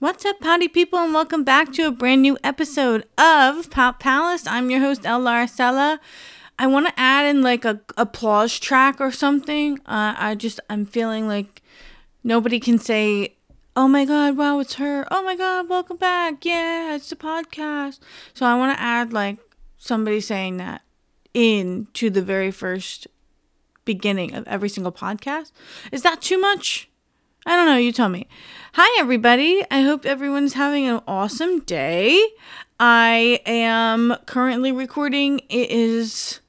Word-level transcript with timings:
What's 0.00 0.24
up, 0.24 0.40
pouty 0.40 0.66
people, 0.66 0.98
and 0.98 1.12
welcome 1.12 1.44
back 1.44 1.72
to 1.72 1.82
a 1.82 1.90
brand 1.90 2.22
new 2.22 2.38
episode 2.42 3.04
of 3.18 3.68
Pout 3.68 4.00
Palace. 4.00 4.46
I'm 4.46 4.70
your 4.70 4.80
host, 4.80 5.04
El 5.04 5.20
Laracella. 5.20 5.98
I 6.58 6.66
want 6.68 6.86
to 6.86 6.98
add 6.98 7.26
in 7.26 7.42
like 7.42 7.66
a 7.66 7.82
applause 7.98 8.58
track 8.58 8.98
or 8.98 9.10
something. 9.12 9.78
Uh, 9.80 10.14
I 10.16 10.36
just 10.36 10.58
I'm 10.70 10.86
feeling 10.86 11.28
like 11.28 11.60
nobody 12.24 12.58
can 12.58 12.78
say, 12.78 13.36
"Oh 13.76 13.88
my 13.88 14.06
God, 14.06 14.38
wow, 14.38 14.58
it's 14.60 14.76
her." 14.76 15.06
Oh 15.10 15.22
my 15.22 15.36
God, 15.36 15.68
welcome 15.68 15.98
back. 15.98 16.46
Yeah, 16.46 16.94
it's 16.94 17.10
the 17.10 17.16
podcast. 17.16 17.98
So 18.32 18.46
I 18.46 18.54
want 18.54 18.74
to 18.74 18.82
add 18.82 19.12
like 19.12 19.36
somebody 19.76 20.22
saying 20.22 20.56
that 20.56 20.80
in 21.34 21.88
to 21.92 22.08
the 22.08 22.22
very 22.22 22.50
first 22.50 23.06
beginning 23.84 24.34
of 24.34 24.48
every 24.48 24.70
single 24.70 24.92
podcast. 24.92 25.52
Is 25.92 26.00
that 26.04 26.22
too 26.22 26.40
much? 26.40 26.89
I 27.46 27.56
don't 27.56 27.66
know. 27.66 27.76
You 27.76 27.92
tell 27.92 28.08
me. 28.08 28.26
Hi, 28.74 29.00
everybody. 29.00 29.64
I 29.70 29.80
hope 29.80 30.04
everyone's 30.04 30.54
having 30.54 30.86
an 30.86 31.00
awesome 31.08 31.60
day. 31.60 32.22
I 32.78 33.40
am 33.46 34.16
currently 34.26 34.72
recording. 34.72 35.40
It 35.48 35.70
is 35.70 36.40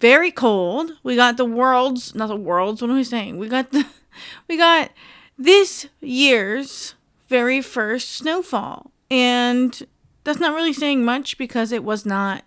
very 0.00 0.30
cold. 0.30 0.92
We 1.02 1.16
got 1.16 1.38
the 1.38 1.44
world's, 1.44 2.14
not 2.14 2.28
the 2.28 2.36
world's, 2.36 2.80
what 2.80 2.90
am 2.90 2.96
I 2.96 3.02
saying? 3.02 3.38
We 3.38 3.48
got 3.48 3.72
the, 3.72 3.84
we 4.48 4.56
got 4.56 4.92
this 5.36 5.88
year's 6.00 6.94
very 7.26 7.60
first 7.60 8.10
snowfall. 8.10 8.92
And 9.10 9.86
that's 10.22 10.38
not 10.38 10.54
really 10.54 10.72
saying 10.72 11.04
much 11.04 11.36
because 11.36 11.72
it 11.72 11.82
was 11.82 12.06
not 12.06 12.44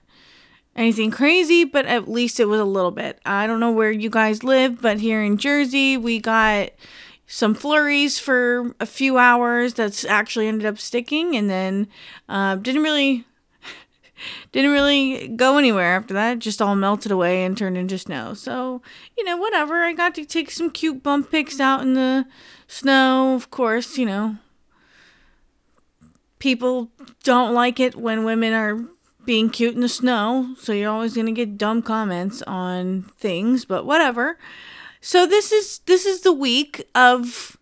anything 0.77 1.11
crazy, 1.11 1.65
but 1.65 1.85
at 1.85 2.09
least 2.09 2.39
it 2.39 2.45
was 2.45 2.61
a 2.61 2.65
little 2.65 2.91
bit. 2.91 3.19
I 3.25 3.47
don't 3.47 3.59
know 3.59 3.71
where 3.71 3.91
you 3.91 4.09
guys 4.09 4.45
live, 4.45 4.81
but 4.81 5.01
here 5.01 5.21
in 5.21 5.37
Jersey, 5.37 5.97
we 5.97 6.19
got 6.19 6.69
some 7.31 7.53
flurries 7.53 8.19
for 8.19 8.75
a 8.81 8.85
few 8.85 9.17
hours 9.17 9.73
that's 9.75 10.03
actually 10.03 10.49
ended 10.49 10.65
up 10.65 10.77
sticking 10.77 11.33
and 11.37 11.49
then 11.49 11.87
uh, 12.27 12.55
didn't 12.55 12.83
really 12.83 13.23
didn't 14.51 14.71
really 14.71 15.29
go 15.29 15.57
anywhere 15.57 15.95
after 15.95 16.13
that. 16.13 16.33
It 16.33 16.39
just 16.39 16.61
all 16.61 16.75
melted 16.75 17.09
away 17.09 17.45
and 17.45 17.57
turned 17.57 17.77
into 17.77 17.97
snow. 17.97 18.33
So, 18.33 18.81
you 19.17 19.23
know, 19.23 19.37
whatever. 19.37 19.81
I 19.81 19.93
got 19.93 20.13
to 20.15 20.25
take 20.25 20.51
some 20.51 20.69
cute 20.69 21.01
bump 21.01 21.31
pics 21.31 21.61
out 21.61 21.81
in 21.81 21.93
the 21.93 22.25
snow. 22.67 23.33
Of 23.33 23.49
course, 23.49 23.97
you 23.97 24.05
know, 24.05 24.35
people 26.37 26.89
don't 27.23 27.53
like 27.53 27.79
it 27.79 27.95
when 27.95 28.25
women 28.25 28.51
are 28.51 28.83
being 29.23 29.49
cute 29.49 29.75
in 29.75 29.79
the 29.79 29.87
snow. 29.87 30.53
So 30.59 30.73
you're 30.73 30.91
always 30.91 31.13
going 31.13 31.27
to 31.27 31.31
get 31.31 31.57
dumb 31.57 31.81
comments 31.81 32.41
on 32.41 33.03
things, 33.17 33.63
but 33.63 33.85
whatever. 33.85 34.37
So 35.01 35.25
this 35.25 35.51
is 35.51 35.79
this 35.87 36.05
is 36.05 36.21
the 36.21 36.31
week 36.31 36.87
of 36.93 37.57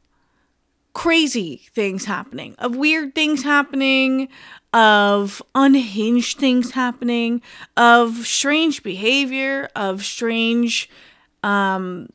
crazy 0.93 1.67
things 1.73 2.05
happening, 2.05 2.55
of 2.59 2.75
weird 2.75 3.15
things 3.15 3.43
happening, 3.43 4.27
of 4.73 5.41
unhinged 5.55 6.37
things 6.37 6.71
happening, 6.71 7.41
of 7.77 8.27
strange 8.27 8.83
behavior, 8.83 9.69
of 9.75 10.03
strange 10.03 10.89
um 11.41 12.09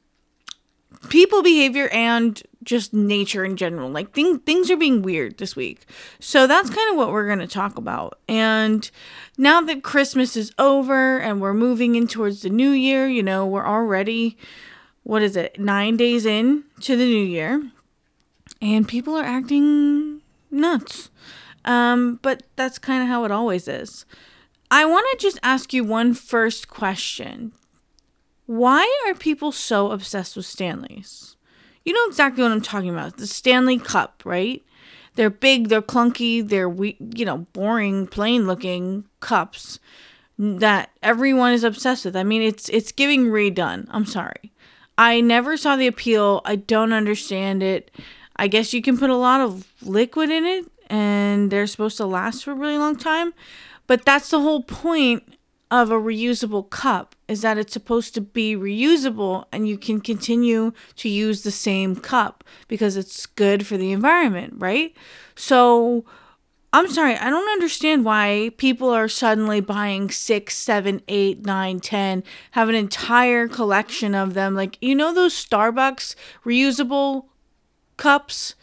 people 1.08 1.42
behavior 1.42 1.88
and 1.88 2.42
just 2.62 2.92
nature 2.92 3.44
in 3.44 3.56
general. 3.56 3.90
Like 3.90 4.12
thing, 4.12 4.38
things 4.40 4.70
are 4.70 4.76
being 4.76 5.02
weird 5.02 5.38
this 5.38 5.54
week. 5.56 5.86
So 6.18 6.46
that's 6.46 6.70
kind 6.70 6.90
of 6.90 6.96
what 6.96 7.10
we're 7.10 7.26
going 7.26 7.40
to 7.40 7.46
talk 7.46 7.76
about. 7.76 8.18
And 8.28 8.90
now 9.36 9.60
that 9.62 9.82
Christmas 9.82 10.36
is 10.36 10.52
over 10.58 11.18
and 11.18 11.40
we're 11.40 11.54
moving 11.54 11.94
in 11.94 12.06
towards 12.06 12.42
the 12.42 12.50
new 12.50 12.70
year, 12.70 13.08
you 13.08 13.22
know, 13.22 13.46
we're 13.46 13.66
already 13.66 14.38
what 15.04 15.22
is 15.22 15.36
it, 15.36 15.58
nine 15.58 15.96
days 15.96 16.26
in 16.26 16.64
to 16.80 16.96
the 16.96 17.04
new 17.04 17.24
year, 17.24 17.70
and 18.60 18.88
people 18.88 19.14
are 19.14 19.24
acting 19.24 20.22
nuts. 20.50 21.10
Um, 21.64 22.18
but 22.22 22.42
that's 22.56 22.78
kind 22.78 23.02
of 23.02 23.08
how 23.08 23.24
it 23.24 23.30
always 23.30 23.68
is. 23.68 24.04
I 24.70 24.84
want 24.84 25.06
to 25.12 25.22
just 25.22 25.38
ask 25.42 25.72
you 25.72 25.84
one 25.84 26.14
first 26.14 26.68
question. 26.68 27.52
Why 28.46 28.90
are 29.06 29.14
people 29.14 29.52
so 29.52 29.92
obsessed 29.92 30.36
with 30.36 30.46
Stanleys? 30.46 31.36
You 31.84 31.92
know 31.92 32.06
exactly 32.08 32.42
what 32.42 32.52
I'm 32.52 32.60
talking 32.60 32.90
about. 32.90 33.16
The 33.18 33.26
Stanley 33.26 33.78
Cup, 33.78 34.22
right? 34.24 34.62
They're 35.14 35.30
big, 35.30 35.68
they're 35.68 35.82
clunky, 35.82 36.46
they're 36.46 36.74
you 36.74 37.24
know, 37.24 37.46
boring, 37.52 38.06
plain 38.06 38.46
looking 38.46 39.04
cups 39.20 39.78
that 40.38 40.90
everyone 41.02 41.52
is 41.52 41.62
obsessed 41.62 42.04
with. 42.04 42.16
I 42.16 42.24
mean, 42.24 42.42
it's 42.42 42.68
it's 42.70 42.90
giving 42.90 43.26
redone. 43.26 43.86
I'm 43.90 44.06
sorry. 44.06 44.52
I 44.96 45.20
never 45.20 45.56
saw 45.56 45.76
the 45.76 45.86
appeal. 45.86 46.40
I 46.44 46.56
don't 46.56 46.92
understand 46.92 47.62
it. 47.62 47.90
I 48.36 48.48
guess 48.48 48.72
you 48.72 48.82
can 48.82 48.98
put 48.98 49.10
a 49.10 49.16
lot 49.16 49.40
of 49.40 49.66
liquid 49.82 50.30
in 50.30 50.44
it 50.44 50.66
and 50.88 51.50
they're 51.50 51.66
supposed 51.66 51.96
to 51.98 52.06
last 52.06 52.44
for 52.44 52.52
a 52.52 52.56
really 52.56 52.78
long 52.78 52.96
time. 52.96 53.32
But 53.86 54.04
that's 54.04 54.30
the 54.30 54.40
whole 54.40 54.62
point 54.62 55.34
of 55.70 55.90
a 55.90 55.94
reusable 55.94 56.68
cup 56.70 57.16
is 57.26 57.42
that 57.42 57.58
it's 57.58 57.72
supposed 57.72 58.14
to 58.14 58.20
be 58.20 58.54
reusable 58.54 59.46
and 59.50 59.66
you 59.66 59.76
can 59.76 60.00
continue 60.00 60.72
to 60.96 61.08
use 61.08 61.42
the 61.42 61.50
same 61.50 61.96
cup 61.96 62.44
because 62.68 62.96
it's 62.96 63.26
good 63.26 63.66
for 63.66 63.76
the 63.76 63.90
environment, 63.90 64.54
right? 64.56 64.94
So 65.34 66.04
I'm 66.74 66.90
sorry, 66.90 67.14
I 67.14 67.30
don't 67.30 67.52
understand 67.52 68.04
why 68.04 68.50
people 68.56 68.90
are 68.90 69.06
suddenly 69.06 69.60
buying 69.60 70.10
six, 70.10 70.56
seven, 70.56 71.02
eight, 71.06 71.46
nine, 71.46 71.78
ten, 71.78 72.24
have 72.50 72.68
an 72.68 72.74
entire 72.74 73.46
collection 73.46 74.12
of 74.12 74.34
them. 74.34 74.56
Like, 74.56 74.76
you 74.80 74.96
know, 74.96 75.14
those 75.14 75.34
Starbucks 75.34 76.16
reusable 76.44 77.26
cups, 77.96 78.56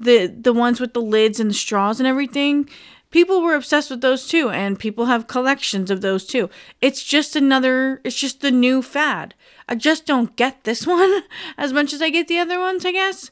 the 0.00 0.28
the 0.28 0.54
ones 0.54 0.80
with 0.80 0.94
the 0.94 1.02
lids 1.02 1.40
and 1.40 1.50
the 1.50 1.54
straws 1.54 2.00
and 2.00 2.06
everything. 2.06 2.70
People 3.10 3.42
were 3.42 3.54
obsessed 3.54 3.90
with 3.90 4.00
those 4.00 4.26
too, 4.26 4.48
and 4.48 4.78
people 4.78 5.04
have 5.04 5.26
collections 5.26 5.90
of 5.90 6.00
those 6.00 6.24
too. 6.24 6.48
It's 6.80 7.04
just 7.04 7.36
another, 7.36 8.00
it's 8.02 8.18
just 8.18 8.40
the 8.40 8.50
new 8.50 8.80
fad. 8.80 9.34
I 9.68 9.74
just 9.74 10.06
don't 10.06 10.34
get 10.36 10.64
this 10.64 10.86
one 10.96 11.22
as 11.58 11.74
much 11.74 11.92
as 11.92 12.00
I 12.00 12.08
get 12.08 12.28
the 12.28 12.38
other 12.38 12.58
ones, 12.58 12.86
I 12.86 12.92
guess. 12.92 13.30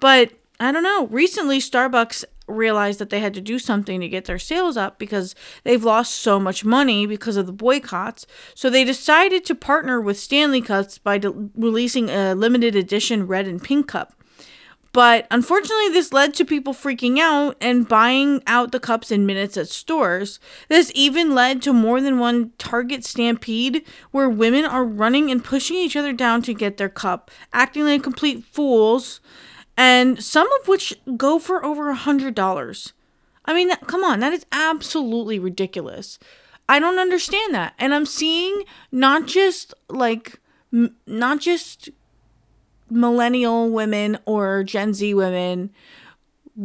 But 0.00 0.32
I 0.58 0.72
don't 0.72 0.82
know. 0.82 1.06
Recently, 1.06 1.58
Starbucks 1.60 2.24
realized 2.50 2.98
that 2.98 3.10
they 3.10 3.20
had 3.20 3.34
to 3.34 3.40
do 3.40 3.58
something 3.58 4.00
to 4.00 4.08
get 4.08 4.26
their 4.26 4.38
sales 4.38 4.76
up 4.76 4.98
because 4.98 5.34
they've 5.64 5.84
lost 5.84 6.14
so 6.16 6.38
much 6.38 6.64
money 6.64 7.06
because 7.06 7.36
of 7.36 7.46
the 7.46 7.52
boycotts. 7.52 8.26
So 8.54 8.68
they 8.68 8.84
decided 8.84 9.44
to 9.46 9.54
partner 9.54 10.00
with 10.00 10.18
Stanley 10.18 10.60
Cups 10.60 10.98
by 10.98 11.18
de- 11.18 11.50
releasing 11.54 12.10
a 12.10 12.34
limited 12.34 12.74
edition 12.74 13.26
red 13.26 13.46
and 13.46 13.62
pink 13.62 13.88
cup. 13.88 14.14
But 14.92 15.28
unfortunately, 15.30 15.90
this 15.90 16.12
led 16.12 16.34
to 16.34 16.44
people 16.44 16.74
freaking 16.74 17.18
out 17.18 17.56
and 17.60 17.86
buying 17.86 18.42
out 18.46 18.72
the 18.72 18.80
cups 18.80 19.12
in 19.12 19.24
minutes 19.24 19.56
at 19.56 19.68
stores. 19.68 20.40
This 20.68 20.90
even 20.96 21.34
led 21.34 21.62
to 21.62 21.72
more 21.72 22.00
than 22.00 22.18
one 22.18 22.52
Target 22.58 23.04
stampede 23.04 23.84
where 24.10 24.28
women 24.28 24.64
are 24.64 24.84
running 24.84 25.30
and 25.30 25.44
pushing 25.44 25.76
each 25.76 25.96
other 25.96 26.12
down 26.12 26.42
to 26.42 26.54
get 26.54 26.76
their 26.76 26.88
cup, 26.88 27.30
acting 27.52 27.84
like 27.84 28.02
complete 28.02 28.44
fools 28.44 29.20
and 29.76 30.22
some 30.22 30.48
of 30.60 30.68
which 30.68 30.94
go 31.16 31.38
for 31.38 31.64
over 31.64 31.90
a 31.90 31.94
hundred 31.94 32.34
dollars. 32.34 32.92
I 33.44 33.54
mean, 33.54 33.74
come 33.86 34.04
on, 34.04 34.20
that 34.20 34.32
is 34.32 34.46
absolutely 34.52 35.38
ridiculous. 35.38 36.18
I 36.68 36.78
don't 36.78 36.98
understand 36.98 37.54
that, 37.54 37.74
and 37.78 37.94
I'm 37.94 38.06
seeing 38.06 38.64
not 38.92 39.26
just 39.26 39.74
like 39.88 40.38
m- 40.72 40.96
not 41.06 41.40
just 41.40 41.90
millennial 42.90 43.70
women 43.70 44.18
or 44.24 44.62
Gen 44.64 44.94
Z 44.94 45.14
women 45.14 45.70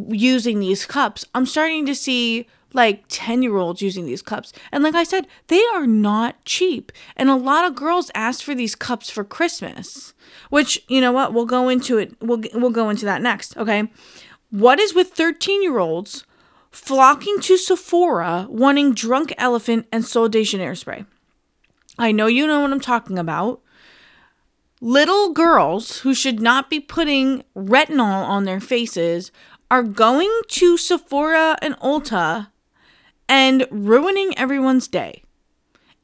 using 0.10 0.60
these 0.60 0.86
cups. 0.86 1.26
I'm 1.34 1.46
starting 1.46 1.86
to 1.86 1.96
see 1.96 2.48
like 2.74 3.06
10 3.08 3.42
year 3.42 3.56
olds 3.56 3.82
using 3.82 4.06
these 4.06 4.22
cups. 4.22 4.52
And 4.72 4.84
like 4.84 4.96
I 4.96 5.04
said, 5.04 5.28
they 5.48 5.64
are 5.74 5.88
not 5.88 6.44
cheap. 6.44 6.92
And 7.16 7.30
a 7.30 7.36
lot 7.36 7.66
of 7.66 7.76
girls 7.76 8.12
ask 8.14 8.44
for 8.44 8.54
these 8.54 8.76
cups 8.76 9.10
for 9.10 9.24
Christmas. 9.24 10.14
Which, 10.50 10.84
you 10.88 11.02
know 11.02 11.12
what, 11.12 11.34
we'll 11.34 11.46
go 11.46 11.70
into 11.70 11.98
it. 11.98 12.16
We'll 12.22 12.42
we'll 12.54 12.72
go 12.72 12.90
into 12.90 13.06
that 13.06 13.22
next, 13.22 13.58
okay? 13.58 13.92
What 14.50 14.80
is 14.80 14.94
with 14.94 15.16
13-year-olds 15.16 16.26
flocking 16.72 17.40
to 17.42 17.58
Sephora 17.58 18.48
wanting 18.50 18.94
drunk 18.94 19.34
elephant 19.38 19.88
and 19.92 20.06
Sol 20.06 20.30
de 20.30 20.44
Janeiro 20.44 20.76
spray? 20.76 21.06
I 21.98 22.12
know 22.12 22.28
you 22.28 22.46
know 22.48 22.62
what 22.62 22.72
I'm 22.72 22.80
talking 22.80 23.18
about. 23.18 23.62
Little 24.82 25.32
girls 25.34 26.00
who 26.00 26.14
should 26.14 26.42
not 26.42 26.70
be 26.70 26.80
putting 26.80 27.44
retinol 27.56 28.28
on 28.28 28.44
their 28.44 28.60
faces 28.60 29.32
are 29.72 29.84
going 29.84 30.32
to 30.50 30.78
Sephora 30.78 31.58
and 31.62 31.76
Ulta 31.80 32.48
and 33.28 33.68
ruining 33.72 34.38
everyone's 34.38 34.88
day. 34.88 35.24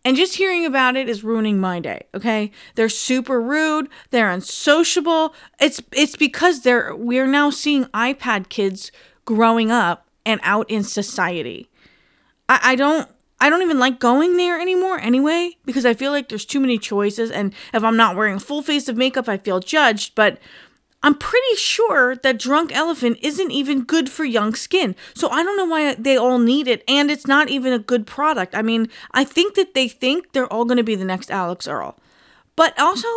And 0.03 0.18
just 0.18 0.38
hearing 0.38 0.65
about 0.65 0.95
it 0.95 1.07
is 1.07 1.24
ruining 1.24 1.59
my 1.59 1.80
day, 1.80 2.07
okay? 2.15 2.51
They're 2.75 2.89
super 2.89 3.39
rude, 3.39 3.88
they're 4.09 4.31
unsociable. 4.31 5.36
It's 5.59 5.81
it's 5.92 6.15
because 6.15 6.62
they're 6.62 6.95
we're 6.95 7.27
now 7.27 7.51
seeing 7.51 7.86
iPad 7.86 8.50
kids 8.50 8.92
growing 9.25 9.69
up 9.69 10.07
and 10.25 10.39
out 10.44 10.69
in 10.69 10.83
society. 10.83 11.69
I, 12.50 12.59
I 12.63 12.75
don't 12.75 13.09
I 13.39 13.50
don't 13.50 13.62
even 13.62 13.80
like 13.80 14.00
going 14.00 14.38
there 14.38 14.59
anymore 14.59 15.00
anyway, 15.00 15.57
because 15.65 15.86
I 15.86 15.94
feel 15.94 16.12
like 16.12 16.30
there's 16.30 16.45
too 16.45 16.59
many 16.59 16.80
choices 16.80 17.30
and 17.30 17.54
if 17.71 17.83
I'm 17.83 17.97
not 17.97 18.15
wearing 18.15 18.38
a 18.38 18.39
full 18.39 18.63
face 18.63 18.88
of 18.88 18.97
makeup, 18.97 19.30
I 19.30 19.38
feel 19.38 19.59
judged. 19.59 20.15
But 20.15 20.39
I'm 21.03 21.15
pretty 21.15 21.56
sure 21.56 22.15
that 22.18 22.38
drunk 22.39 22.75
elephant 22.75 23.18
isn't 23.21 23.51
even 23.51 23.83
good 23.83 24.09
for 24.09 24.24
young 24.24 24.53
skin. 24.53 24.95
So 25.15 25.30
I 25.30 25.44
don't 25.44 25.57
know 25.57 25.65
why 25.65 25.95
they 25.95 26.15
all 26.15 26.38
need 26.38 26.68
it. 26.68 26.83
And 26.88 27.09
it's 27.09 27.25
not 27.25 27.50
even 27.50 27.74
a 27.74 27.80
good 27.80 28.06
product. 28.06 28.56
I 28.56 28.62
mean, 28.62 28.88
I 29.12 29.24
think 29.24 29.56
that 29.56 29.74
they 29.74 29.88
think 29.88 30.31
they're 30.31 30.51
all 30.51 30.65
going 30.65 30.77
to 30.77 30.83
be 30.83 30.95
the 30.95 31.06
next 31.06 31.31
Alix 31.31 31.68
Earle. 31.68 31.98
But 32.56 32.77
also, 32.80 33.07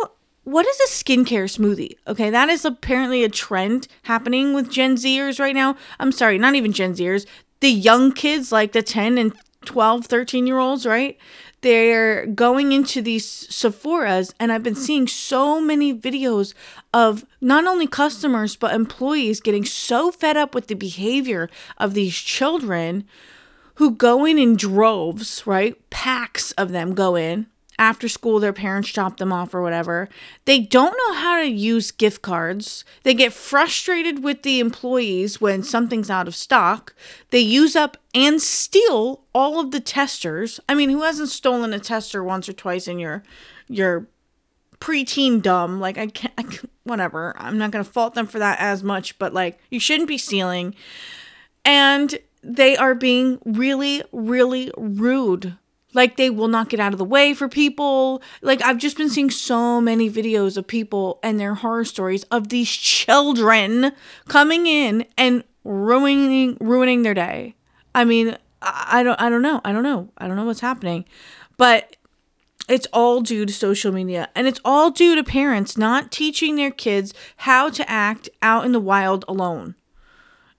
what 0.43 0.65
is 0.65 0.79
a 0.79 0.87
skincare 0.87 1.49
smoothie? 1.49 1.97
Okay, 2.07 2.29
that 2.29 2.49
is 2.49 2.65
apparently 2.65 3.23
a 3.23 3.29
trend 3.29 3.87
happening 4.03 4.53
with 4.53 4.71
Gen 4.71 4.95
Zers 4.95 5.39
right 5.39 5.55
now. 5.55 5.75
I'm 5.99 6.11
sorry, 6.11 6.37
not 6.37 6.55
even 6.55 6.71
Gen 6.71 6.93
Zers. 6.93 7.25
The 7.59 7.69
young 7.69 8.11
kids, 8.11 8.51
like 8.51 8.71
the 8.71 8.81
10 8.81 9.17
and 9.17 9.33
12, 9.65 10.05
13 10.05 10.47
year 10.47 10.59
olds, 10.59 10.85
right? 10.85 11.17
They're 11.65 12.27
going 12.27 12.71
into 12.71 13.01
these 13.01 13.25
Sephora's, 13.25 14.35
and 14.39 14.51
I've 14.51 14.61
been 14.61 14.75
seeing 14.75 15.07
so 15.07 15.59
many 15.59 15.91
videos 15.97 16.53
of 16.93 17.25
not 17.41 17.65
only 17.65 17.87
customers 17.87 18.55
but 18.55 18.75
employees 18.75 19.41
getting 19.41 19.65
so 19.65 20.11
fed 20.11 20.37
up 20.37 20.53
with 20.53 20.67
the 20.67 20.75
behavior 20.75 21.49
of 21.79 21.95
these 21.95 22.15
children 22.15 23.03
who 23.75 23.91
go 23.91 24.25
in 24.25 24.37
in 24.37 24.55
droves, 24.55 25.41
right? 25.47 25.75
Packs 25.89 26.51
of 26.51 26.71
them 26.71 26.93
go 26.93 27.15
in 27.15 27.47
after 27.77 28.07
school 28.07 28.39
their 28.39 28.53
parents 28.53 28.91
drop 28.91 29.17
them 29.17 29.33
off 29.33 29.53
or 29.53 29.61
whatever. 29.61 30.09
They 30.45 30.59
don't 30.59 30.97
know 30.97 31.13
how 31.13 31.41
to 31.41 31.47
use 31.47 31.91
gift 31.91 32.21
cards. 32.21 32.85
They 33.03 33.13
get 33.13 33.33
frustrated 33.33 34.23
with 34.23 34.43
the 34.43 34.59
employees 34.59 35.41
when 35.41 35.63
something's 35.63 36.09
out 36.09 36.27
of 36.27 36.35
stock. 36.35 36.95
They 37.31 37.39
use 37.39 37.75
up 37.75 37.97
and 38.13 38.41
steal 38.41 39.23
all 39.33 39.59
of 39.59 39.71
the 39.71 39.79
testers. 39.79 40.59
I 40.69 40.75
mean, 40.75 40.89
who 40.89 41.01
hasn't 41.01 41.29
stolen 41.29 41.73
a 41.73 41.79
tester 41.79 42.23
once 42.23 42.47
or 42.47 42.53
twice 42.53 42.87
in 42.87 42.99
your 42.99 43.23
your 43.67 44.07
preteen 44.79 45.41
dumb? 45.41 45.79
Like 45.79 45.97
I 45.97 46.07
can't, 46.07 46.33
I 46.37 46.43
can't 46.43 46.71
whatever. 46.83 47.33
I'm 47.37 47.57
not 47.57 47.71
going 47.71 47.83
to 47.83 47.91
fault 47.91 48.13
them 48.13 48.27
for 48.27 48.39
that 48.39 48.59
as 48.59 48.83
much, 48.83 49.17
but 49.19 49.33
like 49.33 49.59
you 49.69 49.79
shouldn't 49.79 50.07
be 50.07 50.17
stealing. 50.17 50.75
And 51.65 52.19
they 52.41 52.77
are 52.77 52.93
being 52.93 53.39
really 53.43 54.03
really 54.11 54.71
rude 54.77 55.57
like 55.95 56.17
they 56.17 56.29
will 56.29 56.49
not 56.49 56.69
get 56.69 56.79
out 56.79 56.91
of 56.91 56.99
the 56.99 57.05
way 57.05 57.33
for 57.33 57.47
people. 57.47 58.21
Like 58.41 58.61
I've 58.61 58.77
just 58.77 58.97
been 58.97 59.09
seeing 59.09 59.31
so 59.31 59.81
many 59.81 60.11
videos 60.11 60.57
of 60.57 60.67
people 60.67 61.19
and 61.23 61.39
their 61.39 61.55
horror 61.55 61.85
stories 61.85 62.23
of 62.25 62.49
these 62.49 62.69
children 62.69 63.93
coming 64.27 64.67
in 64.67 65.05
and 65.17 65.43
ruining 65.63 66.57
ruining 66.59 67.01
their 67.01 67.13
day. 67.13 67.55
I 67.95 68.05
mean, 68.05 68.37
I 68.61 69.01
don't 69.03 69.19
I 69.19 69.29
don't 69.29 69.41
know. 69.41 69.61
I 69.63 69.71
don't 69.71 69.83
know. 69.83 70.09
I 70.17 70.27
don't 70.27 70.35
know 70.35 70.45
what's 70.45 70.59
happening. 70.59 71.05
But 71.57 71.95
it's 72.67 72.87
all 72.91 73.21
due 73.21 73.45
to 73.45 73.53
social 73.53 73.91
media 73.91 74.27
and 74.35 74.47
it's 74.47 74.59
all 74.65 74.89
due 74.89 75.15
to 75.15 75.23
parents 75.23 75.77
not 75.77 76.11
teaching 76.11 76.55
their 76.55 76.71
kids 76.71 77.13
how 77.37 77.69
to 77.69 77.89
act 77.89 78.27
out 78.41 78.65
in 78.65 78.71
the 78.73 78.79
wild 78.79 79.23
alone. 79.27 79.75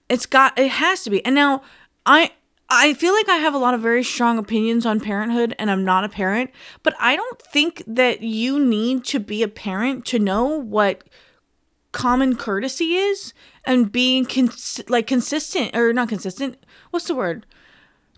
It's 0.09 0.25
got 0.25 0.57
it 0.57 0.71
has 0.71 1.03
to 1.03 1.09
be. 1.09 1.23
And 1.23 1.35
now 1.35 1.61
I 2.05 2.31
I 2.69 2.93
feel 2.93 3.13
like 3.13 3.29
I 3.29 3.37
have 3.37 3.53
a 3.53 3.59
lot 3.59 3.73
of 3.73 3.81
very 3.81 4.03
strong 4.03 4.37
opinions 4.37 4.85
on 4.85 4.99
parenthood 4.99 5.55
and 5.57 5.71
I'm 5.71 5.85
not 5.85 6.03
a 6.03 6.09
parent, 6.09 6.51
but 6.83 6.95
I 6.99 7.15
don't 7.15 7.41
think 7.41 7.81
that 7.87 8.21
you 8.21 8.59
need 8.59 9.05
to 9.05 9.19
be 9.19 9.41
a 9.41 9.47
parent 9.47 10.05
to 10.07 10.19
know 10.19 10.45
what 10.45 11.03
common 11.93 12.35
courtesy 12.35 12.95
is 12.95 13.33
and 13.63 13.91
being 13.91 14.25
cons- 14.25 14.81
like 14.89 15.07
consistent 15.07 15.75
or 15.75 15.93
not 15.93 16.09
consistent. 16.09 16.57
What's 16.91 17.07
the 17.07 17.15
word? 17.15 17.45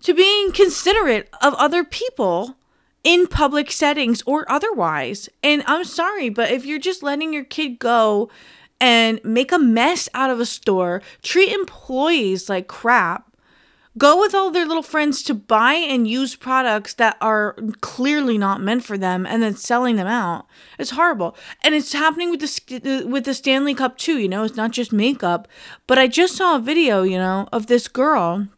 To 0.02 0.14
being 0.14 0.50
considerate 0.50 1.28
of 1.40 1.54
other 1.54 1.84
people 1.84 2.56
in 3.04 3.26
public 3.28 3.70
settings 3.70 4.22
or 4.26 4.50
otherwise. 4.50 5.28
And 5.42 5.62
I'm 5.66 5.84
sorry, 5.84 6.28
but 6.28 6.50
if 6.50 6.66
you're 6.66 6.78
just 6.78 7.02
letting 7.02 7.32
your 7.32 7.44
kid 7.44 7.78
go 7.78 8.30
and 8.80 9.20
make 9.22 9.52
a 9.52 9.58
mess 9.58 10.08
out 10.12 10.30
of 10.30 10.40
a 10.40 10.46
store, 10.46 11.02
treat 11.22 11.52
employees 11.52 12.48
like 12.48 12.66
crap, 12.66 13.29
go 13.98 14.18
with 14.18 14.34
all 14.34 14.50
their 14.50 14.66
little 14.66 14.82
friends 14.82 15.22
to 15.24 15.34
buy 15.34 15.74
and 15.74 16.08
use 16.08 16.36
products 16.36 16.94
that 16.94 17.16
are 17.20 17.56
clearly 17.80 18.38
not 18.38 18.60
meant 18.60 18.84
for 18.84 18.96
them 18.96 19.26
and 19.26 19.42
then 19.42 19.56
selling 19.56 19.96
them 19.96 20.06
out. 20.06 20.46
It's 20.78 20.90
horrible. 20.90 21.36
And 21.62 21.74
it's 21.74 21.92
happening 21.92 22.30
with 22.30 22.40
the 22.40 23.04
with 23.06 23.24
the 23.24 23.34
stanley 23.34 23.74
cup 23.74 23.98
too 23.98 24.18
you 24.18 24.28
know 24.28 24.44
it's 24.44 24.56
not 24.56 24.70
just 24.70 24.92
makeup. 24.92 25.48
But 25.86 25.98
i 25.98 26.06
just 26.06 26.36
saw 26.36 26.56
a 26.56 26.60
video 26.60 27.02
you 27.02 27.18
know 27.18 27.48
of 27.52 27.66
this 27.66 27.88
girl 27.88 28.48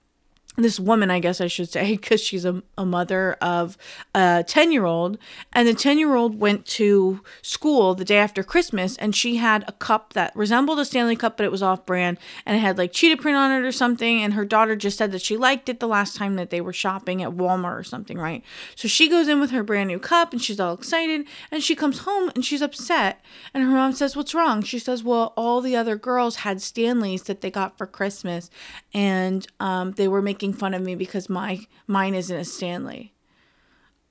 this 0.56 0.78
woman, 0.78 1.10
I 1.10 1.18
guess 1.18 1.40
I 1.40 1.46
should 1.46 1.70
say, 1.70 1.92
because 1.96 2.20
she's 2.20 2.44
a, 2.44 2.62
a 2.76 2.84
mother 2.84 3.36
of 3.40 3.76
a 4.14 4.44
10 4.46 4.72
year 4.72 4.84
old. 4.84 5.18
And 5.52 5.66
the 5.66 5.74
10 5.74 5.98
year 5.98 6.14
old 6.14 6.38
went 6.38 6.66
to 6.66 7.20
school 7.40 7.94
the 7.94 8.04
day 8.04 8.18
after 8.18 8.42
Christmas 8.42 8.96
and 8.98 9.16
she 9.16 9.36
had 9.36 9.64
a 9.66 9.72
cup 9.72 10.12
that 10.12 10.34
resembled 10.36 10.78
a 10.78 10.84
Stanley 10.84 11.16
Cup, 11.16 11.36
but 11.36 11.44
it 11.44 11.52
was 11.52 11.62
off 11.62 11.86
brand 11.86 12.18
and 12.44 12.56
it 12.56 12.60
had 12.60 12.78
like 12.78 12.92
cheetah 12.92 13.20
print 13.20 13.36
on 13.36 13.50
it 13.50 13.66
or 13.66 13.72
something. 13.72 14.22
And 14.22 14.34
her 14.34 14.44
daughter 14.44 14.76
just 14.76 14.98
said 14.98 15.12
that 15.12 15.22
she 15.22 15.36
liked 15.36 15.68
it 15.68 15.80
the 15.80 15.88
last 15.88 16.16
time 16.16 16.36
that 16.36 16.50
they 16.50 16.60
were 16.60 16.72
shopping 16.72 17.22
at 17.22 17.30
Walmart 17.30 17.78
or 17.78 17.84
something, 17.84 18.18
right? 18.18 18.44
So 18.76 18.88
she 18.88 19.08
goes 19.08 19.28
in 19.28 19.40
with 19.40 19.50
her 19.50 19.62
brand 19.62 19.88
new 19.88 19.98
cup 19.98 20.32
and 20.32 20.42
she's 20.42 20.60
all 20.60 20.74
excited 20.74 21.26
and 21.50 21.62
she 21.62 21.74
comes 21.74 22.00
home 22.00 22.30
and 22.34 22.44
she's 22.44 22.62
upset. 22.62 23.20
And 23.54 23.64
her 23.64 23.70
mom 23.70 23.92
says, 23.92 24.16
What's 24.16 24.34
wrong? 24.34 24.62
She 24.62 24.78
says, 24.78 25.02
Well, 25.02 25.32
all 25.36 25.60
the 25.60 25.76
other 25.76 25.96
girls 25.96 26.36
had 26.36 26.60
Stanleys 26.60 27.22
that 27.24 27.40
they 27.40 27.50
got 27.50 27.78
for 27.78 27.86
Christmas 27.86 28.50
and 28.92 29.46
um, 29.60 29.92
they 29.92 30.08
were 30.08 30.22
making 30.22 30.41
making 30.42 30.58
fun 30.58 30.74
of 30.74 30.82
me 30.82 30.96
because 30.96 31.28
my 31.28 31.60
mine 31.86 32.16
isn't 32.16 32.36
a 32.36 32.44
Stanley. 32.44 33.14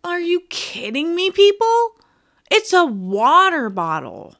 Are 0.01 0.21
you 0.21 0.43
kidding 0.49 1.13
me, 1.13 1.29
people? 1.29 1.97
It's 2.49 2.71
a 2.71 2.85
water 2.85 3.69
bottle. 3.69 4.37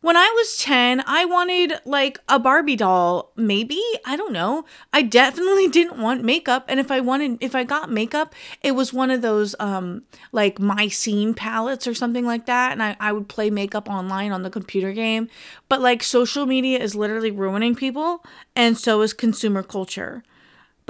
When 0.00 0.16
I 0.16 0.32
was 0.34 0.56
10, 0.56 1.04
I 1.06 1.26
wanted 1.26 1.74
like 1.84 2.18
a 2.28 2.40
Barbie 2.40 2.74
doll, 2.74 3.32
maybe. 3.36 3.80
I 4.04 4.16
don't 4.16 4.32
know. 4.32 4.64
I 4.92 5.02
definitely 5.02 5.68
didn't 5.78 6.00
want 6.00 6.24
makeup. 6.24 6.64
And 6.66 6.80
if 6.80 6.90
I 6.90 6.98
wanted, 6.98 7.38
if 7.40 7.54
I 7.54 7.62
got 7.62 7.92
makeup, 7.92 8.34
it 8.60 8.72
was 8.72 8.92
one 8.92 9.12
of 9.12 9.22
those 9.22 9.54
um 9.60 10.02
like 10.32 10.58
My 10.58 10.88
Scene 10.88 11.32
palettes 11.32 11.86
or 11.86 11.94
something 11.94 12.26
like 12.26 12.46
that. 12.46 12.72
And 12.72 12.82
I, 12.82 12.96
I 12.98 13.12
would 13.12 13.28
play 13.28 13.50
makeup 13.50 13.88
online 13.88 14.32
on 14.32 14.42
the 14.42 14.50
computer 14.50 14.92
game. 14.92 15.28
But 15.68 15.80
like 15.80 16.02
social 16.02 16.44
media 16.44 16.80
is 16.80 16.96
literally 16.96 17.30
ruining 17.30 17.76
people, 17.76 18.24
and 18.56 18.76
so 18.76 19.00
is 19.02 19.12
consumer 19.12 19.62
culture. 19.62 20.24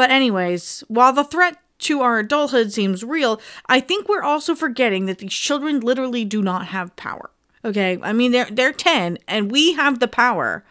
But, 0.00 0.11
anyways, 0.11 0.82
while 0.88 1.12
the 1.12 1.25
threat 1.25 1.58
to 1.81 2.00
our 2.00 2.20
adulthood 2.20 2.73
seems 2.73 3.05
real, 3.05 3.38
I 3.67 3.81
think 3.81 4.08
we're 4.08 4.23
also 4.23 4.55
forgetting 4.55 5.05
that 5.05 5.19
these 5.19 5.35
children 5.35 5.81
literally 5.81 6.25
do 6.25 6.41
not 6.41 6.69
have 6.69 6.97
power. 6.97 7.29
Okay? 7.67 7.98
I 8.01 8.15
mean, 8.15 8.32
they're, 8.32 8.48
they're 8.51 8.72
10 8.72 9.19
and 9.29 9.53
we 9.53 9.74
have 9.74 9.98
the 9.98 10.08
power, 10.08 10.65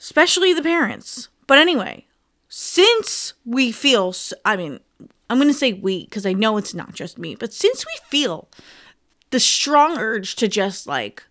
especially 0.00 0.54
the 0.54 0.62
parents. 0.62 1.28
But 1.46 1.58
anyway, 1.58 2.06
since 2.48 3.34
we 3.44 3.72
feel, 3.72 4.14
I 4.42 4.56
mean, 4.56 4.80
I'm 5.28 5.36
going 5.36 5.48
to 5.48 5.52
say 5.52 5.74
we 5.74 6.06
because 6.06 6.24
I 6.24 6.32
know 6.32 6.56
it's 6.56 6.72
not 6.72 6.94
just 6.94 7.18
me, 7.18 7.34
but 7.34 7.52
since 7.52 7.84
we 7.84 8.08
feel 8.08 8.48
the 9.32 9.38
strong 9.38 9.98
urge 9.98 10.34
to 10.36 10.48
just 10.48 10.86
like 10.86 11.22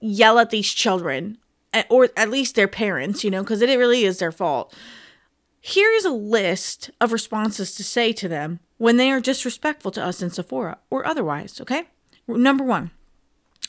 yell 0.00 0.38
at 0.38 0.50
these 0.50 0.72
children, 0.72 1.38
eh, 1.74 1.82
or 1.90 2.10
at 2.16 2.30
least 2.30 2.54
their 2.54 2.68
parents, 2.68 3.24
you 3.24 3.30
know, 3.32 3.42
because 3.42 3.60
it 3.60 3.76
really 3.76 4.04
is 4.04 4.20
their 4.20 4.30
fault 4.30 4.72
here 5.66 5.90
is 5.94 6.04
a 6.04 6.10
list 6.10 6.90
of 7.00 7.10
responses 7.10 7.74
to 7.74 7.82
say 7.82 8.12
to 8.12 8.28
them 8.28 8.60
when 8.78 8.98
they 8.98 9.10
are 9.10 9.20
disrespectful 9.20 9.90
to 9.90 10.04
us 10.04 10.22
in 10.22 10.30
Sephora 10.30 10.78
or 10.90 11.04
otherwise, 11.04 11.60
okay? 11.60 11.88
Number 12.28 12.62
one. 12.62 12.92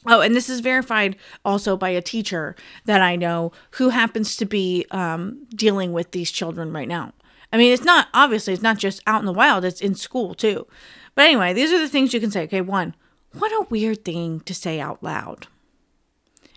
Oh, 0.05 0.21
and 0.21 0.35
this 0.35 0.47
is 0.47 0.59
verified 0.59 1.15
also 1.43 1.75
by 1.75 1.89
a 1.89 2.01
teacher 2.01 2.55
that 2.85 3.01
I 3.01 3.15
know 3.15 3.51
who 3.71 3.89
happens 3.89 4.35
to 4.37 4.45
be 4.45 4.85
um, 4.91 5.47
dealing 5.55 5.91
with 5.91 6.11
these 6.11 6.29
children 6.29 6.71
right 6.71 6.87
now. 6.87 7.13
I 7.51 7.57
mean, 7.57 7.73
it's 7.73 7.83
not 7.83 8.09
obviously 8.13 8.53
it's 8.53 8.61
not 8.61 8.77
just 8.77 9.01
out 9.07 9.21
in 9.21 9.25
the 9.25 9.33
wild; 9.33 9.65
it's 9.65 9.81
in 9.81 9.95
school 9.95 10.35
too. 10.35 10.67
But 11.15 11.25
anyway, 11.25 11.51
these 11.53 11.71
are 11.71 11.79
the 11.79 11.89
things 11.89 12.13
you 12.13 12.19
can 12.19 12.29
say. 12.29 12.43
Okay, 12.43 12.61
one, 12.61 12.93
what 13.33 13.51
a 13.51 13.65
weird 13.71 14.05
thing 14.05 14.41
to 14.41 14.53
say 14.53 14.79
out 14.79 15.01
loud. 15.01 15.47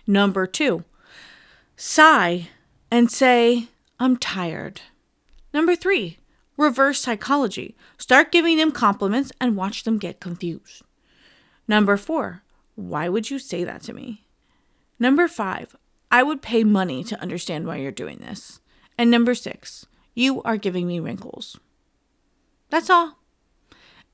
Number 0.05 0.45
two, 0.45 0.83
sigh 1.75 2.49
and 2.91 3.09
say, 3.09 3.69
I'm 3.99 4.17
tired. 4.17 4.81
Number 5.53 5.75
three, 5.75 6.17
reverse 6.57 6.99
psychology. 6.99 7.75
Start 7.97 8.31
giving 8.31 8.57
them 8.57 8.71
compliments 8.71 9.31
and 9.39 9.55
watch 9.55 9.83
them 9.83 9.97
get 9.97 10.19
confused. 10.19 10.83
Number 11.67 11.97
four, 11.97 12.43
why 12.75 13.09
would 13.09 13.29
you 13.29 13.39
say 13.39 13.63
that 13.63 13.81
to 13.83 13.93
me? 13.93 14.25
Number 14.99 15.27
five, 15.27 15.75
I 16.09 16.23
would 16.23 16.41
pay 16.41 16.63
money 16.63 17.03
to 17.05 17.21
understand 17.21 17.65
why 17.65 17.77
you're 17.77 17.91
doing 17.91 18.19
this. 18.19 18.59
And 18.97 19.09
number 19.09 19.33
six, 19.33 19.85
you 20.13 20.41
are 20.43 20.57
giving 20.57 20.87
me 20.87 20.99
wrinkles. 20.99 21.57
That's 22.69 22.89
all. 22.89 23.19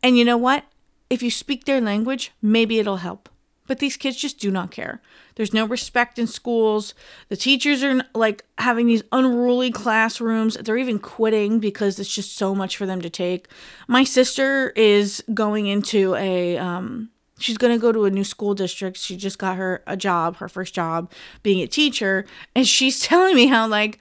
And 0.03 0.17
you 0.17 0.23
know 0.23 0.37
what? 0.37 0.65
If 1.09 1.23
you 1.23 1.31
speak 1.31 1.65
their 1.65 1.81
language, 1.81 2.31
maybe 2.41 2.79
it'll 2.79 2.97
help. 2.97 3.29
But 3.67 3.79
these 3.79 3.97
kids 3.97 4.17
just 4.17 4.39
do 4.39 4.49
not 4.49 4.71
care. 4.71 5.01
There's 5.35 5.53
no 5.53 5.65
respect 5.65 6.17
in 6.17 6.25
schools. 6.25 6.93
The 7.29 7.37
teachers 7.37 7.83
are 7.83 8.01
like 8.15 8.43
having 8.57 8.87
these 8.87 9.03
unruly 9.11 9.71
classrooms. 9.71 10.55
They're 10.55 10.77
even 10.77 10.99
quitting 10.99 11.59
because 11.59 11.99
it's 11.99 12.13
just 12.13 12.35
so 12.35 12.55
much 12.55 12.77
for 12.77 12.85
them 12.85 13.01
to 13.01 13.09
take. 13.09 13.47
My 13.87 14.03
sister 14.03 14.69
is 14.75 15.23
going 15.33 15.67
into 15.67 16.15
a 16.15 16.57
um 16.57 17.09
she's 17.39 17.57
going 17.57 17.73
to 17.73 17.79
go 17.79 17.91
to 17.91 18.05
a 18.05 18.09
new 18.09 18.23
school 18.23 18.53
district. 18.53 18.97
She 18.97 19.15
just 19.15 19.37
got 19.37 19.57
her 19.57 19.83
a 19.87 19.95
job, 19.95 20.37
her 20.37 20.49
first 20.49 20.73
job 20.73 21.11
being 21.43 21.61
a 21.61 21.67
teacher. 21.67 22.25
And 22.55 22.67
she's 22.67 22.99
telling 23.01 23.35
me 23.35 23.47
how, 23.47 23.67
like, 23.67 23.99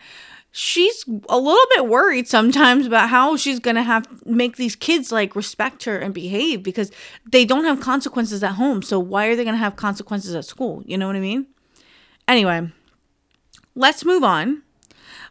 she's 0.58 1.04
a 1.28 1.38
little 1.38 1.66
bit 1.74 1.86
worried 1.86 2.26
sometimes 2.26 2.86
about 2.86 3.10
how 3.10 3.36
she's 3.36 3.60
going 3.60 3.76
to 3.76 3.82
have 3.82 4.24
make 4.24 4.56
these 4.56 4.74
kids 4.74 5.12
like 5.12 5.36
respect 5.36 5.84
her 5.84 5.98
and 5.98 6.14
behave 6.14 6.62
because 6.62 6.90
they 7.30 7.44
don't 7.44 7.64
have 7.64 7.78
consequences 7.78 8.42
at 8.42 8.52
home. 8.52 8.80
So 8.80 8.98
why 8.98 9.26
are 9.26 9.36
they 9.36 9.44
going 9.44 9.52
to 9.52 9.58
have 9.58 9.76
consequences 9.76 10.34
at 10.34 10.46
school? 10.46 10.82
You 10.86 10.96
know 10.96 11.06
what 11.06 11.14
I 11.14 11.20
mean? 11.20 11.48
Anyway, 12.26 12.72
let's 13.74 14.02
move 14.02 14.24
on. 14.24 14.62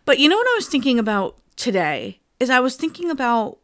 But 0.05 0.19
you 0.19 0.29
know 0.29 0.37
what 0.37 0.47
I 0.47 0.57
was 0.57 0.67
thinking 0.67 0.99
about 0.99 1.37
today 1.55 2.19
is 2.39 2.51
I 2.51 2.59
was 2.59 2.75
thinking 2.75 3.09
about 3.09 3.57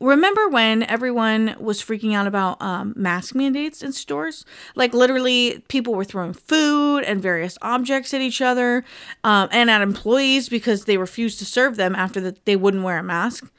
remember 0.00 0.48
when 0.48 0.82
everyone 0.84 1.54
was 1.60 1.82
freaking 1.82 2.14
out 2.14 2.26
about 2.26 2.60
um, 2.60 2.94
mask 2.96 3.34
mandates 3.34 3.82
in 3.82 3.92
stores? 3.92 4.44
Like 4.74 4.94
literally, 4.94 5.62
people 5.68 5.94
were 5.94 6.04
throwing 6.04 6.32
food 6.32 7.04
and 7.04 7.20
various 7.20 7.58
objects 7.62 8.14
at 8.14 8.20
each 8.20 8.40
other 8.40 8.84
um, 9.24 9.48
and 9.52 9.70
at 9.70 9.82
employees 9.82 10.48
because 10.48 10.86
they 10.86 10.96
refused 10.96 11.38
to 11.40 11.44
serve 11.44 11.76
them 11.76 11.94
after 11.94 12.20
that 12.22 12.44
they 12.46 12.56
wouldn't 12.56 12.82
wear 12.82 12.98
a 12.98 13.02
mask. 13.02 13.50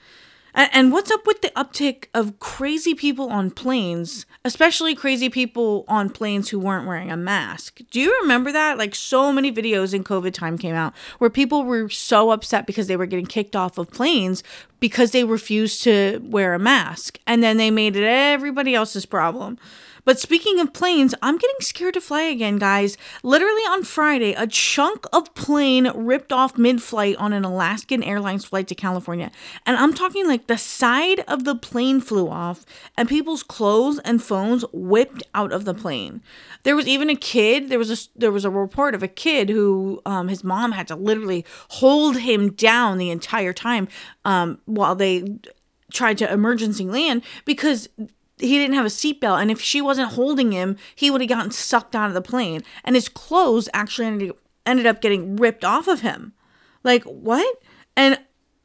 And 0.53 0.91
what's 0.91 1.11
up 1.11 1.25
with 1.25 1.41
the 1.41 1.49
uptick 1.49 2.05
of 2.13 2.39
crazy 2.39 2.93
people 2.93 3.29
on 3.29 3.51
planes, 3.51 4.25
especially 4.43 4.95
crazy 4.95 5.29
people 5.29 5.85
on 5.87 6.09
planes 6.09 6.49
who 6.49 6.59
weren't 6.59 6.85
wearing 6.85 7.09
a 7.09 7.15
mask? 7.15 7.79
Do 7.89 8.01
you 8.01 8.17
remember 8.21 8.51
that? 8.51 8.77
Like, 8.77 8.93
so 8.93 9.31
many 9.31 9.51
videos 9.51 9.93
in 9.93 10.03
COVID 10.03 10.33
time 10.33 10.57
came 10.57 10.75
out 10.75 10.93
where 11.19 11.29
people 11.29 11.63
were 11.63 11.87
so 11.87 12.31
upset 12.31 12.67
because 12.67 12.87
they 12.87 12.97
were 12.97 13.05
getting 13.05 13.25
kicked 13.25 13.55
off 13.55 13.77
of 13.77 13.91
planes 13.91 14.43
because 14.81 15.11
they 15.11 15.23
refused 15.23 15.83
to 15.83 16.19
wear 16.23 16.53
a 16.53 16.59
mask. 16.59 17.17
And 17.25 17.41
then 17.41 17.55
they 17.57 17.71
made 17.71 17.95
it 17.95 18.03
everybody 18.03 18.75
else's 18.75 19.05
problem. 19.05 19.57
But 20.03 20.19
speaking 20.19 20.59
of 20.59 20.73
planes, 20.73 21.13
I'm 21.21 21.37
getting 21.37 21.55
scared 21.59 21.93
to 21.95 22.01
fly 22.01 22.23
again, 22.23 22.57
guys. 22.57 22.97
Literally 23.23 23.61
on 23.63 23.83
Friday, 23.83 24.33
a 24.33 24.47
chunk 24.47 25.05
of 25.13 25.33
plane 25.35 25.91
ripped 25.95 26.31
off 26.31 26.57
mid 26.57 26.81
flight 26.81 27.15
on 27.17 27.33
an 27.33 27.45
Alaskan 27.45 28.03
Airlines 28.03 28.45
flight 28.45 28.67
to 28.67 28.75
California. 28.75 29.31
And 29.65 29.77
I'm 29.77 29.93
talking 29.93 30.27
like 30.27 30.47
the 30.47 30.57
side 30.57 31.21
of 31.27 31.43
the 31.43 31.55
plane 31.55 32.01
flew 32.01 32.29
off 32.29 32.65
and 32.97 33.07
people's 33.07 33.43
clothes 33.43 33.99
and 33.99 34.21
phones 34.21 34.65
whipped 34.71 35.23
out 35.33 35.51
of 35.51 35.65
the 35.65 35.73
plane. 35.73 36.21
There 36.63 36.75
was 36.75 36.87
even 36.87 37.09
a 37.09 37.15
kid, 37.15 37.69
there 37.69 37.79
was 37.79 37.91
a 37.91 38.19
there 38.19 38.31
was 38.31 38.45
a 38.45 38.49
report 38.49 38.95
of 38.95 39.03
a 39.03 39.07
kid 39.07 39.49
who 39.49 40.01
um, 40.05 40.27
his 40.27 40.43
mom 40.43 40.71
had 40.71 40.87
to 40.87 40.95
literally 40.95 41.45
hold 41.69 42.17
him 42.17 42.51
down 42.53 42.97
the 42.97 43.09
entire 43.09 43.53
time 43.53 43.87
um, 44.25 44.59
while 44.65 44.95
they 44.95 45.23
tried 45.91 46.17
to 46.17 46.31
emergency 46.31 46.85
land 46.85 47.21
because 47.45 47.89
he 48.41 48.57
didn't 48.57 48.75
have 48.75 48.85
a 48.85 48.89
seatbelt 48.89 49.41
and 49.41 49.51
if 49.51 49.61
she 49.61 49.81
wasn't 49.81 50.13
holding 50.13 50.51
him 50.51 50.77
he 50.95 51.09
would 51.09 51.21
have 51.21 51.29
gotten 51.29 51.51
sucked 51.51 51.95
out 51.95 52.07
of 52.07 52.13
the 52.13 52.21
plane. 52.21 52.61
And 52.83 52.95
his 52.95 53.09
clothes 53.09 53.69
actually 53.73 54.07
ended, 54.07 54.31
ended 54.65 54.85
up 54.85 55.01
getting 55.01 55.35
ripped 55.35 55.63
off 55.63 55.87
of 55.87 56.01
him. 56.01 56.33
Like 56.83 57.03
what? 57.03 57.57
And 57.95 58.19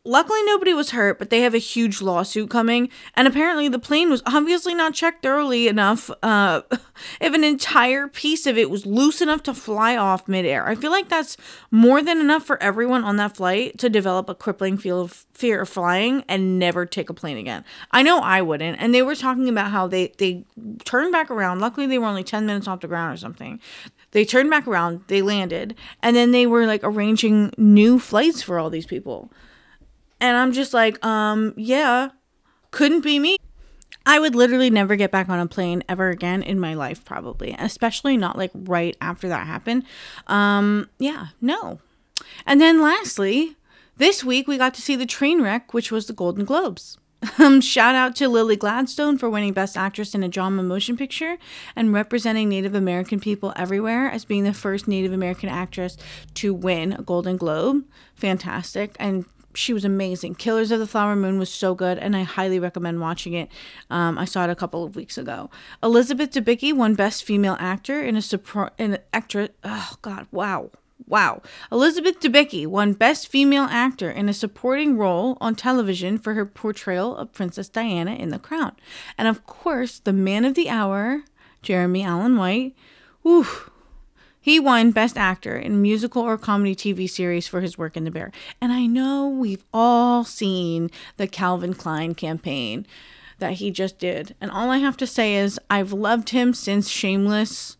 Luckily, 0.06 0.40
nobody 0.44 0.72
was 0.72 0.90
hurt, 0.90 1.18
but 1.18 1.30
they 1.30 1.40
have 1.40 1.52
a 1.52 1.58
huge 1.58 2.00
lawsuit 2.00 2.48
coming. 2.48 2.88
And 3.14 3.26
apparently, 3.26 3.68
the 3.68 3.80
plane 3.80 4.08
was 4.08 4.22
obviously 4.24 4.72
not 4.72 4.94
checked 4.94 5.26
early 5.26 5.66
enough. 5.66 6.10
Uh, 6.22 6.62
if 7.20 7.34
an 7.34 7.42
entire 7.42 8.06
piece 8.06 8.46
of 8.46 8.56
it 8.56 8.70
was 8.70 8.86
loose 8.86 9.20
enough 9.20 9.42
to 9.44 9.54
fly 9.54 9.96
off 9.96 10.28
midair, 10.28 10.68
I 10.68 10.76
feel 10.76 10.92
like 10.92 11.08
that's 11.08 11.36
more 11.72 12.02
than 12.02 12.18
enough 12.18 12.44
for 12.44 12.62
everyone 12.62 13.02
on 13.02 13.16
that 13.16 13.36
flight 13.36 13.78
to 13.78 13.88
develop 13.88 14.28
a 14.28 14.34
crippling 14.34 14.80
of 14.92 15.26
fear 15.32 15.62
of 15.62 15.68
flying 15.68 16.22
and 16.28 16.58
never 16.58 16.86
take 16.86 17.10
a 17.10 17.14
plane 17.14 17.36
again. 17.36 17.64
I 17.90 18.02
know 18.02 18.20
I 18.20 18.42
wouldn't. 18.42 18.80
And 18.80 18.94
they 18.94 19.02
were 19.02 19.16
talking 19.16 19.48
about 19.48 19.72
how 19.72 19.88
they 19.88 20.12
they 20.18 20.44
turned 20.84 21.10
back 21.10 21.32
around. 21.32 21.60
Luckily, 21.60 21.86
they 21.86 21.98
were 21.98 22.06
only 22.06 22.24
ten 22.24 22.46
minutes 22.46 22.68
off 22.68 22.80
the 22.80 22.88
ground 22.88 23.14
or 23.14 23.16
something. 23.16 23.60
They 24.12 24.24
turned 24.24 24.50
back 24.50 24.66
around, 24.66 25.02
they 25.08 25.20
landed, 25.20 25.74
and 26.02 26.14
then 26.14 26.30
they 26.30 26.46
were 26.46 26.66
like 26.66 26.80
arranging 26.84 27.52
new 27.58 27.98
flights 27.98 28.40
for 28.40 28.58
all 28.58 28.70
these 28.70 28.86
people. 28.86 29.30
And 30.20 30.36
I'm 30.36 30.52
just 30.52 30.72
like, 30.72 31.04
um, 31.04 31.54
yeah, 31.56 32.10
couldn't 32.70 33.02
be 33.02 33.18
me. 33.18 33.36
I 34.04 34.20
would 34.20 34.36
literally 34.36 34.70
never 34.70 34.94
get 34.94 35.10
back 35.10 35.28
on 35.28 35.40
a 35.40 35.46
plane 35.48 35.82
ever 35.88 36.10
again 36.10 36.42
in 36.42 36.60
my 36.60 36.74
life, 36.74 37.04
probably, 37.04 37.56
especially 37.58 38.16
not 38.16 38.38
like 38.38 38.52
right 38.54 38.96
after 39.00 39.28
that 39.28 39.46
happened. 39.46 39.84
Um, 40.28 40.88
yeah, 40.98 41.28
no. 41.40 41.80
And 42.46 42.60
then 42.60 42.80
lastly, 42.80 43.56
this 43.96 44.22
week 44.22 44.46
we 44.46 44.58
got 44.58 44.74
to 44.74 44.82
see 44.82 44.94
the 44.94 45.06
train 45.06 45.42
wreck, 45.42 45.74
which 45.74 45.90
was 45.90 46.06
the 46.06 46.12
Golden 46.12 46.44
Globes. 46.44 46.98
Um, 47.38 47.60
shout 47.60 47.94
out 47.94 48.14
to 48.16 48.28
Lily 48.28 48.56
Gladstone 48.56 49.18
for 49.18 49.28
winning 49.28 49.52
Best 49.52 49.76
Actress 49.76 50.14
in 50.14 50.22
a 50.22 50.28
Drama 50.28 50.62
Motion 50.62 50.96
Picture 50.96 51.38
and 51.74 51.92
representing 51.92 52.48
Native 52.48 52.74
American 52.74 53.18
people 53.20 53.52
everywhere 53.56 54.08
as 54.08 54.24
being 54.24 54.44
the 54.44 54.54
first 54.54 54.86
Native 54.86 55.12
American 55.12 55.48
actress 55.48 55.96
to 56.34 56.54
win 56.54 56.92
a 56.92 57.02
Golden 57.02 57.36
Globe. 57.36 57.84
Fantastic. 58.14 58.96
And 59.00 59.24
she 59.56 59.72
was 59.72 59.84
amazing. 59.84 60.34
Killers 60.34 60.70
of 60.70 60.78
the 60.78 60.86
Flower 60.86 61.16
Moon 61.16 61.38
was 61.38 61.52
so 61.52 61.74
good, 61.74 61.98
and 61.98 62.14
I 62.16 62.22
highly 62.22 62.58
recommend 62.58 63.00
watching 63.00 63.32
it. 63.32 63.48
Um, 63.90 64.18
I 64.18 64.24
saw 64.24 64.44
it 64.44 64.50
a 64.50 64.54
couple 64.54 64.84
of 64.84 64.96
weeks 64.96 65.18
ago. 65.18 65.50
Elizabeth 65.82 66.30
Debicki 66.30 66.72
won 66.72 66.94
Best 66.94 67.24
Female 67.24 67.56
Actor 67.58 68.02
in 68.02 68.16
a 68.16 68.22
support 68.22 68.72
in 68.78 68.94
an 68.94 69.00
actress. 69.12 69.50
Oh 69.64 69.94
God, 70.02 70.26
wow, 70.30 70.70
wow. 71.06 71.42
Elizabeth 71.72 72.20
Debicki 72.20 72.66
won 72.66 72.92
Best 72.92 73.28
Female 73.28 73.66
Actor 73.70 74.10
in 74.10 74.28
a 74.28 74.34
supporting 74.34 74.96
role 74.96 75.38
on 75.40 75.54
television 75.54 76.18
for 76.18 76.34
her 76.34 76.46
portrayal 76.46 77.16
of 77.16 77.32
Princess 77.32 77.68
Diana 77.68 78.14
in 78.14 78.30
The 78.30 78.38
Crown, 78.38 78.76
and 79.16 79.28
of 79.28 79.46
course, 79.46 79.98
the 79.98 80.12
man 80.12 80.44
of 80.44 80.54
the 80.54 80.68
hour, 80.68 81.22
Jeremy 81.62 82.04
Allen 82.04 82.36
White. 82.36 82.74
Ooh 83.26 83.46
he 84.46 84.60
won 84.60 84.92
Best 84.92 85.18
Actor 85.18 85.56
in 85.56 85.82
Musical 85.82 86.22
or 86.22 86.38
Comedy 86.38 86.76
TV 86.76 87.10
Series 87.10 87.48
for 87.48 87.60
his 87.60 87.76
work 87.76 87.96
in 87.96 88.04
The 88.04 88.12
Bear. 88.12 88.30
And 88.60 88.72
I 88.72 88.86
know 88.86 89.26
we've 89.28 89.64
all 89.74 90.22
seen 90.22 90.88
the 91.16 91.26
Calvin 91.26 91.74
Klein 91.74 92.14
campaign 92.14 92.86
that 93.40 93.54
he 93.54 93.72
just 93.72 93.98
did. 93.98 94.36
And 94.40 94.52
all 94.52 94.70
I 94.70 94.78
have 94.78 94.96
to 94.98 95.06
say 95.06 95.34
is 95.34 95.58
I've 95.68 95.92
loved 95.92 96.28
him 96.28 96.54
since 96.54 96.88
Shameless. 96.88 97.76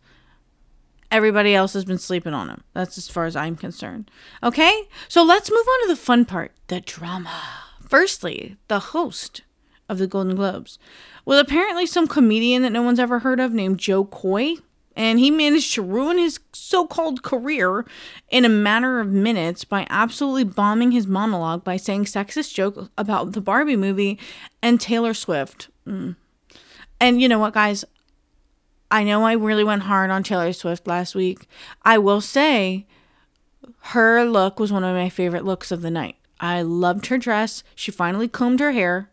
Everybody 1.09 1.55
else 1.55 1.71
has 1.71 1.85
been 1.85 1.97
sleeping 1.97 2.33
on 2.33 2.49
him. 2.49 2.65
That's 2.73 2.97
as 2.97 3.07
far 3.07 3.23
as 3.23 3.37
I'm 3.37 3.55
concerned. 3.55 4.11
Okay? 4.43 4.89
So 5.07 5.23
let's 5.23 5.49
move 5.49 5.65
on 5.65 5.83
to 5.83 5.87
the 5.87 5.95
fun 5.95 6.25
part 6.25 6.51
the 6.67 6.81
drama. 6.81 7.43
Firstly, 7.87 8.57
the 8.67 8.79
host 8.79 9.41
of 9.87 9.99
the 9.99 10.07
Golden 10.07 10.35
Globes 10.35 10.79
was 11.23 11.39
apparently 11.39 11.85
some 11.85 12.09
comedian 12.09 12.61
that 12.63 12.73
no 12.73 12.81
one's 12.81 12.99
ever 12.99 13.19
heard 13.19 13.39
of 13.39 13.53
named 13.53 13.79
Jo 13.79 14.03
Koy 14.03 14.55
and 14.97 15.19
he 15.19 15.29
managed 15.29 15.75
to 15.75 15.83
ruin 15.83 16.17
his 16.17 16.39
so 16.51 16.87
called 16.87 17.21
career 17.21 17.85
in 18.29 18.43
a 18.43 18.49
matter 18.49 18.99
of 18.99 19.09
minutes 19.09 19.63
by 19.63 19.85
absolutely 19.91 20.43
bombing 20.43 20.91
his 20.91 21.05
monologue 21.05 21.63
by 21.63 21.77
saying 21.77 22.05
sexist 22.05 22.55
jokes 22.55 22.89
about 22.97 23.33
the 23.33 23.39
Barbie 23.39 23.75
movie 23.75 24.19
and 24.59 24.81
Taylor 24.81 25.13
Swift. 25.13 25.69
Mm. 25.85 26.15
And 26.99 27.21
you 27.21 27.29
know 27.29 27.37
what, 27.37 27.53
guys? 27.53 27.85
I 28.89 29.03
know 29.03 29.23
I 29.23 29.33
really 29.33 29.63
went 29.63 29.83
hard 29.83 30.09
on 30.09 30.23
Taylor 30.23 30.51
Swift 30.51 30.87
last 30.87 31.13
week. 31.13 31.47
I 31.83 31.99
will 31.99 32.21
say 32.21 32.87
her 33.79 34.25
look 34.25 34.59
was 34.59 34.73
one 34.73 34.83
of 34.83 34.95
my 34.95 35.09
favorite 35.09 35.45
looks 35.45 35.71
of 35.71 35.83
the 35.83 35.91
night. 35.91 36.15
I 36.39 36.63
loved 36.63 37.05
her 37.07 37.19
dress. 37.19 37.63
She 37.75 37.91
finally 37.91 38.27
combed 38.27 38.59
her 38.61 38.71
hair. 38.71 39.11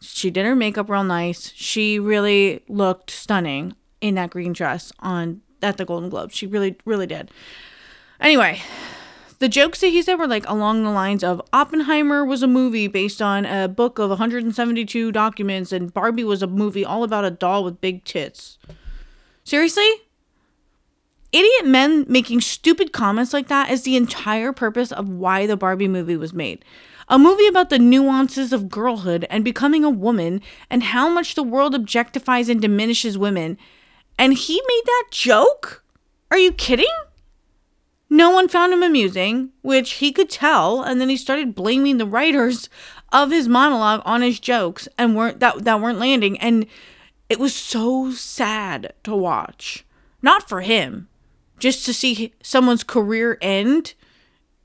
She 0.00 0.30
did 0.30 0.44
her 0.44 0.56
makeup 0.56 0.90
real 0.90 1.04
nice. 1.04 1.52
She 1.54 2.00
really 2.00 2.64
looked 2.68 3.12
stunning 3.12 3.76
in 4.00 4.14
that 4.16 4.30
green 4.30 4.52
dress 4.52 4.92
on 5.00 5.42
at 5.62 5.76
the 5.76 5.84
Golden 5.84 6.08
Globes. 6.08 6.34
She 6.34 6.46
really, 6.46 6.76
really 6.84 7.06
did. 7.06 7.30
Anyway, 8.20 8.60
the 9.38 9.48
jokes 9.48 9.80
that 9.80 9.88
he 9.88 10.02
said 10.02 10.16
were 10.16 10.26
like 10.26 10.48
along 10.48 10.84
the 10.84 10.90
lines 10.90 11.24
of 11.24 11.42
Oppenheimer 11.52 12.24
was 12.24 12.42
a 12.42 12.46
movie 12.46 12.88
based 12.88 13.22
on 13.22 13.46
a 13.46 13.68
book 13.68 13.98
of 13.98 14.10
172 14.10 15.12
documents, 15.12 15.72
and 15.72 15.92
Barbie 15.92 16.24
was 16.24 16.42
a 16.42 16.46
movie 16.46 16.84
all 16.84 17.02
about 17.02 17.24
a 17.24 17.30
doll 17.30 17.64
with 17.64 17.80
big 17.80 18.04
tits. 18.04 18.58
Seriously? 19.44 19.88
Idiot 21.32 21.66
men 21.66 22.04
making 22.08 22.40
stupid 22.40 22.92
comments 22.92 23.32
like 23.32 23.48
that 23.48 23.70
is 23.70 23.82
the 23.82 23.96
entire 23.96 24.52
purpose 24.52 24.90
of 24.90 25.08
why 25.08 25.46
the 25.46 25.56
Barbie 25.56 25.88
movie 25.88 26.16
was 26.16 26.34
made. 26.34 26.64
A 27.08 27.18
movie 27.18 27.46
about 27.46 27.70
the 27.70 27.78
nuances 27.78 28.52
of 28.52 28.68
girlhood 28.68 29.26
and 29.30 29.44
becoming 29.44 29.84
a 29.84 29.90
woman 29.90 30.42
and 30.68 30.82
how 30.82 31.08
much 31.08 31.34
the 31.34 31.42
world 31.42 31.74
objectifies 31.74 32.48
and 32.48 32.60
diminishes 32.60 33.16
women 33.16 33.58
and 34.20 34.34
he 34.34 34.60
made 34.68 34.82
that 34.84 35.04
joke? 35.10 35.82
Are 36.30 36.38
you 36.38 36.52
kidding? 36.52 36.86
No 38.10 38.30
one 38.30 38.48
found 38.48 38.74
him 38.74 38.82
amusing, 38.82 39.50
which 39.62 39.92
he 39.92 40.12
could 40.12 40.28
tell, 40.28 40.82
and 40.82 41.00
then 41.00 41.08
he 41.08 41.16
started 41.16 41.54
blaming 41.54 41.96
the 41.96 42.04
writers 42.04 42.68
of 43.12 43.30
his 43.30 43.48
monologue 43.48 44.02
on 44.04 44.20
his 44.20 44.38
jokes 44.38 44.86
and 44.98 45.16
weren't 45.16 45.40
that 45.40 45.64
that 45.64 45.80
weren't 45.80 45.98
landing 45.98 46.38
and 46.38 46.66
it 47.28 47.40
was 47.40 47.54
so 47.54 48.12
sad 48.12 48.92
to 49.04 49.16
watch. 49.16 49.84
Not 50.20 50.48
for 50.48 50.60
him, 50.60 51.08
just 51.58 51.86
to 51.86 51.94
see 51.94 52.34
someone's 52.42 52.84
career 52.84 53.38
end 53.40 53.94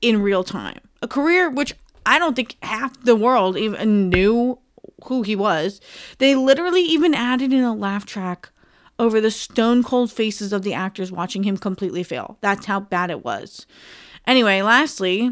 in 0.02 0.20
real 0.20 0.44
time. 0.44 0.80
A 1.00 1.08
career 1.08 1.48
which 1.48 1.74
I 2.04 2.18
don't 2.18 2.36
think 2.36 2.56
half 2.62 3.00
the 3.02 3.16
world 3.16 3.56
even 3.56 4.10
knew 4.10 4.58
who 5.04 5.22
he 5.22 5.34
was. 5.34 5.80
They 6.18 6.34
literally 6.34 6.82
even 6.82 7.14
added 7.14 7.52
in 7.52 7.64
a 7.64 7.74
laugh 7.74 8.04
track 8.04 8.50
over 8.98 9.20
the 9.20 9.30
stone 9.30 9.82
cold 9.82 10.10
faces 10.10 10.52
of 10.52 10.62
the 10.62 10.74
actors 10.74 11.12
watching 11.12 11.44
him 11.44 11.56
completely 11.56 12.02
fail. 12.02 12.38
That's 12.40 12.66
how 12.66 12.80
bad 12.80 13.10
it 13.10 13.24
was. 13.24 13.66
Anyway, 14.26 14.62
lastly, 14.62 15.30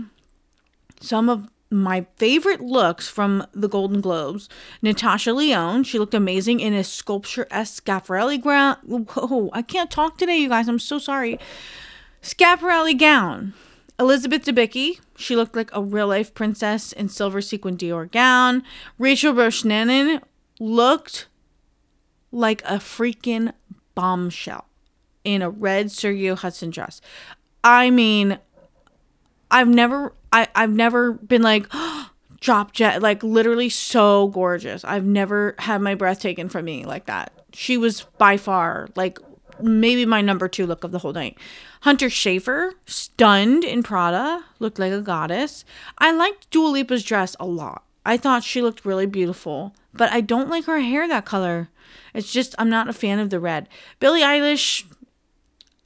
some 1.01 1.29
of 1.29 1.49
my 1.71 2.07
favorite 2.17 2.61
looks 2.61 3.09
from 3.09 3.47
the 3.53 3.69
Golden 3.69 4.01
Globes. 4.01 4.49
Natasha 4.81 5.33
Lyonne, 5.33 5.83
she 5.83 5.99
looked 5.99 6.15
amazing 6.15 6.61
in 6.61 6.73
a 6.73 6.85
sculpture 6.85 7.47
esque 7.51 7.85
Schiaparelli 7.85 8.43
gown. 8.43 8.77
Whoa, 8.85 9.51
I 9.53 9.63
can't 9.63 9.91
talk 9.91 10.17
today, 10.17 10.37
you 10.37 10.49
guys. 10.49 10.69
I'm 10.69 10.79
so 10.79 10.99
sorry. 10.99 11.39
Schiaparelli 12.23 12.97
gown. 12.99 13.55
Elizabeth 13.99 14.45
Debicki, 14.45 14.99
she 15.17 15.37
looked 15.37 15.55
like 15.55 15.71
a 15.73 15.83
real 15.83 16.09
life 16.09 16.35
princess 16.35 16.93
in 16.93 17.09
silver 17.09 17.41
sequin 17.41 17.77
Dior 17.77 18.11
gown. 18.11 18.63
Rachel 18.99 19.33
Brosnahan 19.33 20.21
looked 20.59 21.29
like 22.35 22.63
a 22.63 22.75
freaking 22.75 23.53
bombshell 23.95 24.67
in 25.23 25.41
a 25.41 25.49
red 25.49 25.87
Sergio 25.87 26.37
Hudson 26.37 26.71
dress. 26.71 27.01
I 27.63 27.91
mean, 27.91 28.39
I've 29.51 29.69
never 29.69 30.13
I, 30.33 30.49
I've 30.55 30.73
never 30.73 31.13
been 31.13 31.43
like 31.43 31.67
drop 32.41 32.73
jet 32.73 33.01
like 33.01 33.23
literally 33.23 33.69
so 33.69 34.29
gorgeous. 34.29 34.85
I've 34.85 35.05
never 35.05 35.55
had 35.61 35.81
my 35.81 35.95
breath 35.95 36.21
taken 36.21 36.49
from 36.49 36.65
me 36.67 36.85
like 36.85 37.07
that. 37.07 37.33
She 37.53 37.77
was 37.77 38.03
by 38.19 38.37
far 38.37 38.89
like 38.97 39.19
maybe 39.61 40.05
my 40.05 40.21
number 40.21 40.49
two 40.49 40.67
look 40.67 40.83
of 40.83 40.91
the 40.91 40.99
whole 40.99 41.13
night. 41.13 41.39
Hunter 41.83 42.09
Schafer, 42.09 42.73
stunned 42.87 43.63
in 43.63 43.83
Prada, 43.83 44.45
looked 44.59 44.79
like 44.79 44.93
a 44.93 45.01
goddess. 45.01 45.65
I 45.99 46.13
liked 46.13 46.51
Dua 46.51 46.69
Lipa's 46.69 47.05
dress 47.05 47.37
a 47.39 47.47
lot. 47.47 47.85
I 48.05 48.17
thought 48.17 48.43
she 48.43 48.61
looked 48.61 48.85
really 48.85 49.07
beautiful, 49.07 49.75
but 49.97 50.13
I 50.13 50.21
don't 50.21 50.51
like 50.51 50.65
her 50.65 50.81
hair 50.81 51.09
that 51.09 51.25
color. 51.25 51.69
It's 52.13 52.33
just 52.33 52.55
I'm 52.59 52.71
not 52.71 52.89
a 52.89 52.93
fan 52.93 53.19
of 53.19 53.31
the 53.31 53.41
red. 53.41 53.69
Billie 54.01 54.23
Eilish, 54.23 54.85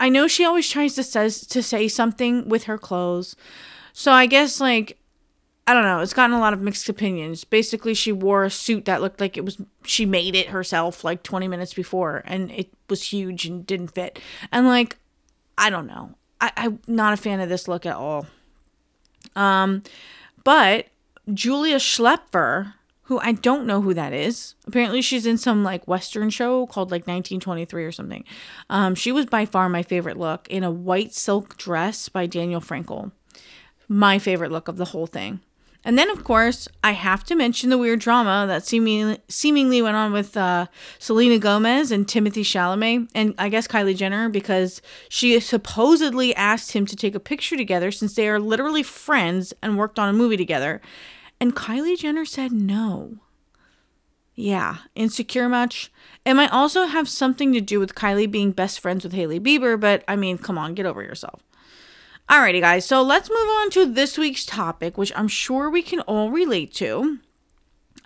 I 0.00 0.08
know 0.08 0.26
she 0.26 0.44
always 0.44 0.68
tries 0.68 0.94
to 0.94 1.02
says 1.02 1.46
to 1.46 1.62
say 1.62 1.88
something 1.88 2.48
with 2.48 2.64
her 2.64 2.78
clothes. 2.78 3.36
So 3.92 4.12
I 4.12 4.26
guess 4.26 4.60
like 4.60 4.98
I 5.66 5.74
don't 5.74 5.84
know, 5.84 6.00
it's 6.00 6.14
gotten 6.14 6.34
a 6.34 6.40
lot 6.40 6.54
of 6.54 6.62
mixed 6.62 6.88
opinions. 6.88 7.44
Basically, 7.44 7.92
she 7.92 8.10
wore 8.10 8.44
a 8.44 8.50
suit 8.50 8.86
that 8.86 9.02
looked 9.02 9.20
like 9.20 9.36
it 9.36 9.44
was 9.44 9.58
she 9.84 10.06
made 10.06 10.34
it 10.34 10.48
herself 10.48 11.04
like 11.04 11.22
20 11.22 11.46
minutes 11.46 11.74
before 11.74 12.22
and 12.24 12.50
it 12.50 12.70
was 12.88 13.12
huge 13.12 13.44
and 13.44 13.66
didn't 13.66 13.88
fit. 13.88 14.18
And 14.50 14.66
like 14.66 14.98
I 15.56 15.70
don't 15.70 15.86
know. 15.86 16.14
I, 16.40 16.52
I'm 16.56 16.80
not 16.86 17.12
a 17.12 17.16
fan 17.16 17.40
of 17.40 17.48
this 17.48 17.68
look 17.68 17.84
at 17.84 17.96
all. 17.96 18.26
Um 19.36 19.82
but 20.44 20.86
Julia 21.34 21.76
Schlaepfer 21.76 22.74
who 23.08 23.18
I 23.20 23.32
don't 23.32 23.66
know 23.66 23.80
who 23.80 23.94
that 23.94 24.12
is. 24.12 24.54
Apparently, 24.66 25.00
she's 25.00 25.24
in 25.24 25.38
some 25.38 25.64
like 25.64 25.88
Western 25.88 26.28
show 26.28 26.66
called 26.66 26.90
like 26.90 27.06
1923 27.06 27.84
or 27.84 27.90
something. 27.90 28.22
Um, 28.68 28.94
she 28.94 29.12
was 29.12 29.24
by 29.24 29.46
far 29.46 29.70
my 29.70 29.82
favorite 29.82 30.18
look 30.18 30.46
in 30.48 30.62
a 30.62 30.70
white 30.70 31.14
silk 31.14 31.56
dress 31.56 32.10
by 32.10 32.26
Danielle 32.26 32.60
Frankel. 32.60 33.12
My 33.88 34.18
favorite 34.18 34.52
look 34.52 34.68
of 34.68 34.76
the 34.76 34.84
whole 34.86 35.06
thing. 35.06 35.40
And 35.84 35.96
then, 35.96 36.10
of 36.10 36.22
course, 36.22 36.68
I 36.84 36.92
have 36.92 37.24
to 37.24 37.34
mention 37.34 37.70
the 37.70 37.78
weird 37.78 38.00
drama 38.00 38.44
that 38.46 38.66
seemingly, 38.66 39.20
seemingly 39.28 39.80
went 39.80 39.96
on 39.96 40.12
with 40.12 40.36
uh, 40.36 40.66
Selena 40.98 41.38
Gomez 41.38 41.90
and 41.90 42.06
Timothée 42.06 42.44
Chalamet, 42.44 43.08
and 43.14 43.34
I 43.38 43.48
guess 43.48 43.66
Kylie 43.66 43.96
Jenner, 43.96 44.28
because 44.28 44.82
she 45.08 45.40
supposedly 45.40 46.34
asked 46.34 46.72
him 46.72 46.84
to 46.84 46.96
take 46.96 47.14
a 47.14 47.20
picture 47.20 47.56
together 47.56 47.90
since 47.90 48.14
they 48.14 48.28
are 48.28 48.38
literally 48.38 48.82
friends 48.82 49.54
and 49.62 49.78
worked 49.78 49.98
on 49.98 50.10
a 50.10 50.12
movie 50.12 50.36
together. 50.36 50.82
And 51.40 51.54
Kylie 51.54 51.98
Jenner 51.98 52.24
said 52.24 52.52
no. 52.52 53.18
Yeah, 54.34 54.78
insecure 54.94 55.48
much? 55.48 55.90
It 56.24 56.34
might 56.34 56.52
also 56.52 56.86
have 56.86 57.08
something 57.08 57.52
to 57.52 57.60
do 57.60 57.80
with 57.80 57.96
Kylie 57.96 58.30
being 58.30 58.52
best 58.52 58.78
friends 58.78 59.02
with 59.02 59.12
Hailey 59.12 59.40
Bieber, 59.40 59.78
but 59.78 60.04
I 60.06 60.14
mean, 60.14 60.38
come 60.38 60.56
on, 60.56 60.74
get 60.74 60.86
over 60.86 61.02
yourself. 61.02 61.42
Alrighty, 62.28 62.60
guys, 62.60 62.84
so 62.84 63.02
let's 63.02 63.30
move 63.30 63.38
on 63.38 63.70
to 63.70 63.86
this 63.86 64.16
week's 64.16 64.46
topic, 64.46 64.96
which 64.96 65.12
I'm 65.16 65.28
sure 65.28 65.68
we 65.68 65.82
can 65.82 66.00
all 66.02 66.30
relate 66.30 66.72
to, 66.74 67.18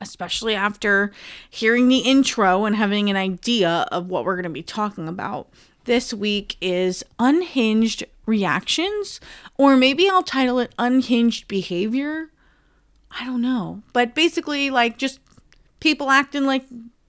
especially 0.01 0.55
after 0.55 1.13
hearing 1.51 1.89
the 1.89 1.99
intro 1.99 2.65
and 2.65 2.77
having 2.77 3.11
an 3.11 3.17
idea 3.17 3.87
of 3.93 4.07
what 4.07 4.25
we're 4.25 4.37
going 4.37 4.45
to 4.45 4.51
be 4.51 4.63
talking 4.63 5.09
about. 5.09 5.49
This 5.85 6.15
week 6.15 6.57
is 6.61 7.05
unhinged 7.19 8.05
reactions, 8.25 9.21
or 9.59 9.77
maybe 9.77 10.09
I'll 10.09 10.23
title 10.23 10.61
it 10.61 10.75
unhinged 10.79 11.47
behavior 11.47 12.31
I 13.19 13.25
don't 13.25 13.43
know. 13.43 13.83
But 13.93 14.15
basically, 14.15 14.71
like, 14.71 14.99
just 14.99 15.21
people 15.81 16.11
acting 16.11 16.45
like 16.45 16.65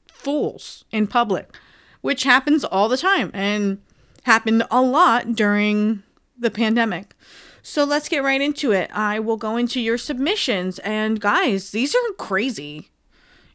fools 0.08 0.86
in 0.92 1.08
public, 1.08 1.56
which 2.02 2.24
happens 2.24 2.64
all 2.64 2.90
the 2.90 2.98
time 2.98 3.32
and 3.34 3.82
happened 4.24 4.64
a 4.72 4.82
lot 4.82 5.34
during 5.34 6.04
the 6.38 6.52
pandemic. 6.52 7.16
So 7.62 7.84
let's 7.86 8.10
get 8.10 8.24
right 8.24 8.42
into 8.42 8.72
it. 8.72 8.90
I 8.94 9.20
will 9.20 9.38
go 9.38 9.56
into 9.56 9.80
your 9.80 9.98
submissions. 9.98 10.80
And 10.80 11.22
guys, 11.22 11.72
these 11.72 11.96
are 11.96 12.14
crazy. 12.18 12.90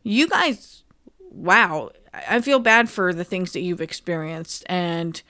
You 0.02 0.28
guys, 0.28 0.82
wow. 1.30 1.90
I 2.28 2.40
feel 2.40 2.58
bad 2.58 2.88
for 2.88 3.12
the 3.12 3.24
things 3.24 3.52
that 3.52 3.60
you've 3.60 3.82
experienced. 3.82 4.64
And 4.66 5.20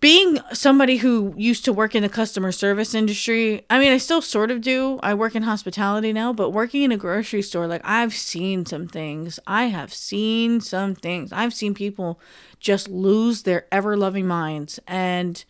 being 0.00 0.38
somebody 0.52 0.96
who 0.96 1.34
used 1.36 1.64
to 1.64 1.72
work 1.72 1.94
in 1.94 2.02
the 2.02 2.08
customer 2.08 2.52
service 2.52 2.94
industry, 2.94 3.64
I 3.70 3.78
mean, 3.78 3.92
I 3.92 3.98
still 3.98 4.20
sort 4.20 4.50
of 4.50 4.60
do. 4.60 4.98
I 5.02 5.14
work 5.14 5.34
in 5.34 5.44
hospitality 5.44 6.12
now, 6.12 6.32
but 6.32 6.50
working 6.50 6.82
in 6.82 6.92
a 6.92 6.96
grocery 6.96 7.42
store, 7.42 7.66
like, 7.66 7.82
I've 7.84 8.14
seen 8.14 8.66
some 8.66 8.88
things. 8.88 9.38
I 9.46 9.66
have 9.66 9.94
seen 9.94 10.60
some 10.60 10.94
things. 10.94 11.32
I've 11.32 11.54
seen 11.54 11.74
people 11.74 12.20
just 12.60 12.88
lose 12.88 13.42
their 13.42 13.66
ever 13.70 13.96
loving 13.96 14.26
minds. 14.26 14.80
And 14.86 15.44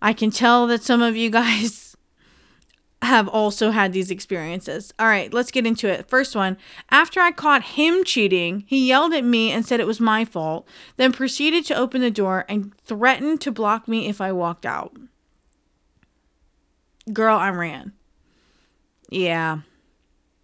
I 0.00 0.12
can 0.12 0.30
tell 0.30 0.66
that 0.68 0.82
some 0.82 1.02
of 1.02 1.16
you 1.16 1.30
guys 1.42 1.91
have 3.02 3.28
also 3.28 3.70
had 3.70 3.92
these 3.92 4.10
experiences. 4.10 4.92
All 4.98 5.06
right, 5.06 5.32
let's 5.32 5.50
get 5.50 5.66
into 5.66 5.88
it. 5.88 6.08
First 6.08 6.36
one 6.36 6.56
After 6.90 7.20
I 7.20 7.32
caught 7.32 7.62
him 7.62 8.04
cheating, 8.04 8.64
he 8.66 8.86
yelled 8.86 9.12
at 9.12 9.24
me 9.24 9.50
and 9.50 9.66
said 9.66 9.80
it 9.80 9.86
was 9.86 10.00
my 10.00 10.24
fault, 10.24 10.66
then 10.96 11.12
proceeded 11.12 11.64
to 11.66 11.76
open 11.76 12.00
the 12.00 12.10
door 12.10 12.44
and 12.48 12.74
threatened 12.84 13.40
to 13.42 13.52
block 13.52 13.88
me 13.88 14.08
if 14.08 14.20
I 14.20 14.32
walked 14.32 14.64
out. 14.64 14.96
Girl, 17.12 17.36
I 17.36 17.50
ran. 17.50 17.92
Yeah. 19.10 19.58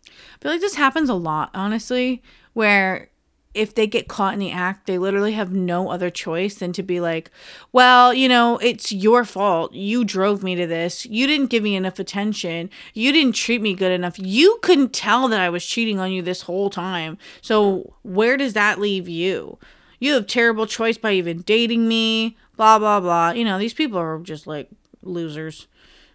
I 0.07 0.11
feel 0.40 0.53
like 0.53 0.61
this 0.61 0.75
happens 0.75 1.09
a 1.09 1.14
lot, 1.14 1.51
honestly, 1.55 2.23
where 2.53 3.11
if 3.59 3.75
they 3.75 3.88
get 3.88 4.07
caught 4.07 4.35
in 4.35 4.38
the 4.38 4.53
act, 4.53 4.87
they 4.87 4.99
literally 4.99 5.33
have 5.33 5.53
no 5.53 5.90
other 5.90 6.11
choice 6.11 6.55
than 6.55 6.73
to 6.75 6.83
be 6.83 7.01
like, 7.01 7.29
well, 7.73 8.14
you 8.14 8.29
know, 8.29 8.57
it's 8.59 8.92
your 8.92 9.25
fault. 9.25 9.75
You 9.75 10.05
drove 10.05 10.44
me 10.44 10.55
to 10.55 10.64
this. 10.64 11.05
You 11.07 11.27
didn't 11.27 11.51
give 11.51 11.64
me 11.64 11.75
enough 11.75 11.99
attention. 11.99 12.71
You 12.94 13.11
didn't 13.11 13.35
treat 13.35 13.61
me 13.61 13.75
good 13.75 13.90
enough. 13.90 14.16
You 14.16 14.61
couldn't 14.62 14.92
tell 14.92 15.27
that 15.27 15.40
I 15.40 15.51
was 15.51 15.66
cheating 15.66 15.99
on 15.99 16.12
you 16.12 16.23
this 16.23 16.42
whole 16.42 16.71
time. 16.71 17.18
So, 17.40 17.94
where 18.03 18.37
does 18.37 18.53
that 18.53 18.79
leave 18.79 19.09
you? 19.09 19.59
You 19.99 20.14
have 20.14 20.29
terrible 20.29 20.66
choice 20.66 20.97
by 20.97 21.12
even 21.14 21.42
dating 21.42 21.88
me, 21.88 22.37
blah, 22.57 22.79
blah, 22.79 23.01
blah. 23.01 23.31
You 23.31 23.44
know, 23.44 23.59
these 23.59 23.75
people 23.75 23.99
are 23.99 24.21
just 24.21 24.47
like 24.47 24.71
losers. 25.03 25.66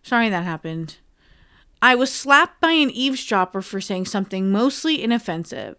Sorry 0.01 0.29
that 0.29 0.45
happened. 0.45 0.95
I 1.81 1.95
was 1.95 2.09
slapped 2.09 2.61
by 2.61 2.71
an 2.71 2.89
eavesdropper 2.89 3.61
for 3.61 3.81
saying 3.81 4.05
something 4.05 4.49
mostly 4.49 5.03
inoffensive. 5.03 5.75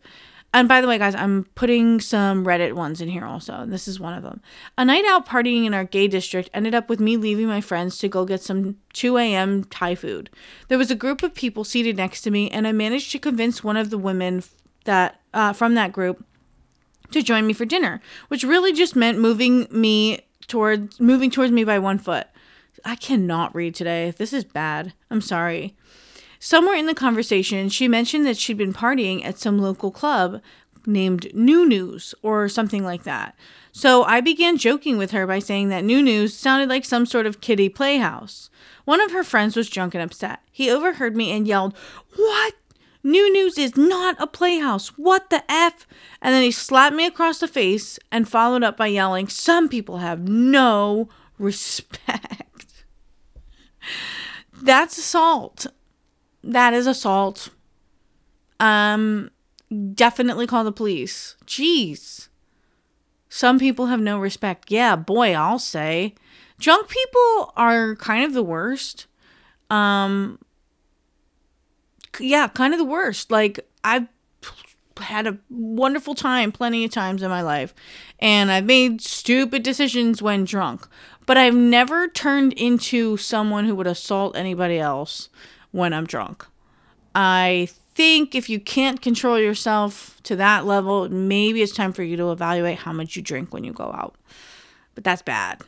And 0.55 0.69
by 0.69 0.81
the 0.81 0.87
way, 0.87 0.99
guys, 0.99 1.17
I'm 1.17 1.47
putting 1.57 2.01
some 2.01 2.47
Reddit 2.47 2.75
ones 2.75 3.01
in 3.01 3.09
here 3.09 3.25
also. 3.25 3.65
This 3.67 3.89
is 3.89 3.99
one 3.99 4.15
of 4.15 4.23
them. 4.23 4.41
A 4.79 4.85
night 4.85 5.05
out 5.05 5.27
partying 5.27 5.67
in 5.67 5.75
our 5.75 5.83
gay 5.83 6.07
district 6.07 6.49
ended 6.55 6.77
up 6.77 6.89
with 6.89 7.01
me 7.01 7.17
leaving 7.17 7.49
my 7.49 7.61
friends 7.61 7.99
to 7.99 8.09
go 8.09 8.25
get 8.25 8.41
some 8.41 8.77
2 8.93 9.19
a.m. 9.19 9.65
Thai 9.65 9.97
food. 9.97 10.31
There 10.69 10.79
was 10.79 10.93
a 10.93 10.95
group 10.95 11.25
of 11.25 11.35
people 11.35 11.65
seated 11.65 11.97
next 11.97 12.21
to 12.23 12.31
me, 12.31 12.53
and 12.53 12.69
I 12.69 12.73
managed 12.73 13.11
to 13.11 13.19
convince 13.19 13.65
one 13.65 13.77
of 13.77 13.91
the 13.91 13.99
women 13.99 14.45
that 14.85 15.21
uh, 15.35 15.53
from 15.53 15.75
that 15.75 15.93
group 15.93 16.25
to 17.11 17.21
join 17.21 17.49
me 17.49 17.53
for 17.53 17.65
dinner, 17.65 18.01
which 18.29 18.45
really 18.45 18.73
just 18.73 18.95
meant 18.95 19.19
moving 19.19 19.67
me 19.73 20.21
towards 20.47 21.01
moving 21.01 21.33
towards 21.33 21.51
me 21.51 21.65
by 21.65 21.81
one 21.81 21.99
foot. 21.99 22.29
I 22.85 22.95
cannot 22.95 23.57
read 23.57 23.75
today. 23.75 24.15
This 24.17 24.33
is 24.33 24.45
bad. 24.45 24.93
I'm 25.11 25.21
sorry. 25.21 25.75
Somewhere 26.45 26.75
in 26.75 26.85
the 26.85 26.95
conversation, 26.95 27.71
she 27.71 27.89
mentioned 27.89 28.27
that 28.27 28.37
she'd 28.37 28.59
been 28.59 28.75
partying 28.75 29.25
at 29.25 29.39
some 29.39 29.59
local 29.59 29.91
club 29.91 30.43
named 30.85 31.35
New 31.35 31.67
News 31.67 32.15
or 32.21 32.51
something 32.51 32.85
like 32.85 33.05
that. 33.05 33.35
So 33.73 34.03
I 34.03 34.21
began 34.21 34.59
joking 34.59 34.99
with 34.99 35.13
her 35.13 35.27
by 35.27 35.39
saying 35.39 35.71
that 35.71 35.85
New 35.85 36.03
News 36.03 36.37
sounded 36.37 36.69
like 36.69 36.85
some 36.85 37.07
sort 37.07 37.25
of 37.25 37.41
kiddie 37.41 37.71
playhouse. 37.71 38.51
One 38.85 39.01
of 39.01 39.11
her 39.13 39.25
friends 39.25 39.57
was 39.57 39.71
drunk 39.71 39.95
and 39.95 40.05
upset. 40.05 40.41
He 40.53 40.71
overheard 40.71 41.17
me 41.17 41.31
and 41.33 41.49
yelled, 41.49 41.75
What? 42.15 42.53
New 43.03 43.33
News 43.33 43.57
is 43.57 43.75
not 43.75 44.15
a 44.19 44.27
playhouse. 44.27 44.89
What 44.99 45.31
the 45.31 45.51
F? 45.51 45.87
And 46.21 46.35
then 46.35 46.43
he 46.43 46.51
slapped 46.51 46.95
me 46.95 47.07
across 47.07 47.39
the 47.39 47.49
face 47.49 47.99
and 48.13 48.29
followed 48.29 48.63
up 48.63 48.77
by 48.77 48.89
yelling, 48.89 49.29
Some 49.29 49.67
people 49.67 49.97
have 49.97 50.29
no 50.29 51.09
respect. 51.39 52.85
That's 54.53 54.99
assault 54.99 55.69
that 56.45 56.75
is 56.75 56.87
assault. 56.87 57.51
Um, 58.61 59.31
definitely 59.95 60.47
call 60.47 60.65
the 60.65 60.73
police. 60.73 61.37
Jeez. 61.47 62.29
Some 63.29 63.59
people 63.59 63.87
have 63.87 64.01
no 64.01 64.19
respect. 64.19 64.71
Yeah, 64.71 64.95
boy, 64.97 65.35
I'll 65.35 65.59
say. 65.59 66.15
Drunk 66.59 66.89
people 66.89 67.53
are 67.57 67.97
kind 67.97 68.25
of 68.25 68.33
the 68.33 68.45
worst. 68.45 69.07
Um 69.71 70.39
yeah, 72.21 72.47
kind 72.47 72.73
of 72.73 72.79
the 72.79 72.85
worst. 72.85 73.31
Like 73.33 73.59
I've 73.83 74.07
had 74.99 75.27
a 75.27 75.39
wonderful 75.51 76.15
time 76.15 76.53
plenty 76.53 76.85
of 76.85 76.93
times 76.93 77.23
in 77.23 77.29
my 77.29 77.43
life 77.43 77.75
and 78.21 78.53
I've 78.53 78.67
made 78.67 79.01
stupid 79.01 79.65
decisions 79.65 80.23
when 80.23 80.45
drunk, 80.45 80.87
but 81.27 81.37
I've 81.37 81.57
never 81.57 82.07
turned 82.07 82.53
into 82.53 83.17
someone 83.17 83.65
who 83.65 83.75
would 83.75 83.89
assault 83.89 84.37
anybody 84.37 84.79
else 84.79 85.29
when 85.75 85.93
I'm 85.93 86.07
drunk. 86.07 86.47
I 87.17 87.69
think 87.95 88.37
if 88.37 88.49
you 88.49 88.61
can't 88.61 89.03
control 89.03 89.41
yourself 89.41 90.21
to 90.23 90.37
that 90.37 90.67
level, 90.67 91.09
maybe 91.09 91.63
it's 91.63 91.73
time 91.73 91.93
for 91.93 92.05
you 92.05 92.17
to 92.17 92.31
evaluate 92.31 92.79
how 92.79 92.93
much 92.93 93.17
you 93.17 93.23
drink 93.23 93.53
when 93.53 93.65
you 93.65 93.73
go 93.73 93.91
out. 93.93 94.15
But 94.95 95.03
that's 95.03 95.23
bad. 95.23 95.63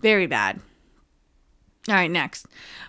Very 0.00 0.26
bad. 0.26 0.60
All 1.88 1.94
right, 1.94 2.10
next. 2.10 2.46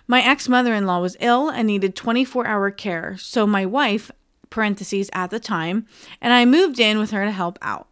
My 0.08 0.22
ex 0.22 0.48
mother 0.48 0.74
in 0.74 0.86
law 0.86 1.00
was 1.00 1.16
ill 1.20 1.48
and 1.48 1.68
needed 1.68 1.94
24 1.94 2.48
hour 2.48 2.72
care. 2.72 3.16
So 3.16 3.46
my 3.46 3.64
wife, 3.64 4.10
parentheses, 4.50 5.08
at 5.12 5.30
the 5.30 5.38
time, 5.38 5.86
and 6.20 6.32
I 6.32 6.44
moved 6.44 6.80
in 6.80 6.98
with 6.98 7.12
her 7.12 7.24
to 7.24 7.30
help 7.30 7.60
out. 7.62 7.86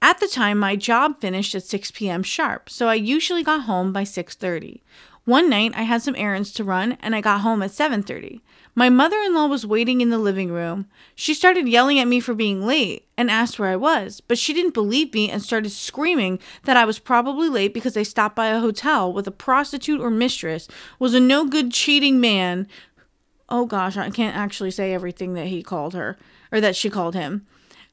At 0.00 0.20
the 0.20 0.28
time, 0.28 0.58
my 0.58 0.76
job 0.76 1.20
finished 1.20 1.56
at 1.56 1.64
6 1.64 1.90
p.m. 1.90 2.22
sharp, 2.22 2.70
so 2.70 2.86
I 2.86 2.94
usually 2.94 3.42
got 3.42 3.62
home 3.62 3.92
by 3.92 4.04
6:30. 4.04 4.80
One 5.24 5.50
night, 5.50 5.72
I 5.76 5.82
had 5.82 6.02
some 6.02 6.16
errands 6.16 6.52
to 6.52 6.64
run 6.64 6.96
and 7.00 7.14
I 7.14 7.20
got 7.20 7.42
home 7.42 7.62
at 7.62 7.70
7:30. 7.70 8.40
My 8.74 8.88
mother-in-law 8.88 9.46
was 9.46 9.66
waiting 9.66 10.00
in 10.00 10.10
the 10.10 10.18
living 10.18 10.50
room. 10.50 10.86
She 11.14 11.34
started 11.34 11.68
yelling 11.68 11.98
at 11.98 12.08
me 12.08 12.20
for 12.20 12.34
being 12.34 12.64
late 12.64 13.06
and 13.16 13.30
asked 13.30 13.58
where 13.58 13.68
I 13.68 13.76
was, 13.76 14.20
but 14.20 14.38
she 14.38 14.52
didn't 14.52 14.74
believe 14.74 15.12
me 15.12 15.28
and 15.28 15.42
started 15.42 15.70
screaming 15.70 16.38
that 16.64 16.76
I 16.76 16.84
was 16.84 16.98
probably 16.98 17.48
late 17.48 17.74
because 17.74 17.96
I 17.96 18.02
stopped 18.02 18.36
by 18.36 18.46
a 18.46 18.60
hotel 18.60 19.12
with 19.12 19.26
a 19.26 19.32
prostitute 19.32 20.00
or 20.00 20.10
mistress, 20.10 20.68
was 20.98 21.14
a 21.14 21.20
no-good 21.20 21.72
cheating 21.72 22.20
man. 22.20 22.66
Oh 23.48 23.66
gosh, 23.66 23.96
I 23.96 24.10
can't 24.10 24.36
actually 24.36 24.70
say 24.70 24.94
everything 24.94 25.34
that 25.34 25.48
he 25.48 25.62
called 25.62 25.94
her 25.94 26.16
or 26.52 26.60
that 26.60 26.76
she 26.76 26.88
called 26.88 27.14
him 27.14 27.46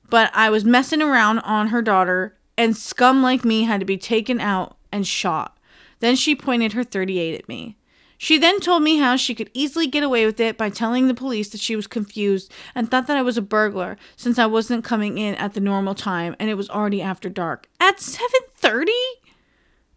but 0.10 0.32
I 0.34 0.50
was 0.50 0.66
messing 0.66 1.02
around 1.02 1.40
on 1.40 1.68
her 1.68 1.82
daughter, 1.82 2.38
and 2.58 2.76
scum 2.76 3.22
like 3.22 3.46
me 3.46 3.64
had 3.64 3.80
to 3.80 3.86
be 3.86 3.98
taken 3.98 4.40
out 4.40 4.78
and 4.92 5.06
shot. 5.06 5.57
Then 6.00 6.16
she 6.16 6.36
pointed 6.36 6.74
her 6.74 6.84
38 6.84 7.40
at 7.40 7.48
me. 7.48 7.78
She 8.18 8.40
then 8.40 8.60
told 8.60 8.82
me 8.82 8.98
how 8.98 9.16
she 9.16 9.36
could 9.36 9.52
easily 9.54 9.86
get 9.86 10.04
away 10.04 10.26
with 10.26 10.40
it 10.40 10.58
by 10.58 10.70
telling 10.70 11.08
the 11.08 11.14
police 11.14 11.50
that 11.50 11.62
she 11.62 11.76
was 11.76 11.86
confused 11.86 12.52
and 12.74 12.90
thought 12.90 13.06
that 13.08 13.18
I 13.18 13.22
was 13.22 13.38
a 13.38 13.44
burglar 13.44 13.96
since 14.16 14.40
I 14.40 14.48
wasn't 14.48 14.84
coming 14.84 15.20
in 15.20 15.36
at 15.36 15.54
the 15.54 15.60
normal 15.60 15.94
time 15.94 16.36
and 16.40 16.50
it 16.50 16.56
was 16.56 16.70
already 16.70 17.02
after 17.02 17.30
dark. 17.30 17.70
At 17.80 17.98
7:30? 17.98 18.88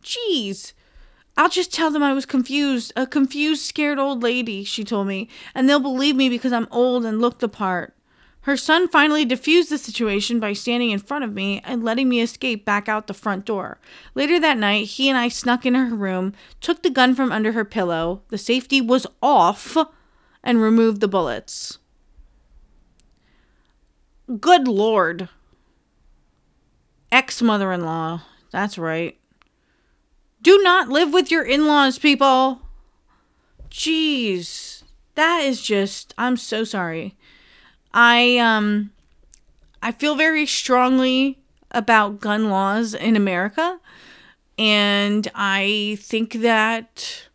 Jeez. 0.02 0.74
I'll 1.36 1.48
just 1.48 1.72
tell 1.72 1.90
them 1.90 2.02
I 2.02 2.12
was 2.12 2.26
confused, 2.26 2.92
a 2.96 3.06
confused, 3.06 3.62
scared 3.62 3.98
old 3.98 4.22
lady, 4.22 4.64
she 4.64 4.84
told 4.84 5.06
me, 5.06 5.28
and 5.54 5.66
they'll 5.66 5.80
believe 5.80 6.16
me 6.16 6.28
because 6.28 6.52
I'm 6.52 6.68
old 6.70 7.06
and 7.06 7.20
look 7.20 7.38
the 7.38 7.48
part. 7.48 7.94
Her 8.42 8.56
son 8.56 8.88
finally 8.88 9.24
diffused 9.24 9.70
the 9.70 9.76
situation 9.76 10.40
by 10.40 10.54
standing 10.54 10.90
in 10.90 10.98
front 10.98 11.24
of 11.24 11.34
me 11.34 11.60
and 11.62 11.84
letting 11.84 12.08
me 12.08 12.20
escape 12.20 12.64
back 12.64 12.88
out 12.88 13.06
the 13.06 13.14
front 13.14 13.44
door. 13.44 13.78
Later 14.14 14.40
that 14.40 14.56
night, 14.56 14.86
he 14.86 15.08
and 15.10 15.18
I 15.18 15.28
snuck 15.28 15.66
in 15.66 15.74
her 15.74 15.94
room, 15.94 16.32
took 16.60 16.82
the 16.82 16.90
gun 16.90 17.14
from 17.14 17.32
under 17.32 17.52
her 17.52 17.66
pillow, 17.66 18.22
the 18.28 18.38
safety 18.38 18.80
was 18.80 19.06
off, 19.22 19.76
and 20.42 20.62
removed 20.62 21.00
the 21.00 21.08
bullets. 21.08 21.78
Good 24.40 24.66
lord. 24.66 25.28
Ex 27.12 27.42
mother 27.42 27.72
in 27.72 27.84
law. 27.84 28.22
That's 28.52 28.78
right. 28.78 29.18
Do 30.40 30.58
not 30.62 30.88
live 30.88 31.12
with 31.12 31.30
your 31.30 31.42
in 31.42 31.66
laws, 31.66 31.98
people. 31.98 32.62
Jeez. 33.68 34.84
That 35.14 35.40
is 35.44 35.60
just. 35.60 36.14
I'm 36.16 36.36
so 36.36 36.64
sorry. 36.64 37.16
I 37.92 38.38
um 38.38 38.92
I 39.82 39.92
feel 39.92 40.14
very 40.14 40.46
strongly 40.46 41.38
about 41.70 42.20
gun 42.20 42.50
laws 42.50 42.94
in 42.94 43.16
America 43.16 43.80
and 44.58 45.30
I 45.34 45.96
think 46.00 46.34
that 46.34 47.28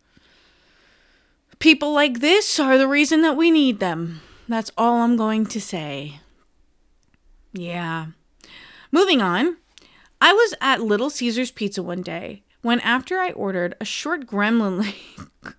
people 1.58 1.92
like 1.92 2.20
this 2.20 2.60
are 2.60 2.78
the 2.78 2.86
reason 2.86 3.22
that 3.22 3.36
we 3.36 3.50
need 3.50 3.80
them. 3.80 4.20
That's 4.48 4.70
all 4.78 5.02
I'm 5.02 5.16
going 5.16 5.46
to 5.46 5.60
say. 5.60 6.20
Yeah. 7.52 8.06
Moving 8.92 9.20
on. 9.20 9.56
I 10.20 10.32
was 10.32 10.54
at 10.60 10.80
Little 10.80 11.10
Caesars 11.10 11.50
Pizza 11.50 11.82
one 11.82 12.02
day 12.02 12.42
when 12.62 12.80
after 12.80 13.18
I 13.18 13.32
ordered 13.32 13.74
a 13.80 13.84
short 13.84 14.26
gremlin 14.26 14.78
la- 15.44 15.52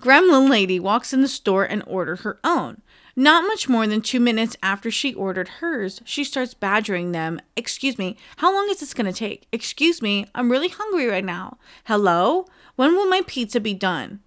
gremlin 0.00 0.48
lady 0.48 0.78
walks 0.78 1.12
in 1.12 1.22
the 1.22 1.28
store 1.28 1.64
and 1.64 1.82
ordered 1.86 2.20
her 2.20 2.38
own. 2.44 2.82
Not 3.18 3.48
much 3.48 3.68
more 3.68 3.84
than 3.84 4.00
two 4.00 4.20
minutes 4.20 4.56
after 4.62 4.92
she 4.92 5.12
ordered 5.12 5.48
hers, 5.58 6.00
she 6.04 6.22
starts 6.22 6.54
badgering 6.54 7.10
them. 7.10 7.40
Excuse 7.56 7.98
me, 7.98 8.16
how 8.36 8.54
long 8.54 8.68
is 8.70 8.78
this 8.78 8.94
going 8.94 9.12
to 9.12 9.12
take? 9.12 9.48
Excuse 9.50 10.00
me, 10.00 10.26
I'm 10.36 10.52
really 10.52 10.68
hungry 10.68 11.08
right 11.08 11.24
now. 11.24 11.58
Hello? 11.86 12.46
When 12.76 12.94
will 12.94 13.08
my 13.08 13.22
pizza 13.26 13.58
be 13.58 13.74
done? 13.74 14.20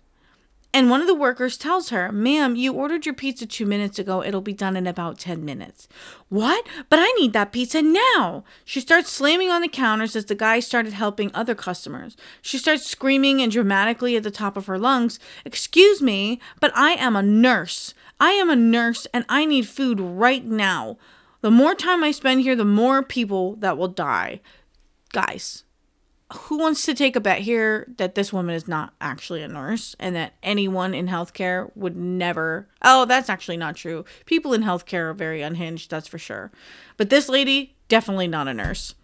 And 0.73 0.89
one 0.89 1.01
of 1.01 1.07
the 1.07 1.15
workers 1.15 1.57
tells 1.57 1.89
her, 1.89 2.11
Ma'am, 2.13 2.55
you 2.55 2.73
ordered 2.73 3.05
your 3.05 3.13
pizza 3.13 3.45
two 3.45 3.65
minutes 3.65 3.99
ago. 3.99 4.23
It'll 4.23 4.39
be 4.39 4.53
done 4.53 4.77
in 4.77 4.87
about 4.87 5.19
10 5.19 5.43
minutes. 5.43 5.89
What? 6.29 6.65
But 6.89 6.99
I 6.99 7.11
need 7.19 7.33
that 7.33 7.51
pizza 7.51 7.81
now. 7.81 8.45
She 8.63 8.79
starts 8.79 9.09
slamming 9.09 9.49
on 9.49 9.61
the 9.61 9.67
counters 9.67 10.15
as 10.15 10.25
the 10.25 10.35
guy 10.35 10.61
started 10.61 10.93
helping 10.93 11.29
other 11.33 11.55
customers. 11.55 12.15
She 12.41 12.57
starts 12.57 12.85
screaming 12.85 13.41
and 13.41 13.51
dramatically 13.51 14.15
at 14.15 14.23
the 14.23 14.31
top 14.31 14.55
of 14.55 14.67
her 14.67 14.79
lungs, 14.79 15.19
Excuse 15.43 16.01
me, 16.01 16.39
but 16.61 16.71
I 16.73 16.91
am 16.91 17.17
a 17.17 17.23
nurse. 17.23 17.93
I 18.19 18.31
am 18.31 18.49
a 18.49 18.55
nurse 18.55 19.07
and 19.13 19.25
I 19.27 19.43
need 19.43 19.67
food 19.67 19.99
right 19.99 20.45
now. 20.45 20.97
The 21.41 21.51
more 21.51 21.75
time 21.75 22.03
I 22.03 22.11
spend 22.11 22.41
here, 22.41 22.55
the 22.55 22.63
more 22.63 23.03
people 23.03 23.55
that 23.57 23.77
will 23.77 23.87
die. 23.87 24.39
Guys, 25.11 25.65
who 26.33 26.57
wants 26.57 26.85
to 26.85 26.93
take 26.93 27.15
a 27.15 27.21
bet 27.21 27.39
here 27.39 27.87
that 27.97 28.15
this 28.15 28.31
woman 28.31 28.55
is 28.55 28.67
not 28.67 28.93
actually 29.01 29.41
a 29.41 29.47
nurse 29.47 29.95
and 29.99 30.15
that 30.15 30.33
anyone 30.41 30.93
in 30.93 31.07
healthcare 31.07 31.71
would 31.75 31.95
never? 31.95 32.67
Oh, 32.81 33.05
that's 33.05 33.29
actually 33.29 33.57
not 33.57 33.75
true. 33.75 34.05
People 34.25 34.53
in 34.53 34.63
healthcare 34.63 35.09
are 35.09 35.13
very 35.13 35.41
unhinged, 35.41 35.89
that's 35.89 36.07
for 36.07 36.17
sure. 36.17 36.51
But 36.97 37.09
this 37.09 37.29
lady, 37.29 37.75
definitely 37.87 38.27
not 38.27 38.47
a 38.47 38.53
nurse. 38.53 38.95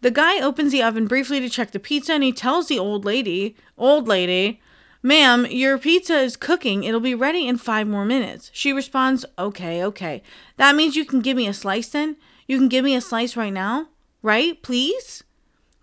The 0.00 0.10
guy 0.10 0.40
opens 0.40 0.72
the 0.72 0.82
oven 0.82 1.06
briefly 1.06 1.40
to 1.40 1.48
check 1.48 1.70
the 1.70 1.78
pizza 1.78 2.12
and 2.12 2.24
he 2.24 2.32
tells 2.32 2.68
the 2.68 2.78
old 2.78 3.04
lady, 3.04 3.56
old 3.76 4.08
lady, 4.08 4.60
Ma'am, 5.04 5.46
your 5.50 5.78
pizza 5.78 6.14
is 6.18 6.36
cooking. 6.36 6.84
It'll 6.84 7.00
be 7.00 7.14
ready 7.14 7.48
in 7.48 7.56
five 7.58 7.88
more 7.88 8.04
minutes. 8.04 8.52
She 8.54 8.72
responds, 8.72 9.24
Okay, 9.36 9.84
okay. 9.84 10.22
That 10.58 10.76
means 10.76 10.94
you 10.94 11.04
can 11.04 11.20
give 11.20 11.36
me 11.36 11.48
a 11.48 11.52
slice 11.52 11.88
then? 11.88 12.16
You 12.46 12.56
can 12.56 12.68
give 12.68 12.84
me 12.84 12.94
a 12.94 13.00
slice 13.00 13.36
right 13.36 13.52
now? 13.52 13.88
Right? 14.22 14.62
Please? 14.62 15.24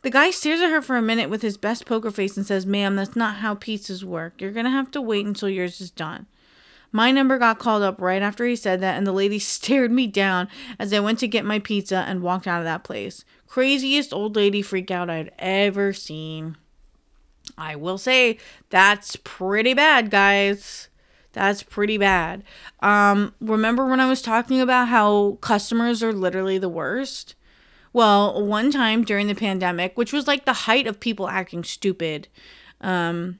The 0.02 0.10
guy 0.10 0.32
stares 0.32 0.62
at 0.62 0.72
her 0.72 0.82
for 0.82 0.96
a 0.96 1.02
minute 1.02 1.30
with 1.30 1.42
his 1.42 1.58
best 1.58 1.86
poker 1.86 2.12
face 2.12 2.38
and 2.38 2.46
says, 2.46 2.66
Ma'am, 2.66 2.96
that's 2.96 3.16
not 3.16 3.38
how 3.38 3.56
pizzas 3.56 4.04
work. 4.04 4.42
You're 4.42 4.52
gonna 4.52 4.70
have 4.70 4.92
to 4.92 5.02
wait 5.02 5.26
until 5.26 5.50
yours 5.50 5.82
is 5.82 5.92
done. 5.92 6.28
My 6.92 7.12
number 7.12 7.38
got 7.38 7.60
called 7.60 7.84
up 7.84 8.02
right 8.02 8.22
after 8.22 8.46
he 8.46 8.56
said 8.56 8.82
that, 8.82 8.98
and 8.98 9.06
the 9.06 9.12
lady 9.12 9.40
stared 9.40 9.92
me 9.92 10.08
down 10.08 10.48
as 10.78 10.94
I 10.94 11.00
went 11.00 11.20
to 11.20 11.28
get 11.28 11.46
my 11.46 11.60
pizza 11.60 12.06
and 12.08 12.22
walked 12.22 12.48
out 12.48 12.60
of 12.60 12.66
that 12.66 12.84
place. 12.84 13.26
Craziest 13.48 14.14
old 14.14 14.36
lady 14.36 14.62
freak 14.62 14.90
out 14.90 15.10
I'd 15.10 15.32
ever 15.38 15.94
seen. 15.94 16.58
I 17.58 17.76
will 17.76 17.98
say 17.98 18.38
that's 18.70 19.18
pretty 19.18 19.74
bad, 19.74 20.10
guys. 20.12 20.88
That's 21.34 21.62
pretty 21.62 21.98
bad. 21.98 22.44
Um, 22.80 23.34
remember 23.40 23.86
when 23.86 24.00
I 24.00 24.10
was 24.10 24.22
talking 24.22 24.62
about 24.62 24.88
how 24.88 25.38
customers 25.42 26.02
are 26.02 26.14
literally 26.14 26.58
the 26.58 26.70
worst? 26.70 27.36
Well, 27.92 28.46
one 28.46 28.72
time 28.72 29.04
during 29.04 29.28
the 29.28 29.36
pandemic, 29.36 29.98
which 29.98 30.14
was 30.14 30.28
like 30.28 30.46
the 30.46 30.54
height 30.54 30.88
of 30.88 31.00
people 31.00 31.28
acting 31.28 31.64
stupid 31.64 32.28
um, 32.82 33.40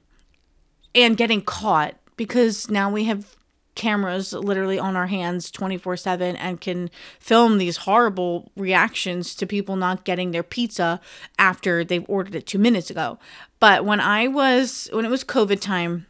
and 0.94 1.16
getting 1.16 1.42
caught, 1.42 1.94
because 2.16 2.70
now 2.70 2.90
we 2.90 3.04
have 3.04 3.36
cameras 3.76 4.32
literally 4.32 4.78
on 4.78 4.96
our 4.96 5.06
hands 5.06 5.50
24 5.50 5.96
7 5.96 6.36
and 6.36 6.60
can 6.60 6.90
film 7.18 7.56
these 7.56 7.78
horrible 7.78 8.50
reactions 8.56 9.34
to 9.34 9.46
people 9.46 9.76
not 9.76 10.04
getting 10.04 10.32
their 10.32 10.42
pizza 10.42 11.00
after 11.38 11.84
they've 11.84 12.04
ordered 12.08 12.34
it 12.34 12.46
two 12.46 12.58
minutes 12.58 12.90
ago. 12.90 13.18
But 13.58 13.84
when 13.84 14.00
I 14.00 14.26
was, 14.26 14.88
when 14.92 15.04
it 15.04 15.10
was 15.10 15.24
COVID 15.24 15.60
time, 15.60 16.06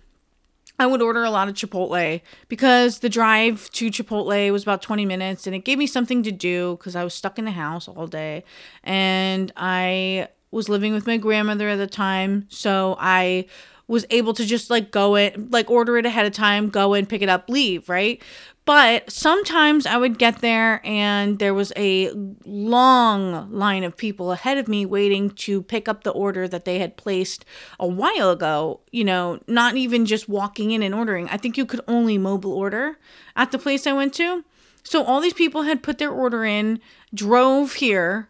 I 0.81 0.87
would 0.87 1.03
order 1.03 1.25
a 1.25 1.31
lot 1.31 1.47
of 1.47 1.55
Chipotle 1.55 2.23
because 2.49 3.01
the 3.01 3.11
drive 3.11 3.69
to 3.73 3.91
Chipotle 3.91 4.51
was 4.51 4.63
about 4.63 4.81
20 4.81 5.05
minutes 5.05 5.47
and 5.47 5.55
it 5.55 5.59
gave 5.59 5.77
me 5.77 5.87
something 5.87 6.23
to 6.23 6.33
do 6.33 6.79
because 6.79 6.97
I 6.97 7.05
was 7.05 7.13
stuck 7.13 7.39
in 7.39 7.45
the 7.45 7.51
house 7.51 7.87
all 7.87 8.07
day. 8.07 8.45
And 8.83 9.53
I 9.59 10.29
was 10.51 10.71
living 10.71 10.95
with 10.95 11.07
my 11.07 11.19
grandmother 11.19 11.69
at 11.69 11.77
the 11.77 11.87
time. 11.87 12.47
So 12.49 12.97
I 12.99 13.45
was 13.91 14.07
able 14.11 14.33
to 14.33 14.47
just 14.47 14.71
like 14.71 14.93
go 14.93 15.17
in, 15.17 15.49
like 15.51 15.69
order 15.69 15.99
it 15.99 16.07
ahead 16.07 16.25
of 16.25 16.33
time, 16.33 16.69
go 16.69 16.95
in, 16.95 17.07
pick 17.07 17.23
it 17.23 17.29
up, 17.29 17.49
leave, 17.49 17.89
right? 17.89 18.23
But 18.65 19.11
sometimes 19.11 19.85
I 19.85 19.97
would 19.97 20.17
get 20.17 20.39
there 20.39 20.81
and 20.87 21.41
there 21.41 21.55
was 21.55 21.73
a 21.77 22.13
long 22.45 23.51
line 23.51 23.83
of 23.83 23.97
people 23.97 24.31
ahead 24.31 24.59
of 24.59 24.69
me 24.69 24.87
waiting 24.87 25.31
to 25.31 25.61
pick 25.63 25.89
up 25.89 26.05
the 26.05 26.13
order 26.13 26.47
that 26.47 26.65
they 26.65 26.79
had 26.79 26.97
placed 26.97 27.45
a 27.81 27.87
while 27.89 28.31
ago. 28.31 28.79
You 28.93 29.03
know, 29.03 29.41
not 29.49 29.77
even 29.77 30.07
just 30.07 30.29
walking 30.29 30.71
in 30.71 30.85
and 30.85 30.95
ordering. 30.95 31.29
I 31.29 31.37
think 31.37 31.59
you 31.59 31.67
could 31.67 31.81
only 31.89 32.17
mobile 32.17 32.53
order 32.53 32.97
at 33.35 33.51
the 33.51 33.59
place 33.59 33.89
I 33.89 33.93
went 33.93 34.15
to. 34.15 34.45
So 34.85 35.03
all 35.03 35.21
these 35.21 35.35
people 35.35 35.63
had 35.63 35.83
put 35.83 35.99
their 35.99 36.13
order 36.13 36.45
in, 36.45 36.79
drove 37.13 37.75
here, 37.75 38.29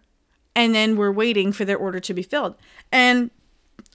and 0.56 0.74
then 0.74 0.96
were 0.96 1.12
waiting 1.12 1.52
for 1.52 1.66
their 1.66 1.76
order 1.76 2.00
to 2.00 2.14
be 2.14 2.22
filled. 2.22 2.54
And 2.90 3.30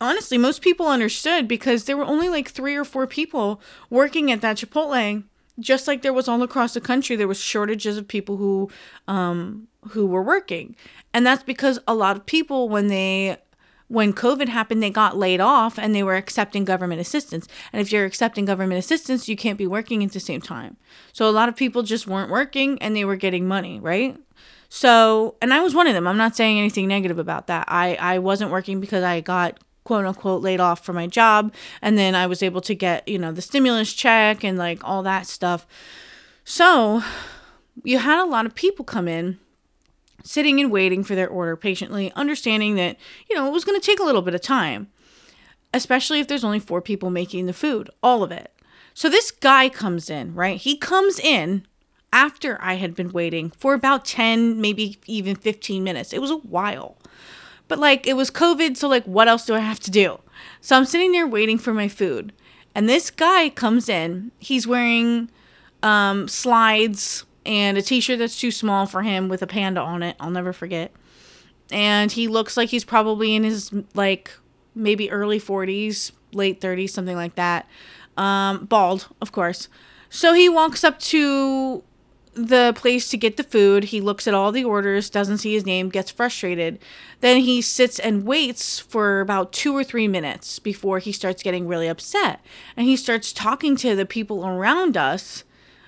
honestly, 0.01 0.37
most 0.37 0.61
people 0.61 0.87
understood 0.87 1.47
because 1.47 1.85
there 1.85 1.97
were 1.97 2.05
only 2.05 2.29
like 2.29 2.49
three 2.49 2.75
or 2.75 2.83
four 2.85 3.07
people 3.07 3.61
working 3.89 4.31
at 4.31 4.41
that 4.41 4.57
Chipotle. 4.57 5.23
Just 5.57 5.87
like 5.87 6.01
there 6.01 6.11
was 6.11 6.27
all 6.27 6.43
across 6.43 6.73
the 6.73 6.81
country 6.81 7.15
there 7.15 7.29
was 7.29 7.39
shortages 7.39 7.97
of 7.97 8.09
people 8.09 8.35
who 8.37 8.69
um 9.07 9.67
who 9.91 10.05
were 10.05 10.21
working. 10.21 10.75
And 11.13 11.25
that's 11.25 11.43
because 11.43 11.79
a 11.87 11.95
lot 11.95 12.17
of 12.17 12.25
people 12.25 12.67
when 12.67 12.87
they 12.87 13.37
when 13.87 14.11
covid 14.11 14.49
happened 14.49 14.81
they 14.81 14.89
got 14.89 15.15
laid 15.15 15.39
off 15.39 15.77
and 15.77 15.93
they 15.93 16.03
were 16.03 16.15
accepting 16.15 16.65
government 16.65 16.99
assistance. 16.99 17.47
And 17.71 17.81
if 17.81 17.89
you're 17.89 18.03
accepting 18.03 18.43
government 18.43 18.79
assistance 18.79 19.29
you 19.29 19.37
can't 19.37 19.57
be 19.57 19.67
working 19.67 20.03
at 20.03 20.11
the 20.11 20.19
same 20.19 20.41
time. 20.41 20.75
So 21.13 21.29
a 21.29 21.31
lot 21.31 21.47
of 21.47 21.55
people 21.55 21.83
just 21.83 22.05
weren't 22.05 22.31
working 22.31 22.77
and 22.81 22.93
they 22.93 23.05
were 23.05 23.15
getting 23.15 23.47
money 23.47 23.79
right? 23.79 24.17
So 24.67 25.35
and 25.41 25.53
i 25.53 25.61
was 25.61 25.73
one 25.73 25.87
of 25.87 25.93
them. 25.93 26.05
I'm 26.05 26.17
not 26.17 26.35
saying 26.35 26.59
anything 26.59 26.89
negative 26.89 27.17
about 27.17 27.47
that. 27.47 27.63
I 27.69 27.95
i 27.95 28.19
wasn't 28.19 28.51
working 28.51 28.81
because 28.81 29.05
i 29.05 29.21
got 29.21 29.57
quote 29.85 30.05
unquote 30.05 30.41
laid 30.41 30.59
off 30.59 30.83
from 30.83 30.95
my 30.95 31.07
job 31.07 31.53
and 31.81 31.97
then 31.97 32.13
I 32.13 32.27
was 32.27 32.43
able 32.43 32.59
to 32.61 32.75
get, 32.75 33.07
you 33.07 33.17
know, 33.17 33.31
the 33.31 33.41
stimulus 33.41 33.93
check 33.93 34.43
and 34.43 34.57
like 34.57 34.83
all 34.83 35.01
that 35.03 35.25
stuff. 35.25 35.65
So, 36.43 37.01
you 37.83 37.99
had 37.99 38.21
a 38.21 38.25
lot 38.29 38.45
of 38.45 38.55
people 38.55 38.83
come 38.83 39.07
in 39.07 39.39
sitting 40.23 40.59
and 40.59 40.71
waiting 40.71 41.03
for 41.03 41.15
their 41.15 41.29
order 41.29 41.55
patiently, 41.55 42.11
understanding 42.15 42.75
that, 42.75 42.97
you 43.29 43.35
know, 43.35 43.47
it 43.47 43.51
was 43.51 43.63
going 43.63 43.79
to 43.79 43.85
take 43.85 43.99
a 43.99 44.03
little 44.03 44.21
bit 44.21 44.35
of 44.35 44.41
time, 44.41 44.89
especially 45.73 46.19
if 46.19 46.27
there's 46.27 46.43
only 46.43 46.59
four 46.59 46.81
people 46.81 47.09
making 47.09 47.45
the 47.45 47.53
food, 47.53 47.89
all 48.01 48.23
of 48.23 48.31
it. 48.31 48.51
So 48.93 49.09
this 49.09 49.29
guy 49.29 49.69
comes 49.69 50.09
in, 50.09 50.33
right? 50.33 50.57
He 50.59 50.77
comes 50.77 51.19
in 51.19 51.65
after 52.11 52.57
I 52.61 52.75
had 52.75 52.95
been 52.95 53.11
waiting 53.11 53.51
for 53.51 53.73
about 53.73 54.05
10, 54.05 54.59
maybe 54.59 54.97
even 55.05 55.35
15 55.35 55.83
minutes. 55.83 56.13
It 56.13 56.21
was 56.21 56.31
a 56.31 56.37
while. 56.37 56.97
But 57.67 57.79
like 57.79 58.07
it 58.07 58.13
was 58.13 58.29
COVID, 58.31 58.77
so 58.77 58.87
like 58.87 59.05
what 59.05 59.27
else 59.27 59.45
do 59.45 59.55
I 59.55 59.59
have 59.59 59.79
to 59.81 59.91
do? 59.91 60.19
So 60.61 60.75
I'm 60.75 60.85
sitting 60.85 61.11
there 61.11 61.27
waiting 61.27 61.57
for 61.57 61.73
my 61.73 61.87
food. 61.87 62.33
And 62.73 62.89
this 62.89 63.09
guy 63.09 63.49
comes 63.49 63.87
in. 63.87 64.31
He's 64.39 64.67
wearing 64.67 65.29
um, 65.81 66.27
slides 66.27 67.25
and 67.45 67.77
a 67.77 67.81
t-shirt 67.81 68.19
that's 68.19 68.39
too 68.39 68.51
small 68.51 68.85
for 68.85 69.03
him 69.03 69.29
with 69.29 69.41
a 69.41 69.47
panda 69.47 69.79
on 69.79 70.03
it. 70.03 70.15
I'll 70.19 70.31
never 70.31 70.51
forget. 70.51 70.91
And 71.71 72.11
he 72.11 72.27
looks 72.27 72.57
like 72.57 72.69
he's 72.69 72.83
probably 72.83 73.35
in 73.35 73.43
his 73.43 73.71
like 73.93 74.31
maybe 74.75 75.09
early 75.09 75.39
40s, 75.39 76.11
late 76.33 76.59
30s, 76.59 76.89
something 76.89 77.15
like 77.15 77.35
that. 77.35 77.67
Um, 78.17 78.65
bald, 78.65 79.07
of 79.21 79.31
course. 79.31 79.69
So 80.09 80.33
he 80.33 80.49
walks 80.49 80.83
up 80.83 80.99
to 80.99 81.83
the 82.35 82.73
place 82.75 83.09
to 83.09 83.17
get 83.17 83.37
the 83.37 83.43
food. 83.43 83.85
He 83.85 84.01
looks 84.01 84.27
at 84.27 84.33
all 84.33 84.51
the 84.51 84.63
orders, 84.63 85.09
doesn't 85.09 85.39
see 85.39 85.53
his 85.53 85.65
name, 85.65 85.89
gets 85.89 86.11
frustrated. 86.11 86.79
Then 87.21 87.41
he 87.41 87.61
sits 87.61 87.97
and 87.97 88.25
waits 88.25 88.79
for 88.79 89.21
about 89.21 89.53
two 89.53 89.75
or 89.75 89.83
three 89.83 90.07
minutes 90.07 90.59
before 90.59 90.99
he 90.99 91.11
starts 91.11 91.41
getting 91.41 91.67
really 91.67 91.87
upset. 91.87 92.41
And 92.75 92.85
he 92.85 92.97
starts 92.97 93.31
talking 93.31 93.75
to 93.77 93.95
the 93.95 94.05
people 94.05 94.45
around 94.45 94.97
us. 94.97 95.43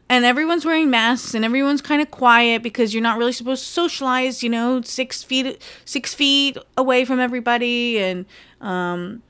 And 0.10 0.24
everyone's 0.24 0.64
wearing 0.64 0.90
masks 0.90 1.34
and 1.34 1.44
everyone's 1.44 1.82
kind 1.82 2.02
of 2.02 2.10
quiet 2.10 2.64
because 2.64 2.94
you're 2.94 3.04
not 3.04 3.18
really 3.18 3.34
supposed 3.34 3.66
to 3.66 3.70
socialize, 3.70 4.42
you 4.42 4.50
know, 4.50 4.82
six 4.82 5.22
feet 5.22 5.62
six 5.84 6.14
feet 6.14 6.58
away 6.78 7.04
from 7.04 7.20
everybody. 7.20 8.00
And 8.00 8.26
um, 8.62 9.22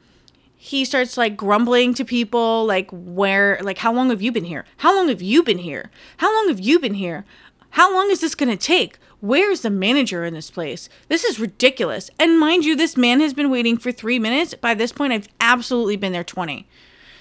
he 0.57 0.83
starts 0.83 1.17
like 1.17 1.37
grumbling 1.37 1.93
to 1.93 2.03
people 2.03 2.65
like 2.65 2.89
where 2.91 3.59
like 3.61 3.77
how 3.77 3.93
long 3.93 4.09
have 4.09 4.21
you 4.21 4.31
been 4.31 4.43
here? 4.43 4.65
How 4.77 4.95
long 4.95 5.07
have 5.07 5.21
you 5.21 5.43
been 5.43 5.59
here? 5.59 5.91
How 6.17 6.33
long 6.33 6.49
have 6.49 6.59
you 6.59 6.79
been 6.79 6.95
here? 6.95 7.23
How 7.71 7.93
long 7.93 8.09
is 8.09 8.21
this 8.21 8.35
going 8.35 8.49
to 8.49 8.57
take 8.57 8.97
where's 9.19 9.61
the 9.61 9.69
manager 9.69 10.25
in 10.25 10.33
this 10.33 10.51
place? 10.51 10.89
This 11.07 11.23
is 11.23 11.39
ridiculous. 11.39 12.09
And 12.19 12.39
mind 12.39 12.65
you 12.65 12.75
this 12.75 12.97
man 12.97 13.19
has 13.21 13.33
been 13.33 13.49
waiting 13.49 13.77
for 13.77 13.91
three 13.91 14.19
minutes. 14.19 14.55
By 14.55 14.73
this 14.73 14.91
point 14.91 15.13
i've 15.13 15.29
absolutely 15.39 15.95
been 15.95 16.11
there 16.11 16.23
20 16.23 16.67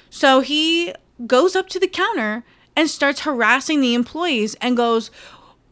so 0.09 0.41
he 0.41 0.95
goes 1.27 1.55
up 1.55 1.69
to 1.69 1.79
the 1.79 1.89
counter 1.89 2.45
and 2.75 2.89
starts 2.89 3.21
harassing 3.21 3.81
the 3.81 3.95
employees 3.95 4.55
and 4.57 4.77
goes 4.77 5.11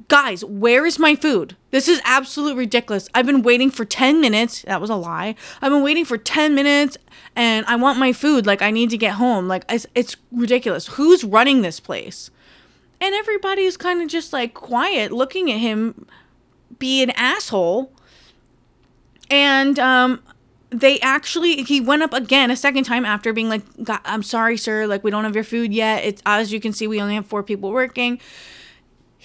guys, 0.08 0.44
where 0.44 0.86
is 0.86 0.98
my 0.98 1.14
food? 1.14 1.56
This 1.70 1.88
is 1.88 2.00
absolutely 2.04 2.58
ridiculous. 2.58 3.08
I've 3.14 3.26
been 3.26 3.42
waiting 3.42 3.70
for 3.70 3.84
10 3.84 4.20
minutes. 4.20 4.62
That 4.62 4.80
was 4.80 4.90
a 4.90 4.96
lie. 4.96 5.34
I've 5.60 5.70
been 5.72 5.82
waiting 5.82 6.04
for 6.04 6.18
10 6.18 6.54
minutes 6.54 6.96
and 7.34 7.66
I 7.66 7.76
want 7.76 7.98
my 7.98 8.12
food. 8.12 8.46
Like, 8.46 8.62
I 8.62 8.70
need 8.70 8.90
to 8.90 8.98
get 8.98 9.14
home. 9.14 9.48
Like, 9.48 9.64
it's, 9.68 9.86
it's 9.94 10.16
ridiculous. 10.30 10.86
Who's 10.88 11.24
running 11.24 11.62
this 11.62 11.80
place? 11.80 12.30
And 13.00 13.14
everybody's 13.14 13.76
kind 13.76 14.02
of 14.02 14.08
just 14.08 14.32
like 14.32 14.54
quiet, 14.54 15.12
looking 15.12 15.50
at 15.50 15.58
him 15.58 16.06
be 16.78 17.02
an 17.02 17.10
asshole. 17.10 17.92
And, 19.30 19.78
um, 19.78 20.22
they 20.70 20.98
actually 21.00 21.62
he 21.62 21.80
went 21.80 22.02
up 22.02 22.12
again 22.12 22.50
a 22.50 22.56
second 22.56 22.82
time 22.82 23.04
after 23.04 23.32
being 23.32 23.48
like 23.48 23.62
i'm 24.04 24.24
sorry 24.24 24.56
sir 24.56 24.88
like 24.88 25.04
we 25.04 25.10
don't 25.10 25.22
have 25.22 25.34
your 25.34 25.44
food 25.44 25.72
yet 25.72 26.02
it's 26.02 26.20
as 26.26 26.52
you 26.52 26.58
can 26.58 26.72
see 26.72 26.88
we 26.88 27.00
only 27.00 27.14
have 27.14 27.24
four 27.24 27.44
people 27.44 27.70
working 27.70 28.18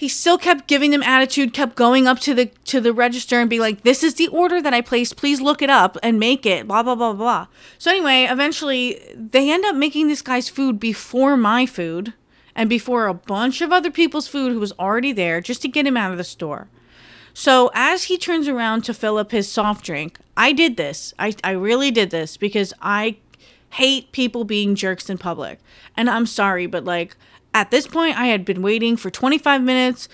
he 0.00 0.08
still 0.08 0.38
kept 0.38 0.66
giving 0.66 0.92
them 0.92 1.02
attitude 1.02 1.52
kept 1.52 1.76
going 1.76 2.06
up 2.06 2.18
to 2.18 2.32
the 2.32 2.46
to 2.64 2.80
the 2.80 2.90
register 2.90 3.38
and 3.38 3.50
be 3.50 3.60
like 3.60 3.82
this 3.82 4.02
is 4.02 4.14
the 4.14 4.28
order 4.28 4.62
that 4.62 4.72
i 4.72 4.80
placed. 4.80 5.14
Please 5.14 5.42
look 5.42 5.60
it 5.60 5.68
up 5.68 5.98
and 6.02 6.18
make 6.18 6.46
it 6.46 6.66
blah 6.66 6.82
blah 6.82 6.94
blah 6.94 7.12
blah 7.12 7.46
so 7.76 7.90
anyway 7.90 8.26
eventually 8.30 8.98
they 9.14 9.52
end 9.52 9.62
up 9.66 9.76
making 9.76 10.08
this 10.08 10.22
guy's 10.22 10.48
food 10.48 10.80
before 10.80 11.36
my 11.36 11.66
food 11.66 12.14
and 12.54 12.70
before 12.70 13.08
a 13.08 13.12
bunch 13.12 13.60
of 13.60 13.72
other 13.72 13.90
people's 13.90 14.26
food 14.26 14.52
who 14.52 14.58
was 14.58 14.72
already 14.78 15.12
there 15.12 15.42
just 15.42 15.60
to 15.60 15.68
get 15.68 15.86
him 15.86 15.98
out 15.98 16.12
of 16.12 16.16
the 16.16 16.24
store. 16.24 16.68
So 17.34 17.70
as 17.74 18.04
he 18.04 18.16
turns 18.16 18.48
around 18.48 18.84
to 18.84 18.94
fill 18.94 19.18
up 19.18 19.32
his 19.32 19.52
soft 19.52 19.84
drink 19.84 20.18
i 20.34 20.52
did 20.52 20.78
this. 20.78 21.12
I, 21.18 21.34
I 21.44 21.50
really 21.50 21.90
did 21.90 22.08
this 22.08 22.38
because 22.38 22.72
i 22.80 23.18
hate 23.74 24.12
people 24.12 24.44
being 24.44 24.74
jerks 24.74 25.10
in 25.10 25.18
public. 25.18 25.58
And 25.94 26.08
i'm 26.08 26.24
sorry 26.24 26.64
but 26.66 26.86
like 26.86 27.18
at 27.52 27.70
this 27.70 27.86
point, 27.86 28.18
I 28.18 28.26
had 28.26 28.44
been 28.44 28.62
waiting 28.62 28.96
for 28.96 29.10
25 29.10 29.62
minutes. 29.62 30.08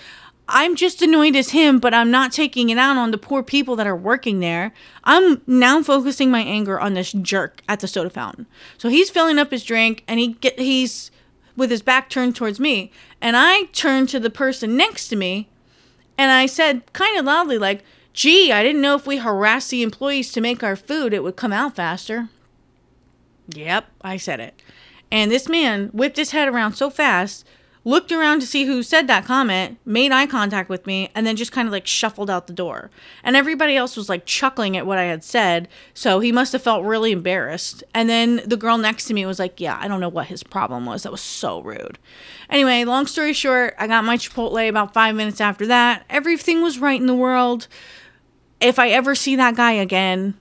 I'm 0.49 0.77
just 0.77 1.03
annoyed 1.03 1.35
as 1.35 1.51
him, 1.51 1.81
but 1.81 1.92
I'm 1.92 2.11
not 2.11 2.33
taking 2.33 2.70
it 2.70 2.79
out 2.79 2.96
on 2.96 3.11
the 3.11 3.18
poor 3.18 3.42
people 3.42 3.75
that 3.77 3.87
are 3.87 3.96
working 3.96 4.40
there. 4.40 4.72
I'm 5.05 5.42
now 5.46 5.83
focusing 5.83 6.31
my 6.31 6.40
anger 6.40 6.79
on 6.79 6.94
this 6.94 7.12
jerk 7.12 7.62
at 7.68 7.81
the 7.81 7.88
soda 7.88 8.11
fountain. 8.11 8.46
So 8.79 8.88
he's 8.88 9.11
filling 9.11 9.38
up 9.38 9.51
his 9.51 9.64
drink 9.64 10.05
and 10.07 10.20
he 10.20 10.35
get 10.35 10.59
he's 10.59 11.11
with 11.57 11.70
his 11.70 11.83
back 11.83 12.09
turned 12.09 12.37
towards 12.37 12.61
me. 12.61 12.92
And 13.20 13.37
I 13.37 13.64
turned 13.72 14.09
to 14.11 14.20
the 14.20 14.31
person 14.31 14.77
next 14.77 15.09
to 15.09 15.16
me 15.16 15.49
and 16.16 16.31
I 16.31 16.46
said 16.46 16.92
kind 16.92 17.18
of 17.18 17.25
loudly 17.25 17.59
like, 17.59 17.83
"Gee, 18.12 18.53
I 18.53 18.62
didn't 18.62 18.83
know 18.83 18.94
if 18.94 19.07
we 19.07 19.18
harassed 19.18 19.70
the 19.70 19.83
employees 19.83 20.33
to 20.33 20.40
make 20.40 20.62
our 20.62 20.77
food, 20.77 21.12
it 21.12 21.22
would 21.22 21.37
come 21.37 21.53
out 21.53 21.77
faster." 21.77 22.29
Yep, 23.49 23.87
I 24.01 24.16
said 24.16 24.40
it. 24.40 24.61
And 25.11 25.31
this 25.31 25.49
man 25.49 25.88
whipped 25.92 26.16
his 26.16 26.33
head 26.33 26.49
around 26.49 26.75
so 26.75 26.90
fast, 26.90 27.47
looked 27.87 28.11
around 28.11 28.40
to 28.40 28.47
see 28.47 28.64
who 28.64 28.83
said 28.83 29.07
that 29.07 29.25
comment, 29.25 29.79
made 29.85 30.11
eye 30.11 30.27
contact 30.27 30.69
with 30.69 30.85
me, 30.88 31.09
and 31.14 31.25
then 31.25 31.37
just 31.37 31.53
kind 31.53 31.69
of 31.69 31.73
like 31.73 31.87
shuffled 31.87 32.29
out 32.29 32.49
the 32.49 32.53
door. 32.53 32.90
And 33.23 33.37
everybody 33.37 33.77
else 33.77 33.97
was 33.97 34.09
like 34.09 34.27
chuckling 34.27 34.77
at 34.77 34.87
what 34.87 34.99
I 34.99 35.05
had 35.05 35.23
said, 35.23 35.69
so 35.95 36.19
he 36.19 36.33
must 36.33 36.53
have 36.53 36.62
felt 36.62 36.85
really 36.85 37.12
embarrassed. 37.12 37.85
And 37.95 38.11
then 38.11 38.42
the 38.45 38.57
girl 38.57 38.77
next 38.77 39.05
to 39.05 39.14
me 39.14 39.25
was 39.25 39.38
like, 39.38 39.61
Yeah, 39.61 39.79
I 39.81 39.87
don't 39.87 40.01
know 40.01 40.09
what 40.09 40.27
his 40.27 40.42
problem 40.42 40.85
was. 40.85 41.05
That 41.05 41.12
was 41.12 41.21
so 41.21 41.62
rude. 41.62 42.01
Anyway, 42.51 42.83
long 42.83 43.07
story 43.07 43.33
short, 43.33 43.77
I 43.79 43.87
got 43.87 44.05
my 44.05 44.16
Chipotle 44.16 44.69
about 44.69 44.92
five 44.92 45.14
minutes 45.14 45.40
after 45.40 45.66
that. 45.69 46.05
Everything 46.11 46.62
was 46.62 46.81
right 46.81 47.01
in 47.01 47.07
the 47.07 47.14
world. 47.14 47.69
If 48.61 48.81
I 48.81 48.88
ever 48.88 49.14
see 49.14 49.37
that 49.37 49.55
guy 49.55 49.73
again, 49.73 50.35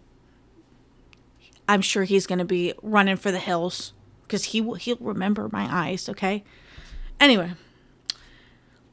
I'm 1.68 1.82
sure 1.82 2.06
he's 2.06 2.26
going 2.26 2.40
to 2.40 2.46
be 2.46 2.74
running 2.82 3.18
for 3.18 3.32
the 3.32 3.40
hills 3.40 3.94
because 4.28 4.46
he 4.46 4.62
will 4.62 4.76
he'll 4.76 4.98
remember 5.00 5.50
my 5.52 5.68
eyes, 5.70 6.10
okay? 6.10 6.44
Anyway, 7.20 7.52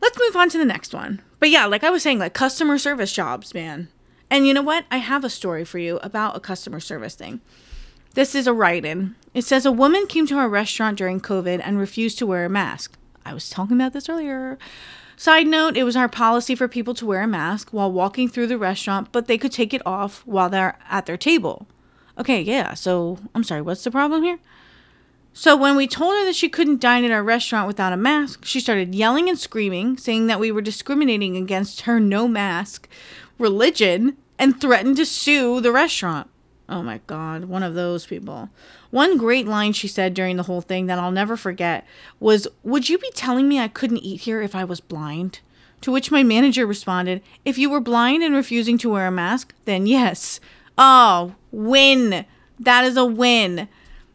let's 0.00 0.18
move 0.18 0.36
on 0.36 0.48
to 0.50 0.58
the 0.58 0.64
next 0.64 0.94
one. 0.94 1.22
But 1.38 1.50
yeah, 1.50 1.66
like 1.66 1.84
I 1.84 1.90
was 1.90 2.02
saying, 2.02 2.18
like 2.18 2.34
customer 2.34 2.78
service 2.78 3.12
jobs, 3.12 3.54
man. 3.54 3.88
And 4.30 4.46
you 4.46 4.54
know 4.54 4.62
what? 4.62 4.86
I 4.90 4.98
have 4.98 5.24
a 5.24 5.30
story 5.30 5.64
for 5.64 5.78
you 5.78 5.98
about 6.02 6.36
a 6.36 6.40
customer 6.40 6.80
service 6.80 7.14
thing. 7.14 7.40
This 8.14 8.34
is 8.34 8.46
a 8.46 8.52
write 8.52 8.84
in. 8.84 9.14
It 9.34 9.44
says 9.44 9.66
a 9.66 9.72
woman 9.72 10.06
came 10.06 10.26
to 10.26 10.36
our 10.36 10.48
restaurant 10.48 10.98
during 10.98 11.20
COVID 11.20 11.60
and 11.64 11.78
refused 11.78 12.18
to 12.18 12.26
wear 12.26 12.44
a 12.44 12.50
mask. 12.50 12.96
I 13.24 13.34
was 13.34 13.48
talking 13.48 13.76
about 13.76 13.92
this 13.92 14.08
earlier. 14.08 14.58
Side 15.16 15.46
note, 15.46 15.76
it 15.76 15.84
was 15.84 15.96
our 15.96 16.08
policy 16.08 16.54
for 16.54 16.68
people 16.68 16.94
to 16.94 17.06
wear 17.06 17.22
a 17.22 17.26
mask 17.26 17.70
while 17.70 17.92
walking 17.92 18.28
through 18.28 18.48
the 18.48 18.58
restaurant, 18.58 19.12
but 19.12 19.26
they 19.26 19.38
could 19.38 19.52
take 19.52 19.72
it 19.72 19.82
off 19.86 20.22
while 20.26 20.48
they're 20.48 20.78
at 20.90 21.06
their 21.06 21.16
table. 21.16 21.66
Okay, 22.18 22.42
yeah, 22.42 22.74
so 22.74 23.18
I'm 23.34 23.44
sorry, 23.44 23.62
what's 23.62 23.84
the 23.84 23.90
problem 23.90 24.22
here? 24.22 24.38
So 25.34 25.56
when 25.56 25.76
we 25.76 25.86
told 25.86 26.14
her 26.14 26.24
that 26.26 26.36
she 26.36 26.48
couldn't 26.48 26.80
dine 26.80 27.04
at 27.04 27.10
our 27.10 27.22
restaurant 27.22 27.66
without 27.66 27.92
a 27.92 27.96
mask, 27.96 28.44
she 28.44 28.60
started 28.60 28.94
yelling 28.94 29.28
and 29.28 29.38
screaming, 29.38 29.96
saying 29.96 30.26
that 30.26 30.40
we 30.40 30.52
were 30.52 30.60
discriminating 30.60 31.36
against 31.36 31.82
her 31.82 31.98
no 31.98 32.28
mask 32.28 32.88
religion 33.38 34.16
and 34.38 34.60
threatened 34.60 34.96
to 34.96 35.06
sue 35.06 35.60
the 35.60 35.72
restaurant. 35.72 36.28
Oh 36.68 36.82
my 36.82 37.00
God, 37.06 37.46
one 37.46 37.62
of 37.62 37.74
those 37.74 38.06
people. 38.06 38.50
One 38.90 39.18
great 39.18 39.46
line 39.46 39.72
she 39.72 39.88
said 39.88 40.14
during 40.14 40.36
the 40.36 40.44
whole 40.44 40.60
thing 40.60 40.86
that 40.86 40.98
I'll 40.98 41.10
never 41.10 41.36
forget 41.36 41.86
was, 42.20 42.46
Would 42.62 42.88
you 42.88 42.98
be 42.98 43.10
telling 43.14 43.48
me 43.48 43.58
I 43.58 43.68
couldn't 43.68 43.98
eat 43.98 44.22
here 44.22 44.42
if 44.42 44.54
I 44.54 44.64
was 44.64 44.80
blind? 44.80 45.40
To 45.82 45.90
which 45.90 46.10
my 46.10 46.22
manager 46.22 46.66
responded, 46.66 47.22
If 47.44 47.58
you 47.58 47.68
were 47.68 47.80
blind 47.80 48.22
and 48.22 48.34
refusing 48.34 48.78
to 48.78 48.90
wear 48.90 49.06
a 49.06 49.10
mask, 49.10 49.54
then 49.64 49.86
yes. 49.86 50.40
Oh, 50.78 51.34
win. 51.50 52.24
That 52.60 52.84
is 52.84 52.96
a 52.96 53.04
win. 53.04 53.68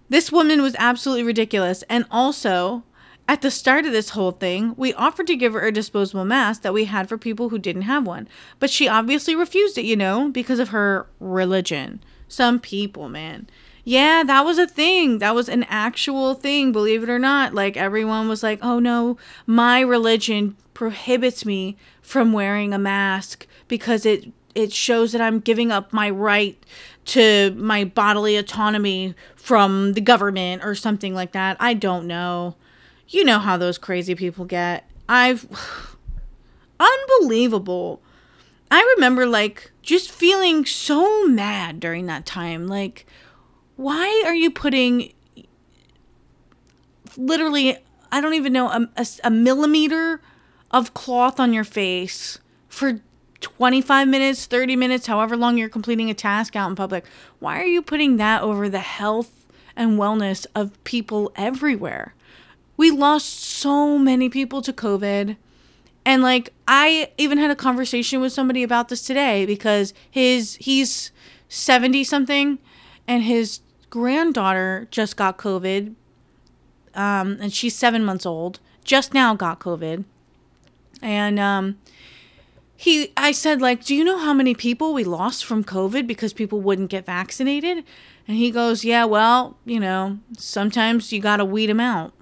This 0.10 0.32
woman 0.32 0.62
was 0.62 0.76
absolutely 0.80 1.24
ridiculous. 1.24 1.84
And 1.90 2.06
also, 2.10 2.84
at 3.28 3.42
the 3.42 3.52
start 3.52 3.86
of 3.86 3.92
this 3.92 4.12
whole 4.12 4.32
thing, 4.32 4.74
we 4.78 4.94
offered 4.94 5.28
to 5.28 5.36
give 5.36 5.54
her 5.54 5.66
a 5.66 5.72
disposable 5.72 6.26
mask 6.26 6.62
that 6.62 6.74
we 6.74 6.86
had 6.86 7.10
for 7.10 7.18
people 7.18 7.50
who 7.50 7.60
didn't 7.60 7.82
have 7.84 8.08
one. 8.08 8.28
But 8.60 8.70
she 8.70 8.88
obviously 8.88 9.36
refused 9.36 9.78
it, 9.78 9.86
you 9.86 9.96
know, 9.96 10.30
because 10.30 10.60
of 10.60 10.70
her 10.70 11.08
religion. 11.20 12.02
Some 12.28 12.60
people, 12.60 13.10
man. 13.10 13.48
Yeah, 13.84 14.24
that 14.26 14.44
was 14.44 14.58
a 14.58 14.68
thing. 14.68 15.20
That 15.20 15.36
was 15.36 15.48
an 15.48 15.64
actual 15.70 16.34
thing, 16.34 16.72
believe 16.74 17.04
it 17.04 17.10
or 17.10 17.20
not. 17.20 17.54
Like 17.54 17.78
everyone 17.78 18.28
was 18.28 18.44
like, 18.44 18.60
"Oh 18.62 18.80
no, 18.80 19.18
my 19.46 19.80
religion 19.80 20.58
prohibits 20.74 21.46
me 21.46 21.78
from 22.02 22.34
wearing 22.34 22.74
a 22.74 22.78
mask 22.78 23.48
because 23.70 24.06
it 24.06 24.32
it 24.56 24.74
shows 24.74 25.12
that 25.12 25.22
I'm 25.22 25.40
giving 25.40 25.72
up 25.72 25.94
my 25.94 26.10
right 26.10 26.62
to 27.08 27.52
my 27.56 27.86
bodily 27.86 28.36
autonomy 28.36 29.16
from 29.36 29.94
the 29.94 30.02
government 30.02 30.64
or 30.64 30.76
something 30.76 31.14
like 31.14 31.32
that. 31.32 31.58
I 31.60 31.74
don't 31.74 32.06
know. 32.06 32.56
You 33.08 33.24
know 33.24 33.40
how 33.40 33.58
those 33.58 33.78
crazy 33.78 34.14
people 34.14 34.46
get. 34.46 34.90
I've 35.08 35.48
unbelievable. 36.80 38.02
I 38.70 38.82
remember 38.98 39.26
like 39.26 39.72
just 39.82 40.12
feeling 40.12 40.66
so 40.66 41.26
mad 41.28 41.80
during 41.80 42.08
that 42.08 42.26
time. 42.26 42.68
Like 42.68 43.06
why 43.78 44.24
are 44.26 44.36
you 44.36 44.52
putting 44.52 45.14
literally 47.16 47.78
I 48.12 48.20
don't 48.20 48.34
even 48.34 48.52
know 48.52 48.68
a, 48.68 48.90
a, 48.98 49.06
a 49.24 49.30
millimeter 49.32 50.22
of 50.72 50.94
cloth 50.94 51.40
on 51.40 51.54
your 51.54 51.64
face 51.64 52.40
for 52.68 53.02
25 53.42 54.08
minutes, 54.08 54.46
30 54.46 54.76
minutes, 54.76 55.08
however 55.08 55.38
long 55.38 55.58
you're 55.58 55.70
completing 55.70 56.10
a 56.10 56.14
task 56.14 56.56
out 56.56 56.70
in 56.70 56.76
public. 56.76 57.06
Why 57.40 57.62
are 57.62 57.68
you 57.68 57.82
putting 57.82 58.18
that 58.18 58.42
over 58.42 58.70
the 58.70 58.80
health 58.80 59.46
and 59.76 60.00
wellness 60.00 60.46
of 60.56 60.84
people 60.84 61.32
everywhere? 61.36 62.14
We 62.78 62.92
lost 62.92 63.40
so 63.40 63.98
many 63.98 64.30
people 64.30 64.62
to 64.62 64.74
COVID. 64.74 65.38
And 66.06 66.24
like 66.24 66.54
I 66.68 67.12
even 67.18 67.38
had 67.38 67.52
a 67.52 67.56
conversation 67.56 68.22
with 68.22 68.32
somebody 68.32 68.64
about 68.64 68.90
this 68.90 69.02
today 69.02 69.46
because 69.46 69.94
his 70.10 70.56
he's 70.56 71.12
70 71.50 72.04
something 72.04 72.60
and 73.08 73.24
his 73.24 73.60
granddaughter 73.90 74.88
just 74.92 75.18
got 75.18 75.38
COVID. 75.38 75.96
Um, 76.94 77.38
and 77.40 77.54
she's 77.54 77.76
seven 77.76 78.04
months 78.04 78.26
old, 78.26 78.60
just 78.84 79.14
now 79.14 79.36
got 79.36 79.60
COVID. 79.60 80.06
And 81.02 81.40
um, 81.40 81.78
he 82.78 83.12
I 83.18 83.32
said 83.32 83.60
like, 83.60 83.84
"Do 83.84 83.96
you 83.96 84.04
know 84.04 84.20
how 84.20 84.34
many 84.34 84.54
people 84.54 84.94
we 84.94 85.04
lost 85.04 85.44
from 85.44 85.64
COVID 85.64 86.06
because 86.06 86.32
people 86.32 86.62
wouldn't 86.62 86.92
get 86.92 87.08
vaccinated?" 87.08 87.84
And 88.28 88.38
he 88.38 88.52
goes, 88.52 88.86
"Yeah, 88.86 89.06
well, 89.06 89.58
you 89.66 89.80
know, 89.80 90.20
sometimes 90.38 91.12
you 91.12 91.20
got 91.20 91.38
to 91.38 91.46
weed 91.46 91.68
them 91.68 91.80
out." 91.80 92.14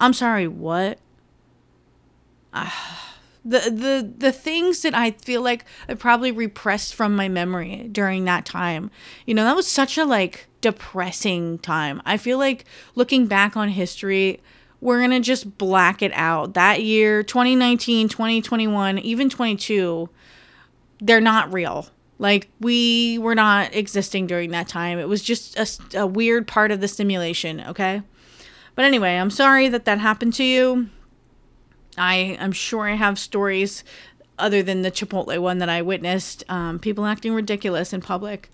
I'm 0.00 0.12
sorry, 0.12 0.46
what? 0.46 0.98
Uh, 2.52 2.70
the 3.44 3.58
the 3.58 4.14
the 4.16 4.32
things 4.32 4.82
that 4.82 4.94
I 4.94 5.10
feel 5.10 5.42
like 5.42 5.64
I 5.88 5.94
probably 5.94 6.30
repressed 6.30 6.94
from 6.94 7.16
my 7.16 7.28
memory 7.28 7.88
during 7.90 8.24
that 8.26 8.46
time. 8.46 8.90
You 9.26 9.34
know, 9.34 9.44
that 9.44 9.56
was 9.56 9.66
such 9.66 9.98
a 9.98 10.04
like 10.04 10.46
depressing 10.60 11.58
time. 11.58 12.00
I 12.06 12.16
feel 12.16 12.38
like 12.38 12.64
looking 12.94 13.26
back 13.26 13.56
on 13.56 13.68
history, 13.70 14.40
we're 14.84 14.98
going 14.98 15.12
to 15.12 15.20
just 15.20 15.56
black 15.56 16.02
it 16.02 16.12
out. 16.12 16.52
That 16.52 16.82
year, 16.82 17.22
2019, 17.22 18.10
2021, 18.10 18.98
even 18.98 19.30
22, 19.30 20.10
they're 21.00 21.22
not 21.22 21.50
real. 21.54 21.88
Like, 22.18 22.50
we 22.60 23.16
were 23.16 23.34
not 23.34 23.74
existing 23.74 24.26
during 24.26 24.50
that 24.50 24.68
time. 24.68 24.98
It 24.98 25.08
was 25.08 25.22
just 25.22 25.58
a, 25.58 26.00
a 26.02 26.06
weird 26.06 26.46
part 26.46 26.70
of 26.70 26.82
the 26.82 26.86
simulation, 26.86 27.62
okay? 27.62 28.02
But 28.74 28.84
anyway, 28.84 29.16
I'm 29.16 29.30
sorry 29.30 29.68
that 29.70 29.86
that 29.86 30.00
happened 30.00 30.34
to 30.34 30.44
you. 30.44 30.90
I 31.96 32.36
am 32.38 32.52
sure 32.52 32.86
I 32.86 32.96
have 32.96 33.18
stories 33.18 33.84
other 34.38 34.62
than 34.62 34.82
the 34.82 34.90
Chipotle 34.90 35.38
one 35.38 35.58
that 35.58 35.70
I 35.70 35.80
witnessed. 35.80 36.44
Um, 36.50 36.78
people 36.78 37.06
acting 37.06 37.32
ridiculous 37.32 37.94
in 37.94 38.02
public. 38.02 38.50